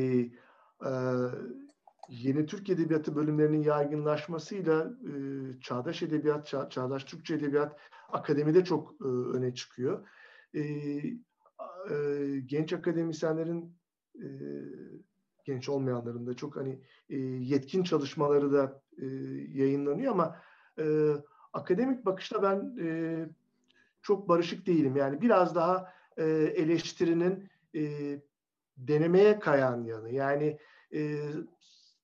e, 0.84 0.92
yeni 2.08 2.46
Türk 2.46 2.70
Edebiyatı 2.70 3.16
bölümlerinin 3.16 3.62
yaygınlaşmasıyla 3.62 4.92
e, 5.06 5.12
Çağdaş 5.60 6.02
Edebiyat, 6.02 6.48
Ça 6.48 6.68
Çağdaş 6.68 7.04
Türkçe 7.04 7.34
Edebiyat 7.34 7.78
Akademide 8.08 8.64
çok 8.64 8.92
e, 9.00 9.04
öne 9.04 9.54
çıkıyor. 9.54 10.08
E, 10.54 10.60
e, 11.90 12.38
genç 12.46 12.72
akademisyenlerin 12.72 13.76
e, 14.14 14.26
genç 15.44 15.68
olmayanların 15.68 16.26
da 16.26 16.34
çok 16.34 16.56
hani 16.56 16.80
e, 17.08 17.16
yetkin 17.18 17.82
çalışmaları 17.82 18.52
da 18.52 18.82
e, 18.98 19.06
yayınlanıyor 19.48 20.12
ama 20.12 20.36
e, 20.78 21.14
akademik 21.52 22.06
bakışta 22.06 22.42
ben 22.42 22.76
e, 22.84 23.28
çok 24.02 24.28
barışık 24.28 24.66
değilim. 24.66 24.96
Yani 24.96 25.20
biraz 25.20 25.54
daha 25.54 25.92
e, 26.16 26.24
eleştirinin 26.56 27.50
e, 27.74 27.82
denemeye 28.76 29.38
kayan 29.38 29.84
yanı. 29.84 30.12
Yani 30.12 30.58
e, 30.94 31.18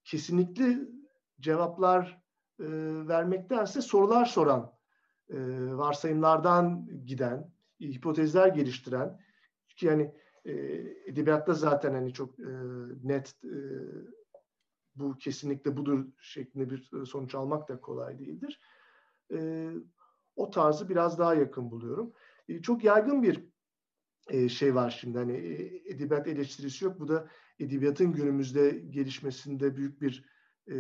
kesinlikle 0.05 0.78
cevaplar 1.40 2.22
e, 2.61 2.66
vermektense 3.09 3.80
sorular 3.80 4.24
soran, 4.24 4.72
e, 5.30 5.36
varsayımlardan 5.72 6.88
giden, 7.07 7.51
hipotezler 7.80 8.49
geliştiren, 8.49 9.20
yani 9.80 10.14
e, 10.44 10.53
edebiyatta 11.07 11.55
zaten 11.55 11.94
hani 11.94 12.12
çok 12.12 12.38
e, 12.38 12.51
net 13.03 13.34
e, 13.44 13.57
bu 14.94 15.18
kesinlikle 15.18 15.76
budur 15.76 16.07
şeklinde 16.20 16.70
bir 16.70 17.07
sonuç 17.07 17.34
almak 17.34 17.68
da 17.68 17.80
kolay 17.80 18.18
değildir. 18.18 18.61
E, 19.32 19.68
o 20.39 20.51
tarzı 20.51 20.89
biraz 20.89 21.18
daha 21.18 21.34
yakın 21.34 21.70
buluyorum. 21.70 22.12
E, 22.49 22.62
çok 22.62 22.84
yaygın 22.84 23.22
bir 23.22 23.49
e, 24.28 24.49
şey 24.49 24.74
var 24.74 24.99
şimdi 25.01 25.18
hani 25.18 25.32
e, 25.32 25.82
edebiyat 25.91 26.28
eleştirisi 26.28 26.84
yok. 26.84 27.01
Bu 27.01 27.09
da 27.09 27.28
edebiyatın 27.59 28.12
günümüzde 28.12 28.70
gelişmesinde 28.70 29.76
büyük 29.76 30.01
bir 30.03 30.24
e, 30.70 30.76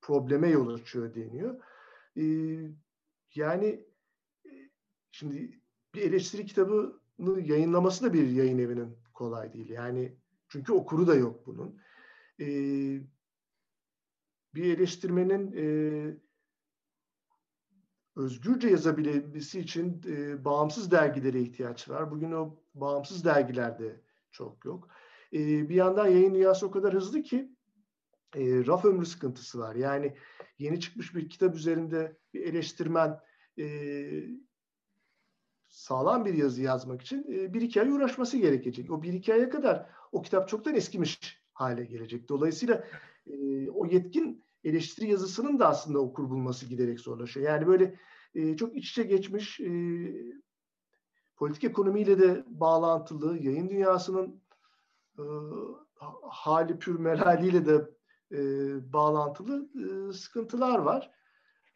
probleme 0.00 0.48
yol 0.48 0.74
açıyor 0.74 1.14
deniyor. 1.14 1.62
E, 2.16 2.24
yani 3.34 3.86
e, 4.44 4.50
şimdi 5.10 5.60
bir 5.94 6.02
eleştiri 6.02 6.46
kitabını 6.46 7.40
yayınlaması 7.40 8.04
da 8.04 8.12
bir 8.12 8.28
yayın 8.28 8.58
evinin 8.58 8.96
kolay 9.14 9.52
değil. 9.52 9.68
Yani 9.68 10.16
çünkü 10.48 10.72
okuru 10.72 11.06
da 11.06 11.14
yok 11.14 11.46
bunun. 11.46 11.80
E, 12.40 12.46
bir 14.54 14.76
eleştirmenin 14.76 15.52
e, 15.56 15.64
özgürce 18.16 18.68
yazabilmesi 18.68 19.60
için 19.60 20.02
e, 20.06 20.44
bağımsız 20.44 20.90
dergilere 20.90 21.40
ihtiyaç 21.40 21.88
var. 21.88 22.10
Bugün 22.10 22.32
o 22.32 22.56
bağımsız 22.74 23.24
dergilerde 23.24 24.00
çok 24.30 24.64
yok. 24.64 24.88
E, 25.32 25.68
bir 25.68 25.74
yandan 25.74 26.06
yayın 26.06 26.34
dünyası 26.34 26.66
o 26.66 26.70
kadar 26.70 26.94
hızlı 26.94 27.22
ki 27.22 27.52
e, 28.36 28.66
raf 28.66 28.84
ömrü 28.84 29.06
sıkıntısı 29.06 29.58
var. 29.58 29.74
Yani 29.74 30.16
yeni 30.58 30.80
çıkmış 30.80 31.14
bir 31.14 31.28
kitap 31.28 31.56
üzerinde 31.56 32.16
bir 32.34 32.40
eleştirmen 32.40 33.20
e, 33.58 33.66
sağlam 35.68 36.24
bir 36.24 36.34
yazı 36.34 36.62
yazmak 36.62 37.02
için 37.02 37.26
e, 37.32 37.54
bir 37.54 37.60
iki 37.60 37.80
ay 37.80 37.90
uğraşması 37.90 38.38
gerekecek. 38.38 38.90
O 38.90 39.02
bir 39.02 39.12
iki 39.12 39.34
aya 39.34 39.50
kadar 39.50 39.86
o 40.12 40.22
kitap 40.22 40.48
çoktan 40.48 40.74
eskimiş 40.74 41.42
hale 41.52 41.84
gelecek. 41.84 42.28
Dolayısıyla 42.28 42.84
e, 43.26 43.70
o 43.70 43.86
yetkin 43.86 44.44
eleştiri 44.64 45.10
yazısının 45.10 45.58
da 45.58 45.68
aslında 45.68 45.98
okur 45.98 46.30
bulması 46.30 46.66
giderek 46.66 47.00
zorlaşıyor. 47.00 47.46
Yani 47.46 47.66
böyle 47.66 47.98
e, 48.34 48.56
çok 48.56 48.76
iç 48.76 48.90
içe 48.90 49.02
geçmiş 49.02 49.60
e, 49.60 49.70
politik 51.36 51.64
ekonomiyle 51.64 52.18
de 52.18 52.44
bağlantılı, 52.46 53.38
yayın 53.38 53.70
dünyasının 53.70 54.42
e, 55.18 55.22
hali 56.22 56.78
pür 56.78 56.98
melaliyle 56.98 57.66
de 57.66 57.90
e, 58.32 58.38
bağlantılı 58.92 59.68
e, 59.74 60.12
sıkıntılar 60.12 60.78
var. 60.78 61.10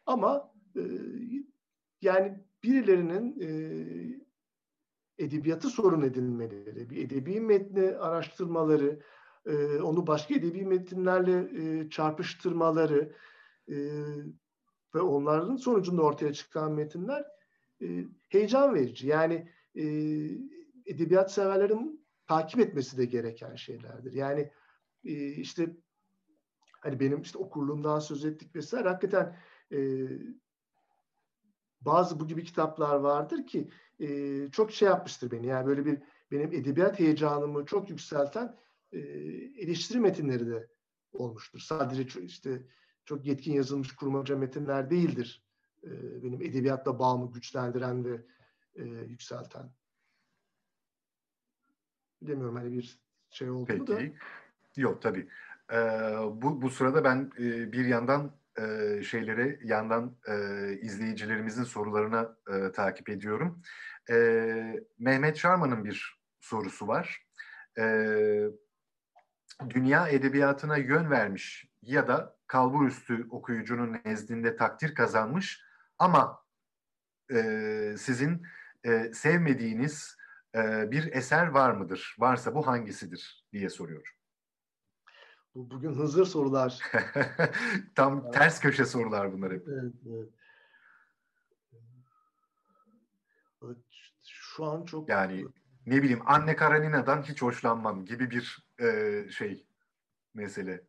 Ama 0.05 0.51
e, 0.75 0.81
yani 2.01 2.43
birilerinin 2.63 3.39
e, 3.41 3.49
edebiyatı 5.17 5.69
sorun 5.69 6.01
edinmeleri, 6.01 6.89
bir 6.89 7.05
edebi 7.05 7.39
metni 7.39 7.97
araştırmaları, 7.97 8.99
e, 9.47 9.81
onu 9.81 10.07
başka 10.07 10.35
edebi 10.35 10.65
metinlerle 10.65 11.49
e, 11.61 11.89
çarpıştırmaları 11.89 13.15
e, 13.69 13.75
ve 14.95 15.01
onların 15.01 15.55
sonucunda 15.55 16.01
ortaya 16.01 16.33
çıkan 16.33 16.71
metinler 16.71 17.25
e, 17.81 18.05
heyecan 18.29 18.75
verici. 18.75 19.07
Yani 19.07 19.51
edebiyat 20.85 21.33
severlerin 21.33 22.07
takip 22.27 22.59
etmesi 22.59 22.97
de 22.97 23.05
gereken 23.05 23.55
şeylerdir. 23.55 24.13
Yani 24.13 24.51
işte 25.37 25.77
hani 26.81 26.99
benim 26.99 27.21
işte 27.21 27.37
okurluğumdan 27.37 27.99
söz 27.99 28.25
ettik 28.25 28.55
vesaire 28.55 28.89
hakikaten 28.89 29.37
e, 29.71 30.07
bazı 31.81 32.19
bu 32.19 32.27
gibi 32.27 32.43
kitaplar 32.43 32.95
vardır 32.95 33.47
ki 33.47 33.69
e, 33.99 34.07
çok 34.51 34.71
şey 34.71 34.87
yapmıştır 34.87 35.31
beni. 35.31 35.47
Yani 35.47 35.67
böyle 35.67 35.85
bir 35.85 35.99
benim 36.31 36.53
edebiyat 36.53 36.99
heyecanımı 36.99 37.65
çok 37.65 37.89
yükselten 37.89 38.57
e, 38.91 38.99
eleştiri 39.57 39.99
metinleri 39.99 40.47
de 40.47 40.67
olmuştur. 41.13 41.59
Sadece 41.59 42.07
çok, 42.07 42.23
işte 42.23 42.61
çok 43.05 43.25
yetkin 43.25 43.53
yazılmış 43.53 43.95
kurmaca 43.95 44.37
metinler 44.37 44.89
değildir. 44.89 45.43
E, 45.83 46.23
benim 46.23 46.41
edebiyatla 46.41 46.99
bağımı 46.99 47.33
güçlendiren 47.33 48.05
ve 48.05 48.21
e, 48.75 48.83
yükselten. 48.83 49.71
Bilemiyorum 52.21 52.55
hani 52.55 52.73
bir 52.73 52.99
şey 53.29 53.49
oldu 53.49 53.65
Peki. 53.67 53.79
mu 53.79 53.87
da. 53.87 53.99
Yok 54.77 55.01
tabii. 55.01 55.27
Ee, 55.71 55.77
bu, 56.31 56.61
bu 56.61 56.69
sırada 56.69 57.03
ben 57.03 57.31
e, 57.39 57.71
bir 57.71 57.85
yandan 57.85 58.35
e, 58.59 59.03
şeyleri 59.03 59.59
yandan 59.63 60.17
e, 60.27 60.33
izleyicilerimizin 60.81 61.63
sorularına 61.63 62.37
e, 62.49 62.71
takip 62.71 63.09
ediyorum. 63.09 63.61
E, 64.09 64.15
Mehmet 64.99 65.37
Şarman'ın 65.37 65.85
bir 65.85 66.19
sorusu 66.39 66.87
var. 66.87 67.27
E, 67.79 67.83
dünya 69.69 70.07
edebiyatına 70.07 70.77
yön 70.77 71.09
vermiş 71.09 71.69
ya 71.81 72.07
da 72.07 72.35
kalbur 72.47 72.87
üstü 72.87 73.27
okuyucunun 73.29 73.97
nezdinde 74.05 74.55
takdir 74.55 74.95
kazanmış 74.95 75.63
ama 75.99 76.43
e, 77.31 77.95
sizin 77.97 78.47
e, 78.83 79.13
sevmediğiniz 79.13 80.17
e, 80.55 80.91
bir 80.91 81.13
eser 81.13 81.47
var 81.47 81.71
mıdır? 81.71 82.15
Varsa 82.19 82.55
bu 82.55 82.67
hangisidir 82.67 83.45
diye 83.53 83.69
soruyorum. 83.69 84.11
Bu 85.55 85.71
bugün 85.71 85.93
hızır 85.93 86.25
sorular. 86.25 86.79
Tam 87.95 88.21
evet. 88.23 88.33
ters 88.33 88.59
köşe 88.59 88.85
sorular 88.85 89.33
bunlar 89.33 89.53
hep. 89.53 89.67
Evet, 89.67 89.93
evet. 90.09 90.29
Şu 94.25 94.65
an 94.65 94.85
çok 94.85 95.09
yani 95.09 95.45
ne 95.85 96.03
bileyim 96.03 96.21
Anne 96.25 96.55
Karenina'dan 96.55 97.23
hiç 97.23 97.41
hoşlanmam 97.41 98.05
gibi 98.05 98.31
bir 98.31 98.66
e, 98.81 99.25
şey 99.29 99.65
mesele. 100.33 100.87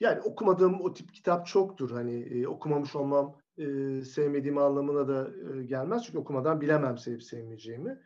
Yani 0.00 0.20
okumadığım 0.20 0.80
o 0.80 0.94
tip 0.94 1.14
kitap 1.14 1.46
çoktur. 1.46 1.90
Hani 1.90 2.22
e, 2.22 2.46
okumamış 2.46 2.96
olmam 2.96 3.40
e, 3.58 3.64
sevmediğim 4.02 4.58
anlamına 4.58 5.08
da 5.08 5.30
e, 5.30 5.64
gelmez. 5.64 6.02
Çünkü 6.06 6.18
okumadan 6.18 6.60
bilemem 6.60 6.98
sevip 6.98 7.22
sevmeyeceğimi. 7.22 8.02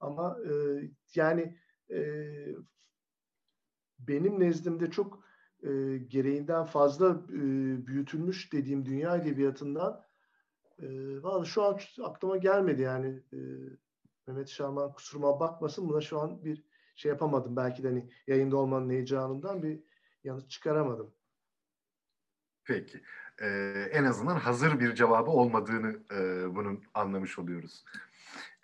Ama 0.00 0.38
e, 0.50 0.52
yani 1.14 1.58
e, 1.90 2.00
benim 3.98 4.40
nezdimde 4.40 4.90
çok 4.90 5.24
e, 5.62 5.98
gereğinden 5.98 6.64
fazla 6.64 7.22
e, 7.28 7.40
büyütülmüş 7.86 8.52
dediğim 8.52 8.84
dünya 8.84 9.16
edebiyatından 9.16 10.04
e, 10.82 11.44
şu 11.44 11.62
an 11.62 11.78
aklıma 12.02 12.36
gelmedi 12.36 12.82
yani 12.82 13.22
e, 13.32 13.38
Mehmet 14.26 14.48
Şarman 14.48 14.92
kusuruma 14.92 15.40
bakmasın 15.40 15.88
buna 15.88 16.00
şu 16.00 16.20
an 16.20 16.44
bir 16.44 16.64
şey 17.00 17.08
yapamadım. 17.08 17.56
Belki 17.56 17.82
de 17.82 17.88
hani 17.88 18.10
yayında 18.26 18.56
olmanın 18.56 18.90
heyecanından 18.90 19.62
bir 19.62 19.80
yanıt 20.24 20.50
çıkaramadım. 20.50 21.14
Peki. 22.64 23.02
Ee, 23.42 23.88
en 23.92 24.04
azından 24.04 24.36
hazır 24.36 24.80
bir 24.80 24.94
cevabı 24.94 25.30
olmadığını 25.30 26.00
e, 26.12 26.54
bunun 26.54 26.84
anlamış 26.94 27.38
oluyoruz. 27.38 27.84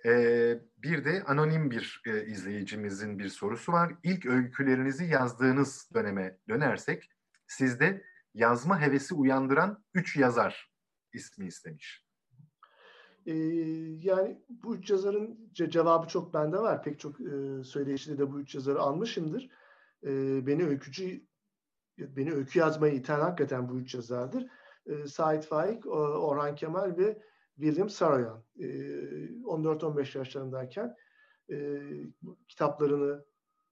Ee, 0.07 0.59
bir 0.79 1.05
de 1.05 1.23
anonim 1.27 1.71
bir 1.71 2.03
e, 2.07 2.27
izleyicimizin 2.27 3.19
bir 3.19 3.29
sorusu 3.29 3.73
var. 3.73 3.95
İlk 4.03 4.27
öykülerinizi 4.27 5.05
yazdığınız 5.05 5.91
döneme 5.95 6.39
dönersek 6.49 7.11
sizde 7.47 8.05
yazma 8.35 8.81
hevesi 8.81 9.15
uyandıran 9.15 9.85
üç 9.95 10.17
yazar 10.17 10.71
ismi 11.13 11.47
istemiş. 11.47 12.06
Ee, 13.27 13.35
yani 14.03 14.43
bu 14.49 14.77
üç 14.77 14.91
yazarın 14.91 15.51
ce- 15.55 15.71
cevabı 15.71 16.09
çok 16.09 16.35
bende 16.35 16.59
var. 16.59 16.83
Pek 16.83 17.01
çok 17.01 17.21
e, 17.21 17.65
söyleşide 17.65 18.19
de 18.19 18.33
bu 18.33 18.41
üç 18.41 18.55
yazarı 18.55 18.81
almışımdır. 18.81 19.51
E, 20.05 20.47
beni 20.47 20.67
öykücü 20.67 21.27
beni 21.99 22.33
öykü 22.33 22.59
yazmaya 22.59 22.95
iten 22.95 23.21
hakikaten 23.21 23.69
bu 23.69 23.79
üç 23.79 23.95
yazardır. 23.95 24.47
E, 24.87 25.07
Sait 25.07 25.45
Faik, 25.45 25.87
Orhan 25.87 26.55
Kemal 26.55 26.97
ve 26.97 27.23
William 27.57 27.91
Saroyan. 27.91 28.45
E, 28.59 28.67
14-15 29.45 30.19
yaşlarındayken 30.19 30.97
e, 31.51 31.81
kitaplarını, 32.49 33.25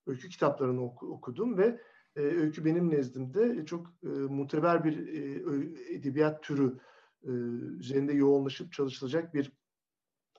öykü 0.07 0.29
kitaplarını 0.29 0.85
oku, 0.85 1.07
okudum 1.07 1.59
ve 1.59 1.81
e, 2.17 2.21
öykü 2.21 2.65
benim 2.65 2.91
nezdimde 2.91 3.67
çok 3.67 3.87
e, 4.03 4.09
muteber 4.09 4.85
bir 4.85 5.09
e, 5.09 5.95
edebiyat 5.95 6.43
türü 6.43 6.79
e, 7.25 7.31
üzerinde 7.79 8.13
yoğunlaşıp 8.13 8.73
çalışılacak 8.73 9.35
bir 9.35 9.53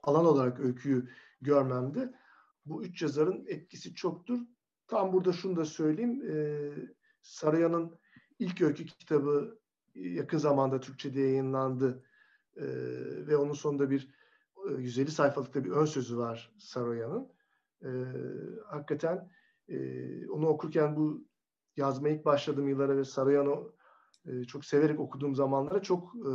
alan 0.03 0.25
olarak 0.25 0.59
öyküyü 0.59 1.09
görmemde 1.41 2.13
bu 2.65 2.83
üç 2.83 3.01
yazarın 3.01 3.45
etkisi 3.47 3.95
çoktur. 3.95 4.39
tam 4.87 5.13
burada 5.13 5.33
şunu 5.33 5.55
da 5.55 5.65
söyleyeyim. 5.65 6.21
E, 6.29 6.35
Saraya'nın 7.21 7.99
ilk 8.39 8.61
öykü 8.61 8.85
kitabı 8.85 9.59
yakın 9.95 10.37
zamanda 10.37 10.79
Türkçe'de 10.79 11.21
yayınlandı. 11.21 12.03
E, 12.57 12.65
ve 13.27 13.37
onun 13.37 13.53
sonunda 13.53 13.89
bir 13.89 14.09
150 14.77 15.11
sayfalıkta 15.11 15.63
bir 15.63 15.71
ön 15.71 15.85
sözü 15.85 16.17
var 16.17 16.53
Saroya'nın. 16.59 17.31
E, 17.83 17.89
hakikaten 18.65 19.31
e, 19.67 19.77
onu 20.27 20.47
okurken 20.47 20.95
bu 20.95 21.27
yazmaya 21.77 22.15
ilk 22.15 22.25
başladığım 22.25 22.69
yıllara 22.69 22.97
ve 22.97 23.03
Saroyan'ı 23.03 23.71
e, 24.27 24.43
çok 24.43 24.65
severek 24.65 24.99
okuduğum 24.99 25.35
zamanlara 25.35 25.81
çok 25.81 26.15
e, 26.15 26.31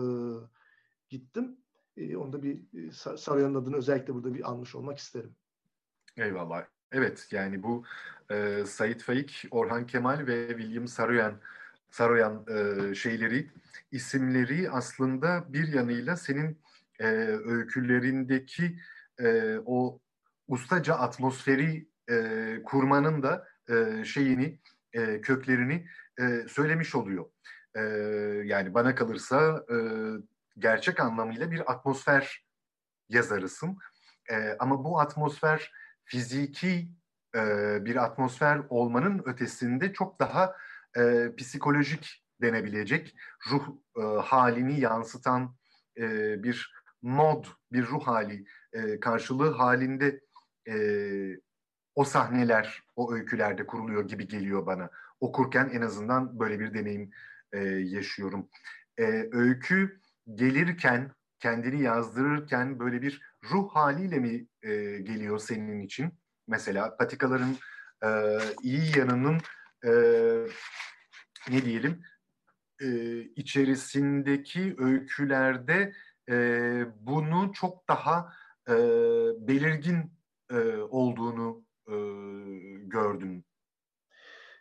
gittim. 1.08 1.56
E, 1.96 2.16
onda 2.16 2.42
bir 2.42 2.60
e, 2.74 2.92
Saroyan'ın 3.16 3.54
adını 3.54 3.76
özellikle 3.76 4.14
burada 4.14 4.34
bir 4.34 4.50
anmış 4.50 4.74
olmak 4.74 4.98
isterim. 4.98 5.36
Eyvallah. 6.16 6.66
Evet 6.92 7.28
yani 7.30 7.62
bu 7.62 7.84
e, 8.30 8.64
Sait 8.66 9.02
Faik, 9.02 9.44
Orhan 9.50 9.86
Kemal 9.86 10.26
ve 10.26 10.48
William 10.48 10.88
Saroyan 10.88 11.34
Saroyan 11.90 12.46
e, 12.48 12.94
şeyleri, 12.94 13.50
isimleri 13.92 14.70
aslında 14.70 15.44
bir 15.48 15.68
yanıyla 15.68 16.16
senin 16.16 16.58
e, 16.98 17.06
öykülerindeki 17.44 18.78
e, 19.18 19.58
o 19.66 20.00
ustaca 20.48 20.94
atmosferi 20.94 21.88
e, 22.10 22.60
kurmanın 22.64 23.22
da 23.22 23.48
e, 23.68 24.04
şeyini, 24.04 24.58
e, 24.92 25.20
köklerini 25.20 25.86
e, 26.20 26.48
söylemiş 26.48 26.94
oluyor. 26.94 27.24
E, 27.74 27.80
yani 28.44 28.74
bana 28.74 28.94
kalırsa 28.94 29.64
e, 29.70 29.76
gerçek 30.58 31.00
anlamıyla 31.00 31.50
bir 31.50 31.72
atmosfer 31.72 32.44
yazarısın. 33.08 33.78
E, 34.30 34.56
ama 34.58 34.84
bu 34.84 35.00
atmosfer 35.00 35.72
fiziki 36.04 36.88
e, 37.34 37.40
bir 37.84 38.04
atmosfer 38.04 38.60
olmanın 38.68 39.22
ötesinde 39.24 39.92
çok 39.92 40.20
daha 40.20 40.56
e, 40.96 41.34
psikolojik 41.36 42.24
denebilecek 42.42 43.16
ruh 43.50 43.68
e, 43.96 44.02
halini 44.02 44.80
yansıtan 44.80 45.56
e, 45.98 46.42
bir 46.42 46.74
mod, 47.02 47.44
bir 47.72 47.86
ruh 47.86 48.06
hali 48.06 48.44
e, 48.72 49.00
karşılığı 49.00 49.50
halinde 49.50 50.20
e, 50.68 50.74
o 51.94 52.04
sahneler, 52.04 52.82
o 52.96 53.14
öykülerde 53.14 53.66
kuruluyor 53.66 54.08
gibi 54.08 54.28
geliyor 54.28 54.66
bana. 54.66 54.90
Okurken 55.20 55.70
en 55.72 55.80
azından 55.80 56.40
böyle 56.40 56.60
bir 56.60 56.74
deneyim 56.74 57.10
e, 57.52 57.58
yaşıyorum. 57.68 58.48
E, 58.98 59.28
öykü 59.32 60.00
gelirken, 60.34 61.12
kendini 61.38 61.82
yazdırırken 61.82 62.78
böyle 62.78 63.02
bir 63.02 63.22
ruh 63.50 63.70
haliyle 63.70 64.18
mi 64.18 64.46
e, 64.62 64.70
geliyor 64.98 65.38
senin 65.38 65.80
için? 65.80 66.12
Mesela 66.48 66.96
patikaların 66.96 67.56
e, 68.04 68.38
iyi 68.62 68.98
yanının 68.98 69.38
e, 69.84 69.90
ne 71.50 71.64
diyelim 71.64 72.02
e, 72.80 73.20
içerisindeki 73.20 74.74
öykülerde 74.78 75.92
e, 76.30 76.34
bunu 77.00 77.52
çok 77.52 77.88
daha 77.88 78.32
e, 78.68 78.74
belirgin 79.48 80.12
e, 80.50 80.58
olduğunu 80.76 81.64
e, 81.88 81.94
gördüm. 82.84 83.44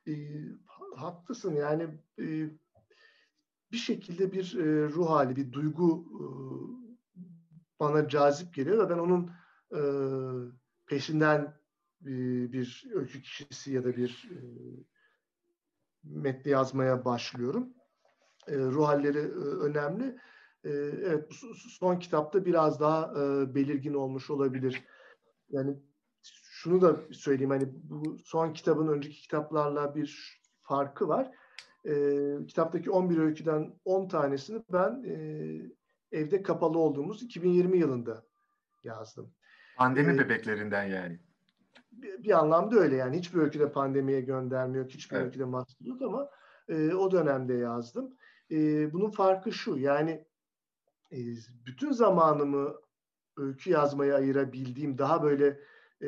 E, 0.07 0.13
haklısın 0.95 1.55
yani 1.55 1.87
e, 2.19 2.49
bir 3.72 3.78
şekilde 3.78 4.32
bir 4.32 4.57
e, 4.57 4.89
ruh 4.89 5.09
hali, 5.09 5.36
bir 5.36 5.51
duygu 5.51 6.05
e, 6.15 6.24
bana 7.80 8.07
cazip 8.07 8.53
geliyor 8.53 8.86
ve 8.86 8.89
ben 8.89 8.99
onun 8.99 9.32
e, 9.76 9.82
peşinden 10.86 11.41
e, 12.01 12.11
bir 12.53 12.88
öykü 12.93 13.22
kişisi 13.22 13.74
ya 13.74 13.84
da 13.84 13.97
bir 13.97 14.30
e, 14.32 14.39
metni 16.03 16.51
yazmaya 16.51 17.05
başlıyorum. 17.05 17.74
E, 18.47 18.57
ruh 18.57 18.88
halleri 18.88 19.17
e, 19.17 19.39
önemli. 19.65 20.17
E, 20.63 20.70
evet, 21.03 21.32
son 21.80 21.99
kitapta 21.99 22.45
biraz 22.45 22.80
daha 22.80 23.13
e, 23.24 23.55
belirgin 23.55 23.93
olmuş 23.93 24.30
olabilir. 24.30 24.84
Yani 25.49 25.78
şunu 26.43 26.82
da 26.82 26.99
söyleyeyim 27.11 27.49
hani 27.49 27.70
bu 27.74 28.17
son 28.26 28.53
kitabın 28.53 28.88
önceki 28.88 29.22
kitaplarla 29.22 29.95
bir 29.95 30.39
farkı 30.61 31.07
var. 31.07 31.32
E, 31.86 31.93
kitaptaki 32.47 32.91
11 32.91 33.17
öyküden 33.17 33.73
10 33.86 34.07
tanesini 34.07 34.63
ben 34.73 35.03
e, 35.03 35.17
evde 36.11 36.43
kapalı 36.43 36.77
olduğumuz 36.77 37.23
2020 37.23 37.77
yılında 37.77 38.25
yazdım. 38.84 39.34
Pandemi 39.77 40.13
ee, 40.13 40.17
bebeklerinden 40.17 40.84
yani. 40.84 41.19
Bir, 41.91 42.23
bir 42.23 42.39
anlamda 42.39 42.75
öyle 42.75 42.95
yani. 42.95 43.17
Hiçbir 43.17 43.39
öyküde 43.39 43.71
pandemiye 43.71 44.21
göndermiyor, 44.21 44.89
hiçbir 44.89 45.15
evet. 45.15 45.25
öyküde 45.25 45.45
maske 45.45 45.86
yok 45.86 46.01
ama 46.01 46.30
e, 46.69 46.93
o 46.93 47.11
dönemde 47.11 47.53
yazdım. 47.53 48.15
E, 48.51 48.93
bunun 48.93 49.11
farkı 49.11 49.51
şu 49.51 49.77
yani 49.77 50.25
e, 51.11 51.17
bütün 51.65 51.91
zamanımı 51.91 52.75
öykü 53.38 53.69
yazmaya 53.69 54.15
ayırabildiğim 54.15 54.97
daha 54.97 55.23
böyle 55.23 55.59
e, 56.01 56.07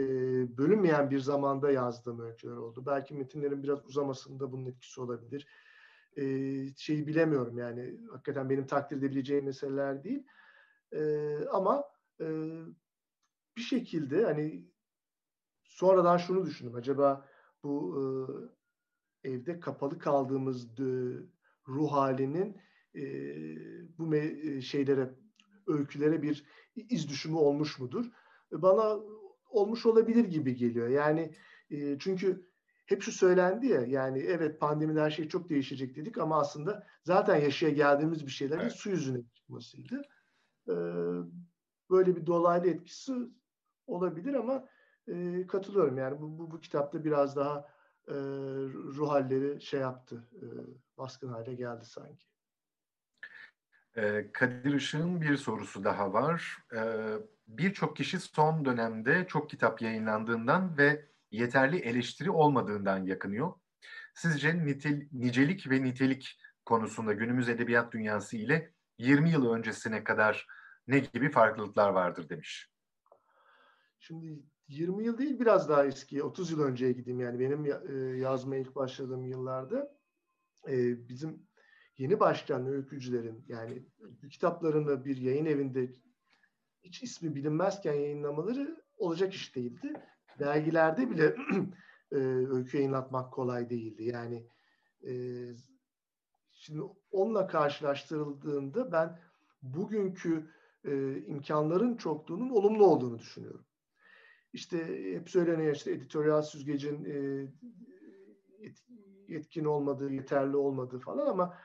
bölünmeyen 0.57 1.11
bir 1.11 1.19
zamanda 1.19 1.71
yazdığım 1.71 2.19
öyküler 2.19 2.55
oldu. 2.55 2.83
Belki 2.85 3.13
metinlerin 3.13 3.63
biraz 3.63 3.85
uzamasında 3.85 4.51
bunun 4.51 4.65
etkisi 4.65 5.01
olabilir. 5.01 5.47
E, 6.17 6.23
şeyi 6.77 7.07
bilemiyorum 7.07 7.57
yani 7.57 7.99
hakikaten 8.11 8.49
benim 8.49 8.67
takdir 8.67 8.97
edebileceğim 8.97 9.45
meseleler 9.45 10.03
değil. 10.03 10.23
E, 10.91 11.35
ama 11.51 11.83
e, 12.21 12.25
bir 13.57 13.61
şekilde 13.61 14.25
hani 14.25 14.71
sonradan 15.63 16.17
şunu 16.17 16.45
düşündüm. 16.45 16.75
Acaba 16.75 17.25
bu 17.63 17.97
e, 19.23 19.29
evde 19.29 19.59
kapalı 19.59 19.99
kaldığımız 19.99 20.77
de, 20.77 21.17
ruh 21.67 21.91
halinin 21.91 22.61
e, 22.95 23.01
bu 23.97 24.03
me- 24.03 24.61
şeylere, 24.61 25.09
öykülere 25.67 26.21
bir 26.21 26.45
iz 26.75 27.09
düşümü 27.09 27.35
olmuş 27.35 27.79
mudur? 27.79 28.11
Bana 28.51 28.99
olmuş 29.51 29.85
olabilir 29.85 30.25
gibi 30.25 30.55
geliyor. 30.55 30.87
Yani 30.87 31.33
e, 31.69 31.99
çünkü 31.99 32.51
hep 32.85 33.01
şu 33.01 33.11
söylendi 33.11 33.67
ya 33.67 33.81
yani 33.81 34.19
evet 34.19 34.59
pandemide 34.59 35.01
her 35.01 35.11
şey 35.11 35.27
çok 35.27 35.49
değişecek 35.49 35.95
dedik 35.95 36.17
ama 36.17 36.39
aslında 36.39 36.87
zaten 37.03 37.35
yaşaya 37.35 37.71
geldiğimiz 37.71 38.25
bir 38.25 38.31
şeylerin 38.31 38.61
evet. 38.61 38.71
su 38.71 38.89
yüzüne 38.89 39.23
çıkmasıydı. 39.33 40.01
Ee, 40.69 40.73
böyle 41.89 42.15
bir 42.15 42.25
dolaylı 42.25 42.67
etkisi 42.67 43.13
olabilir 43.87 44.33
ama 44.33 44.67
e, 45.07 45.47
katılıyorum 45.47 45.97
yani 45.97 46.21
bu, 46.21 46.39
bu, 46.39 46.51
bu 46.51 46.59
kitapta 46.59 47.03
biraz 47.03 47.35
daha 47.35 47.67
e, 48.07 48.13
ruh 48.73 49.09
halleri 49.09 49.61
şey 49.61 49.79
yaptı, 49.79 50.27
e, 50.33 50.45
baskın 50.97 51.27
hale 51.27 51.55
geldi 51.55 51.85
sanki. 51.85 52.30
Kadir 54.33 54.73
Işık'ın 54.73 55.21
bir 55.21 55.37
sorusu 55.37 55.83
daha 55.83 56.13
var. 56.13 56.57
Birçok 57.47 57.97
kişi 57.97 58.19
son 58.19 58.65
dönemde 58.65 59.25
çok 59.27 59.49
kitap 59.49 59.81
yayınlandığından 59.81 60.77
ve 60.77 61.05
yeterli 61.31 61.77
eleştiri 61.77 62.31
olmadığından 62.31 62.97
yakınıyor. 63.05 63.53
Sizce 64.13 64.65
nitel, 64.65 65.07
nicelik 65.11 65.69
ve 65.69 65.83
nitelik 65.83 66.39
konusunda 66.65 67.13
günümüz 67.13 67.49
edebiyat 67.49 67.93
dünyası 67.93 68.37
ile 68.37 68.73
20 68.97 69.31
yıl 69.31 69.51
öncesine 69.53 70.03
kadar 70.03 70.47
ne 70.87 70.99
gibi 70.99 71.31
farklılıklar 71.31 71.89
vardır 71.89 72.29
demiş. 72.29 72.71
Şimdi 73.99 74.43
20 74.67 75.05
yıl 75.05 75.17
değil 75.17 75.39
biraz 75.39 75.69
daha 75.69 75.85
eski, 75.85 76.23
30 76.23 76.51
yıl 76.51 76.61
önceye 76.61 76.91
gideyim 76.91 77.19
yani 77.19 77.39
benim 77.39 77.65
yazmaya 78.15 78.61
ilk 78.61 78.75
başladığım 78.75 79.25
yıllarda 79.25 79.97
bizim 81.09 81.47
yeni 82.01 82.19
başlayan 82.19 82.67
öykücülerin 82.67 83.45
yani 83.47 83.83
kitaplarını 84.29 85.05
bir 85.05 85.17
yayın 85.17 85.45
evinde 85.45 85.95
hiç 86.83 87.03
ismi 87.03 87.35
bilinmezken 87.35 87.93
yayınlamaları 87.93 88.83
olacak 88.97 89.33
iş 89.33 89.55
değildi. 89.55 89.93
Dergilerde 90.39 91.09
bile 91.09 91.35
e, 92.11 92.15
öykü 92.55 92.77
yayınlatmak 92.77 93.33
kolay 93.33 93.69
değildi. 93.69 94.03
Yani 94.03 94.47
e, 95.07 95.13
şimdi 96.51 96.81
onunla 97.11 97.47
karşılaştırıldığında 97.47 98.91
ben 98.91 99.19
bugünkü 99.61 100.49
e, 100.85 101.17
imkanların 101.17 101.97
çokluğunun 101.97 102.49
olumlu 102.49 102.85
olduğunu 102.85 103.19
düşünüyorum. 103.19 103.65
İşte 104.53 104.77
hep 105.13 105.29
söyleniyor 105.29 105.75
işte 105.75 105.91
editoryal 105.91 106.41
süzgecin 106.41 107.05
e, 107.05 107.47
yetkin 109.27 109.65
olmadığı, 109.65 110.13
yeterli 110.13 110.55
olmadığı 110.57 110.99
falan 110.99 111.27
ama 111.27 111.57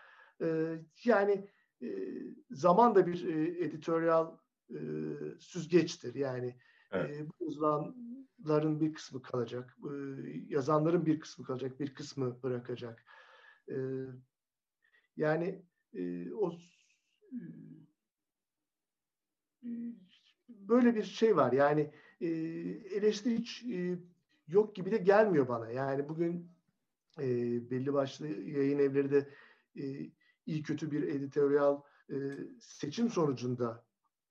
e, 0.43 0.78
yani 1.05 1.49
e, 1.82 1.89
zaman 2.51 2.95
da 2.95 3.07
bir 3.07 3.28
e, 3.28 3.64
editoryal 3.64 4.37
e, 4.70 4.78
süzgeçtir. 5.39 6.14
Yani 6.14 6.57
evet. 6.91 7.16
e, 7.16 7.28
bu 7.28 7.32
yazılanların 7.41 8.80
bir 8.80 8.95
kısmı 8.95 9.22
kalacak, 9.22 9.76
e, 9.84 9.93
yazanların 10.49 11.07
bir 11.07 11.20
kısmı 11.20 11.45
kalacak, 11.45 11.80
bir 11.80 11.95
kısmı 11.95 12.43
bırakacak. 12.43 13.05
E, 13.70 13.76
yani 15.16 15.62
e, 15.95 16.32
o 16.32 16.53
e, 17.32 17.41
böyle 20.49 20.95
bir 20.95 21.03
şey 21.03 21.37
var. 21.37 21.53
Yani 21.53 21.91
e, 22.20 22.26
eleştiri 22.97 23.39
hiç 23.39 23.64
e, 23.64 23.99
yok 24.49 24.76
gibi 24.76 24.91
de 24.91 24.97
gelmiyor 24.97 25.49
bana. 25.49 25.70
Yani 25.70 26.09
bugün 26.09 26.51
e, 27.18 27.26
belli 27.70 27.93
başlı 27.93 28.28
yayın 28.28 28.78
evleri 28.78 29.11
de 29.11 29.28
e, 29.76 30.11
iyi 30.47 30.62
kötü 30.62 30.90
bir 30.90 31.03
editoryal 31.03 31.80
e, 32.11 32.16
seçim 32.61 33.11
sonucunda 33.11 33.84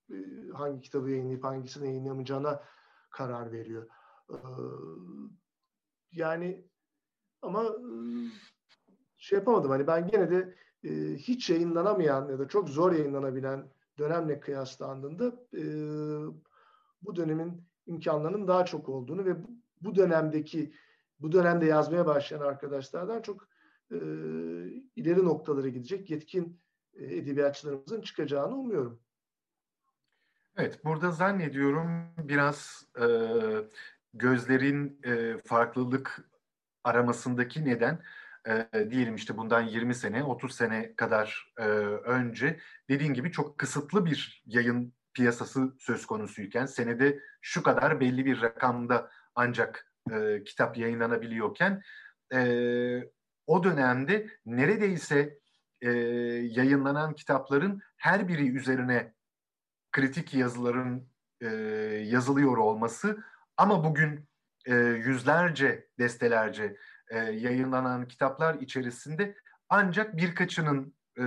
e, 0.09 0.15
hangi 0.53 0.81
kitabı 0.81 1.09
yayınlayıp 1.09 1.43
hangisini 1.43 1.87
yayınlamayacağına 1.87 2.63
karar 3.09 3.51
veriyor. 3.51 3.87
E, 4.29 4.37
yani 6.11 6.65
ama 7.41 7.63
e, 7.63 7.97
şey 9.17 9.39
yapamadım 9.39 9.71
hani 9.71 9.87
ben 9.87 10.07
gene 10.07 10.31
de 10.31 10.55
e, 10.83 11.15
hiç 11.15 11.49
yayınlanamayan 11.49 12.29
ya 12.29 12.39
da 12.39 12.47
çok 12.47 12.69
zor 12.69 12.91
yayınlanabilen 12.91 13.69
dönemle 13.97 14.39
kıyaslandığında 14.39 15.25
e, 15.53 15.63
bu 17.01 17.15
dönemin 17.15 17.63
imkanlarının 17.85 18.47
daha 18.47 18.65
çok 18.65 18.89
olduğunu 18.89 19.25
ve 19.25 19.35
bu 19.81 19.95
dönemdeki 19.95 20.73
bu 21.19 21.31
dönemde 21.31 21.65
yazmaya 21.65 22.05
başlayan 22.05 22.39
arkadaşlardan 22.39 23.21
çok 23.21 23.47
e, 23.91 23.97
ileri 24.95 25.25
noktalara 25.25 25.69
gidecek 25.69 26.09
yetkin 26.09 26.61
e, 26.93 27.15
edebiyatçılarımızın 27.15 28.01
çıkacağını 28.01 28.55
umuyorum. 28.55 28.99
Evet, 30.57 30.85
burada 30.85 31.11
zannediyorum 31.11 32.13
biraz 32.17 32.85
e, 33.01 33.07
gözlerin 34.13 34.99
e, 35.03 35.37
farklılık 35.45 36.29
aramasındaki 36.83 37.65
neden 37.65 38.03
e, 38.47 38.91
diyelim 38.91 39.15
işte 39.15 39.37
bundan 39.37 39.61
20 39.61 39.95
sene, 39.95 40.23
30 40.23 40.55
sene 40.55 40.95
kadar 40.95 41.53
e, 41.57 41.63
önce 41.63 42.59
dediğin 42.89 43.13
gibi 43.13 43.31
çok 43.31 43.57
kısıtlı 43.57 44.05
bir 44.05 44.43
yayın 44.45 44.93
piyasası 45.13 45.75
söz 45.79 46.05
konusuyken 46.05 46.65
senede 46.65 47.19
şu 47.41 47.63
kadar 47.63 47.99
belli 47.99 48.25
bir 48.25 48.41
rakamda 48.41 49.11
ancak 49.35 49.91
e, 50.11 50.43
kitap 50.43 50.77
yayınlanabiliyorken 50.77 51.81
e, 52.33 52.39
o 53.47 53.63
dönemde 53.63 54.27
neredeyse 54.45 55.39
e, 55.81 55.91
yayınlanan 56.41 57.13
kitapların 57.13 57.81
her 57.97 58.27
biri 58.27 58.55
üzerine 58.55 59.13
kritik 59.91 60.33
yazıların 60.33 61.09
e, 61.41 61.47
yazılıyor 62.05 62.57
olması 62.57 63.23
ama 63.57 63.83
bugün 63.83 64.29
e, 64.65 64.75
yüzlerce, 64.75 65.87
destelerce 65.99 66.77
e, 67.09 67.17
yayınlanan 67.17 68.07
kitaplar 68.07 68.55
içerisinde 68.55 69.35
ancak 69.69 70.17
birkaçının 70.17 70.95
e, 71.19 71.25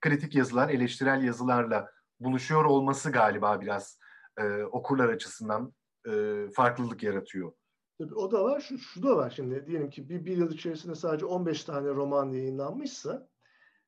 kritik 0.00 0.34
yazılar, 0.34 0.68
eleştirel 0.68 1.22
yazılarla 1.22 1.92
buluşuyor 2.20 2.64
olması 2.64 3.12
galiba 3.12 3.60
biraz 3.60 3.98
e, 4.38 4.62
okurlar 4.62 5.08
açısından 5.08 5.74
e, 6.06 6.12
farklılık 6.54 7.02
yaratıyor. 7.02 7.52
Tabii 8.00 8.14
o 8.14 8.30
da 8.30 8.44
var. 8.44 8.60
Şu, 8.60 8.78
şu 8.78 9.02
da 9.02 9.16
var 9.16 9.30
şimdi. 9.36 9.66
Diyelim 9.66 9.90
ki 9.90 10.08
bir, 10.08 10.24
bir 10.24 10.36
yıl 10.36 10.52
içerisinde 10.52 10.94
sadece 10.94 11.26
15 11.26 11.64
tane 11.64 11.88
roman 11.88 12.32
yayınlanmışsa 12.32 13.28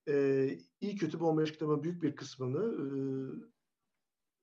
e, 0.09 0.49
iyi 0.81 0.97
kötü 0.97 1.21
bu 1.21 1.29
15 1.29 1.53
kitabın 1.53 1.83
büyük 1.83 2.03
bir 2.03 2.17
kısmını 2.17 2.65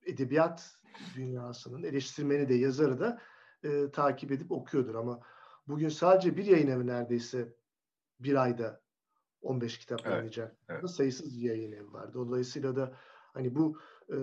e, 0.06 0.12
edebiyat 0.12 0.80
dünyasının 1.16 1.84
eleştirmeni 1.84 2.50
de 2.50 2.54
yazarı 2.54 3.00
da 3.00 3.22
e, 3.64 3.92
takip 3.92 4.32
edip 4.32 4.52
okuyordur. 4.52 4.96
Ama 4.96 5.20
bugün 5.68 5.90
sadece 5.90 6.38
bir 6.38 6.46
yayın 6.46 6.68
evi 6.68 6.88
neredeyse 6.88 7.54
bir 8.20 8.36
ayda 8.44 8.82
15 9.42 9.78
kitap 9.78 10.00
evet, 10.00 10.10
yayınlayacak. 10.10 10.58
Evet. 10.70 10.90
Sayısız 10.90 11.38
yayın 11.38 11.72
evi 11.72 11.94
var. 11.94 12.14
Dolayısıyla 12.14 12.76
da 12.76 12.98
hani 13.34 13.56
bu 13.56 13.80
e, 14.10 14.18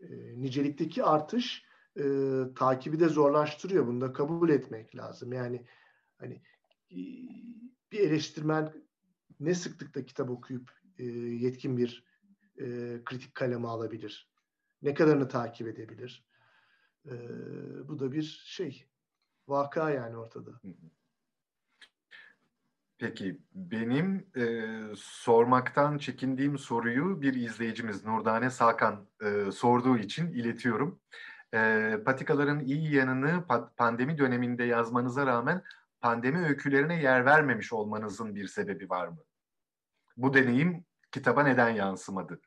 e, 0.00 0.06
nicelikteki 0.40 1.04
artış 1.04 1.65
e, 1.96 2.04
takibi 2.54 3.00
de 3.00 3.08
zorlaştırıyor. 3.08 3.86
Bunu 3.86 4.00
da 4.00 4.12
kabul 4.12 4.48
etmek 4.48 4.96
lazım. 4.96 5.32
Yani 5.32 5.66
hani 6.18 6.42
e, 6.90 6.98
bir 7.92 8.00
eleştirmen 8.00 8.72
ne 9.40 9.54
sıklıkta 9.54 10.04
kitap 10.04 10.30
okuyup 10.30 10.70
e, 10.98 11.04
yetkin 11.04 11.76
bir 11.76 12.04
e, 12.58 12.64
kritik 13.04 13.34
kaleme 13.34 13.68
alabilir? 13.68 14.30
Ne 14.82 14.94
kadarını 14.94 15.28
takip 15.28 15.68
edebilir? 15.68 16.24
E, 17.06 17.12
bu 17.88 17.98
da 17.98 18.12
bir 18.12 18.42
şey. 18.44 18.86
Vaka 19.48 19.90
yani 19.90 20.16
ortada. 20.16 20.50
Peki 22.98 23.40
benim 23.54 24.26
e, 24.36 24.64
sormaktan 24.96 25.98
çekindiğim 25.98 26.58
soruyu 26.58 27.22
bir 27.22 27.34
izleyicimiz 27.34 28.04
Nurdane 28.04 28.50
Salkan 28.50 29.06
e, 29.22 29.50
sorduğu 29.50 29.98
için 29.98 30.32
iletiyorum. 30.32 31.00
E, 31.56 32.02
patikaların 32.04 32.60
iyi 32.60 32.94
yanını 32.94 33.44
pandemi 33.76 34.18
döneminde 34.18 34.64
yazmanıza 34.64 35.26
rağmen 35.26 35.62
pandemi 36.00 36.46
öykülerine 36.46 37.02
yer 37.02 37.24
vermemiş 37.24 37.72
olmanızın 37.72 38.34
bir 38.34 38.46
sebebi 38.46 38.90
var 38.90 39.08
mı? 39.08 39.18
Bu 40.16 40.34
deneyim 40.34 40.84
kitaba 41.12 41.42
neden 41.42 41.70
yansımadı? 41.70 42.40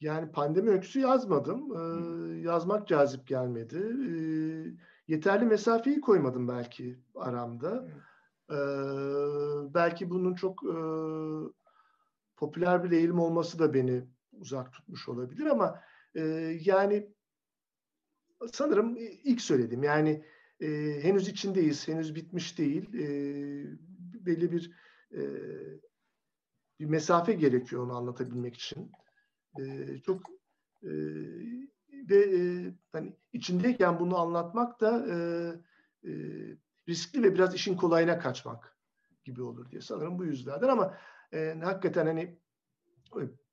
Yani 0.00 0.32
pandemi 0.32 0.70
öyküsü 0.70 1.00
yazmadım. 1.00 1.76
Ee, 1.76 2.40
yazmak 2.40 2.88
cazip 2.88 3.26
gelmedi. 3.26 3.76
Ee, 3.76 4.14
yeterli 5.08 5.44
mesafeyi 5.44 6.00
koymadım 6.00 6.48
belki 6.48 6.98
aramda. 7.14 7.88
Ee, 8.50 8.54
belki 9.74 10.10
bunun 10.10 10.34
çok 10.34 10.64
e, 10.64 10.76
popüler 12.36 12.84
bir 12.84 12.90
eğilim 12.90 13.18
olması 13.18 13.58
da 13.58 13.74
beni 13.74 14.04
uzak 14.32 14.72
tutmuş 14.72 15.08
olabilir 15.08 15.46
ama 15.46 15.80
e, 16.14 16.20
yani 16.60 17.08
sanırım 18.52 18.96
ilk 19.24 19.40
söyledim. 19.40 19.82
Yani 19.82 20.24
e, 20.60 20.98
henüz 21.02 21.28
içindeyiz, 21.28 21.88
henüz 21.88 22.14
bitmiş 22.14 22.58
değil. 22.58 22.94
E, 22.94 23.06
belli 24.26 24.52
bir 24.52 24.72
e, 25.12 25.22
bir 26.80 26.84
mesafe 26.84 27.32
gerekiyor 27.32 27.82
onu 27.82 27.96
anlatabilmek 27.96 28.54
için. 28.54 28.92
E, 29.60 29.96
çok 30.06 30.20
e, 30.82 30.90
ve 32.10 32.16
e, 32.16 32.40
hani 32.92 33.16
içindeyken 33.32 34.00
bunu 34.00 34.18
anlatmak 34.18 34.80
da 34.80 35.06
e, 35.08 35.14
e, 36.08 36.12
riskli 36.88 37.22
ve 37.22 37.34
biraz 37.34 37.54
işin 37.54 37.76
kolayına 37.76 38.18
kaçmak 38.18 38.76
gibi 39.24 39.42
olur 39.42 39.70
diye 39.70 39.80
sanırım 39.80 40.18
bu 40.18 40.24
yüzlerden 40.24 40.68
ama 40.68 40.98
e, 41.32 41.58
hakikaten 41.62 42.06
hani 42.06 42.38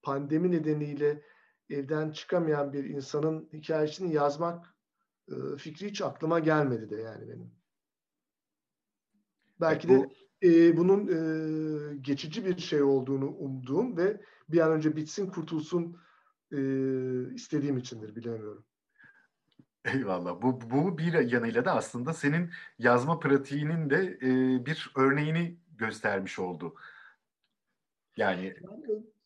pandemi 0.02 0.52
nedeniyle 0.52 1.24
evden 1.70 2.12
çıkamayan 2.12 2.74
bir 2.74 2.84
insanın 2.84 3.50
hikayesini 3.54 4.14
yazmak 4.14 4.76
e, 5.32 5.57
fikri 5.57 5.88
hiç 5.88 6.01
aklıma 6.01 6.39
gelmedi 6.39 6.89
de 6.89 6.95
yani 6.95 7.27
benim. 7.27 7.51
Belki 9.61 9.89
de 9.89 10.09
e, 10.43 10.77
bunun 10.77 11.07
e, 11.07 11.95
geçici 11.95 12.45
bir 12.45 12.57
şey 12.57 12.82
olduğunu 12.82 13.27
umduğum 13.27 13.97
ve 13.97 14.21
bir 14.49 14.59
an 14.59 14.71
önce 14.71 14.95
bitsin 14.95 15.27
kurtulsun 15.27 15.97
e, 16.51 16.59
istediğim 17.34 17.77
içindir 17.77 18.15
bilemiyorum. 18.15 18.65
Eyvallah. 19.86 20.41
Bu, 20.41 20.61
bu 20.61 20.97
bir 20.97 21.13
yanıyla 21.13 21.65
da 21.65 21.75
aslında 21.75 22.13
senin 22.13 22.51
yazma 22.80 23.19
pratiğinin 23.19 23.89
de 23.89 24.17
e, 24.21 24.65
bir 24.65 24.91
örneğini 24.95 25.57
göstermiş 25.77 26.39
oldu. 26.39 26.75
Yani 28.17 28.55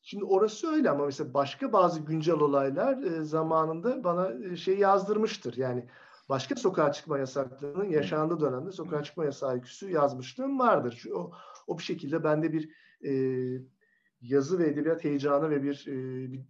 Şimdi 0.05 0.25
orası 0.25 0.71
öyle 0.71 0.89
ama 0.89 1.05
mesela 1.05 1.33
başka 1.33 1.73
bazı 1.73 1.99
güncel 1.99 2.35
olaylar 2.35 3.03
e, 3.03 3.23
zamanında 3.23 4.03
bana 4.03 4.33
e, 4.45 4.55
şey 4.55 4.77
yazdırmıştır. 4.77 5.57
Yani 5.57 5.87
başka 6.29 6.55
sokağa 6.55 6.91
çıkma 6.91 7.19
yasaklarının 7.19 7.89
yaşandığı 7.89 8.39
dönemde 8.39 8.71
sokağa 8.71 9.03
çıkma 9.03 9.25
yasağı 9.25 9.53
öyküsü 9.53 9.91
yazmışlığım 9.91 10.59
vardır. 10.59 10.91
Şu, 10.91 11.15
o, 11.15 11.31
o 11.67 11.77
bir 11.77 11.83
şekilde 11.83 12.23
bende 12.23 12.53
bir 12.53 12.69
e, 13.05 13.13
yazı 14.21 14.59
ve 14.59 14.67
edebiyat 14.67 15.03
heyecanı 15.03 15.49
ve 15.49 15.63
bir, 15.63 15.85
e, 15.87 16.31
bir 16.31 16.41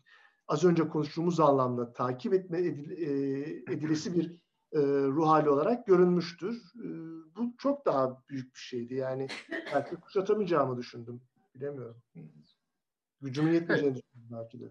az 0.47 0.63
önce 0.63 0.87
konuştuğumuz 0.87 1.39
anlamda 1.39 1.93
takip 1.93 2.33
etme 2.33 2.59
edil, 2.59 2.91
e, 2.91 3.73
edilesi 3.73 4.15
bir 4.15 4.31
e, 4.71 4.81
ruh 5.07 5.27
hali 5.27 5.49
olarak 5.49 5.87
görünmüştür. 5.87 6.55
E, 6.75 6.87
bu 7.35 7.53
çok 7.57 7.85
daha 7.85 8.23
büyük 8.29 8.55
bir 8.55 8.59
şeydi. 8.59 8.93
Yani 8.93 9.27
belki 9.73 9.95
kuşatamayacağımı 9.95 10.77
düşündüm. 10.77 11.21
Bilemiyorum. 11.55 11.95
Gücümün 13.24 13.53
yetmeyeceğini 13.53 13.95
düşündüm 13.95 14.28
belki 14.32 14.61
de. 14.61 14.65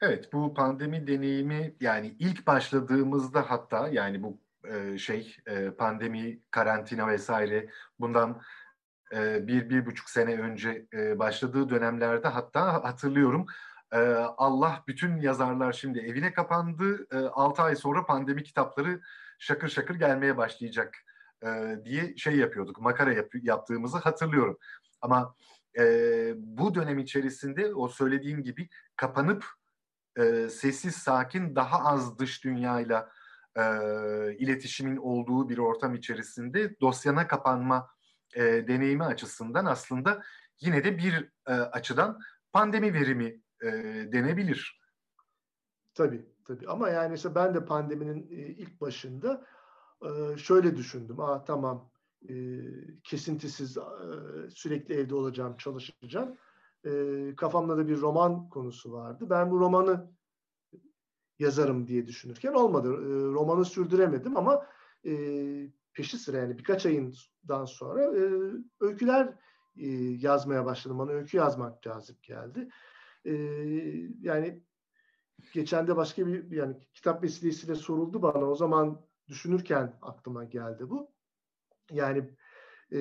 Evet 0.00 0.32
bu 0.32 0.54
pandemi 0.54 1.06
deneyimi 1.06 1.74
yani 1.80 2.16
ilk 2.18 2.46
başladığımızda 2.46 3.50
hatta 3.50 3.88
yani 3.88 4.22
bu 4.22 4.40
e, 4.64 4.98
şey 4.98 5.36
e, 5.46 5.70
pandemi 5.70 6.40
karantina 6.50 7.08
vesaire 7.08 7.70
bundan 8.00 8.42
e, 9.12 9.46
bir 9.46 9.70
bir 9.70 9.86
buçuk 9.86 10.10
sene 10.10 10.40
önce 10.40 10.86
e, 10.92 11.18
başladığı 11.18 11.70
dönemlerde 11.70 12.28
hatta 12.28 12.84
hatırlıyorum 12.84 13.46
e, 13.92 13.98
Allah 14.36 14.84
bütün 14.88 15.20
yazarlar 15.20 15.72
şimdi 15.72 15.98
evine 15.98 16.32
kapandı 16.32 17.06
e, 17.12 17.18
6 17.18 17.62
ay 17.62 17.76
sonra 17.76 18.06
pandemi 18.06 18.42
kitapları 18.42 19.00
şakır 19.38 19.68
şakır 19.68 19.94
gelmeye 19.94 20.36
başlayacak 20.36 20.94
e, 21.44 21.76
diye 21.84 22.16
şey 22.16 22.36
yapıyorduk 22.36 22.80
makara 22.80 23.12
yap, 23.12 23.32
yaptığımızı 23.42 23.98
hatırlıyorum 23.98 24.58
ama 25.00 25.34
e, 25.78 26.32
bu 26.36 26.74
dönem 26.74 26.98
içerisinde 26.98 27.74
o 27.74 27.88
söylediğim 27.88 28.42
gibi 28.42 28.68
kapanıp 28.96 29.44
e, 30.18 30.48
sessiz 30.48 30.94
sakin 30.94 31.56
daha 31.56 31.84
az 31.84 32.18
dış 32.18 32.44
dünyayla 32.44 33.10
e, 33.56 33.62
iletişimin 34.36 34.96
olduğu 34.96 35.48
bir 35.48 35.58
ortam 35.58 35.94
içerisinde 35.94 36.80
dosyana 36.80 37.26
kapanma 37.26 37.90
e, 38.34 38.42
deneyimi 38.42 39.04
açısından 39.04 39.64
aslında 39.64 40.22
yine 40.60 40.84
de 40.84 40.98
bir 40.98 41.32
e, 41.46 41.52
açıdan 41.52 42.20
pandemi 42.52 42.94
verimi 42.94 43.40
e, 43.62 43.68
denebilir. 44.12 44.80
Tabii 45.94 46.26
tabii 46.46 46.68
ama 46.68 46.88
yani 46.88 47.14
işte 47.14 47.34
ben 47.34 47.54
de 47.54 47.64
pandeminin 47.64 48.28
ilk 48.58 48.80
başında 48.80 49.46
şöyle 50.36 50.76
düşündüm. 50.76 51.20
Aa 51.20 51.44
tamam 51.44 51.89
e, 52.28 52.34
kesintisiz 53.04 53.76
e, 53.76 53.80
sürekli 54.50 54.94
evde 54.94 55.14
olacağım, 55.14 55.56
çalışacağım. 55.56 56.36
E, 56.84 56.90
kafamda 57.36 57.76
da 57.76 57.88
bir 57.88 58.00
roman 58.00 58.48
konusu 58.48 58.92
vardı. 58.92 59.26
Ben 59.30 59.50
bu 59.50 59.60
romanı 59.60 60.10
yazarım 61.38 61.86
diye 61.86 62.06
düşünürken 62.06 62.52
olmadı. 62.52 62.88
E, 62.88 63.32
romanı 63.32 63.64
sürdüremedim 63.64 64.36
ama 64.36 64.66
e, 65.06 65.12
peşi 65.92 66.18
sıra 66.18 66.36
yani 66.36 66.58
birkaç 66.58 66.86
ayından 66.86 67.64
sonra 67.64 68.02
e, 68.02 68.22
öyküler 68.80 69.34
e, 69.76 69.86
yazmaya 69.96 70.64
başladım. 70.64 70.98
Bana 70.98 71.10
öykü 71.10 71.36
yazmak 71.36 71.82
cazip 71.82 72.22
geldi. 72.22 72.68
E, 73.24 73.32
yani 74.20 74.62
geçen 75.52 75.86
de 75.86 75.96
başka 75.96 76.26
bir 76.26 76.50
yani 76.50 76.76
kitap 76.94 77.22
vesilesiyle 77.22 77.74
soruldu 77.74 78.22
bana. 78.22 78.50
O 78.50 78.54
zaman 78.54 79.00
düşünürken 79.28 79.98
aklıma 80.02 80.44
geldi 80.44 80.90
bu. 80.90 81.10
Yani 81.92 82.30
e, 82.92 83.00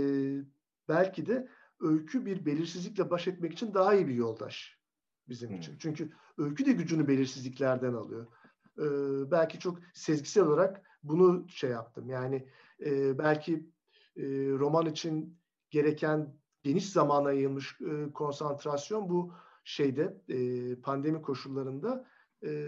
belki 0.89 1.25
de 1.25 1.47
öykü 1.79 2.25
bir 2.25 2.45
belirsizlikle 2.45 3.09
baş 3.09 3.27
etmek 3.27 3.53
için 3.53 3.73
daha 3.73 3.93
iyi 3.93 4.07
bir 4.07 4.15
yoldaş 4.15 4.79
bizim 5.29 5.55
için. 5.55 5.71
Hmm. 5.71 5.79
Çünkü 5.79 6.11
öykü 6.37 6.65
de 6.65 6.71
gücünü 6.71 7.07
belirsizliklerden 7.07 7.93
alıyor. 7.93 8.27
Ee, 8.79 9.31
belki 9.31 9.59
çok 9.59 9.79
sezgisel 9.93 10.43
olarak 10.43 10.81
bunu 11.03 11.45
şey 11.49 11.69
yaptım. 11.69 12.09
Yani 12.09 12.47
e, 12.85 13.17
belki 13.17 13.69
e, 14.17 14.23
roman 14.49 14.85
için 14.85 15.39
gereken 15.69 16.35
geniş 16.63 16.89
zamana 16.89 17.31
yayılmış 17.31 17.77
e, 17.81 18.11
konsantrasyon 18.13 19.09
bu 19.09 19.33
şeyde 19.63 20.21
e, 20.29 20.75
pandemi 20.75 21.21
koşullarında 21.21 22.07
e, 22.43 22.67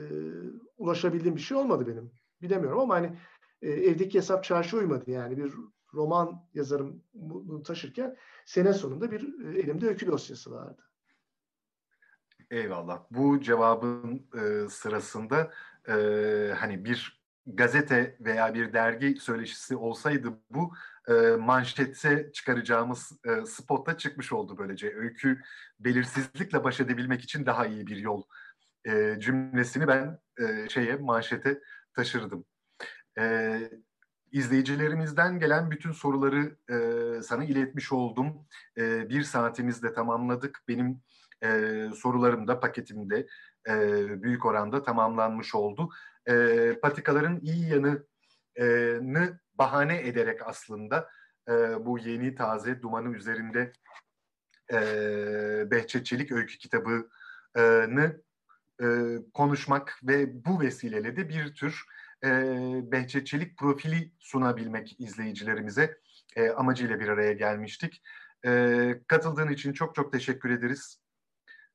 ulaşabildiğim 0.77 1.35
bir 1.35 1.41
şey 1.41 1.57
olmadı 1.57 1.87
benim. 1.87 2.11
Bilemiyorum 2.41 2.79
ama 2.79 2.95
hani 2.95 3.17
e, 3.61 3.69
evdeki 3.69 4.17
hesap 4.17 4.43
çarşı 4.43 4.77
uymadı 4.77 5.11
yani 5.11 5.37
bir 5.37 5.53
roman 5.93 6.45
yazarım 6.53 7.03
bunu 7.13 7.63
taşırken 7.63 8.17
sene 8.45 8.73
sonunda 8.73 9.11
bir 9.11 9.45
e, 9.45 9.59
elimde 9.59 9.87
öykü 9.87 10.07
dosyası 10.07 10.51
vardı. 10.51 10.81
Eyvallah. 12.51 13.03
Bu 13.11 13.41
cevabın 13.41 14.27
e, 14.35 14.69
sırasında 14.69 15.51
e, 15.87 15.93
hani 16.57 16.85
bir 16.85 17.21
gazete 17.45 18.17
veya 18.19 18.53
bir 18.53 18.73
dergi 18.73 19.15
söyleşisi 19.19 19.75
olsaydı 19.75 20.33
bu 20.49 20.73
e, 21.07 21.13
manşetse 21.35 22.31
çıkaracağımız 22.33 23.11
e, 23.25 23.45
spotta 23.45 23.97
çıkmış 23.97 24.31
oldu 24.33 24.57
böylece. 24.57 24.95
Öykü 24.95 25.41
belirsizlikle 25.79 26.63
baş 26.63 26.79
edebilmek 26.79 27.21
için 27.21 27.45
daha 27.45 27.65
iyi 27.65 27.87
bir 27.87 27.97
yol 27.97 28.23
e, 28.85 29.15
cümlesini 29.19 29.87
ben 29.87 30.19
e, 30.39 30.69
şeye 30.69 30.95
manşete 30.95 31.61
taşırdım. 31.93 32.45
E, 33.17 33.59
izleyicilerimizden 34.31 35.39
gelen 35.39 35.71
bütün 35.71 35.91
soruları 35.91 36.55
e, 36.69 37.21
sana 37.21 37.43
iletmiş 37.43 37.91
oldum. 37.91 38.47
E, 38.77 39.09
bir 39.09 39.23
saatimizde 39.23 39.93
tamamladık. 39.93 40.63
Benim 40.67 41.01
e, 41.43 41.49
sorularım 41.95 42.47
da 42.47 42.59
paketimde 42.59 43.27
e, 43.67 44.23
büyük 44.23 44.45
oranda 44.45 44.83
tamamlanmış 44.83 45.55
oldu. 45.55 45.89
E, 46.29 46.75
patikaların 46.81 47.39
iyi 47.39 47.69
yanını 47.69 49.39
bahane 49.53 50.07
ederek 50.07 50.47
aslında 50.47 51.09
e, 51.49 51.85
bu 51.85 51.99
yeni 51.99 52.35
taze 52.35 52.81
dumanı 52.81 53.15
üzerinde 53.15 53.73
e, 54.73 54.77
Behçetçilik 55.71 56.31
öykü 56.31 56.57
kitabını 56.57 58.21
e, 58.81 58.85
konuşmak 59.33 59.99
ve 60.03 60.45
bu 60.45 60.59
vesileyle 60.61 61.15
de 61.15 61.29
bir 61.29 61.55
tür 61.55 61.85
e, 62.23 62.29
Behçetçilik 62.91 63.57
profili 63.57 64.11
sunabilmek 64.19 64.99
izleyicilerimize 64.99 65.97
e, 66.35 66.49
amacıyla 66.49 66.99
bir 66.99 67.07
araya 67.07 67.33
gelmiştik. 67.33 68.03
E, 68.45 69.01
katıldığın 69.07 69.49
için 69.49 69.73
çok 69.73 69.95
çok 69.95 70.11
teşekkür 70.11 70.49
ederiz. 70.49 70.99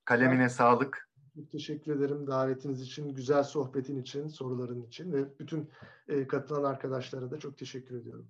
Kalemine 0.05 0.40
ben, 0.40 0.49
sağlık. 0.49 1.09
Çok 1.34 1.51
teşekkür 1.51 1.97
ederim 1.97 2.26
davetiniz 2.26 2.82
için, 2.82 3.14
güzel 3.14 3.42
sohbetin 3.42 4.03
için, 4.03 4.28
soruların 4.28 4.82
için 4.82 5.12
ve 5.12 5.38
bütün 5.38 5.70
e, 6.09 6.26
katılan 6.26 6.64
arkadaşlara 6.64 7.30
da 7.30 7.38
çok 7.38 7.59
teşekkür 7.59 8.01
ediyorum. 8.01 8.28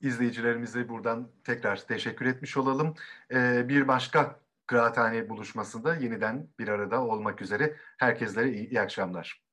İzleyicilerimize 0.00 0.88
buradan 0.88 1.28
tekrar 1.44 1.86
teşekkür 1.86 2.26
etmiş 2.26 2.56
olalım. 2.56 2.94
E, 3.30 3.68
bir 3.68 3.88
başka 3.88 4.40
Kıraathane 4.66 5.28
buluşmasında 5.28 5.96
yeniden 5.96 6.48
bir 6.58 6.68
arada 6.68 7.04
olmak 7.04 7.42
üzere. 7.42 7.76
Herkeslere 7.96 8.52
iyi, 8.52 8.68
iyi 8.68 8.80
akşamlar. 8.80 9.45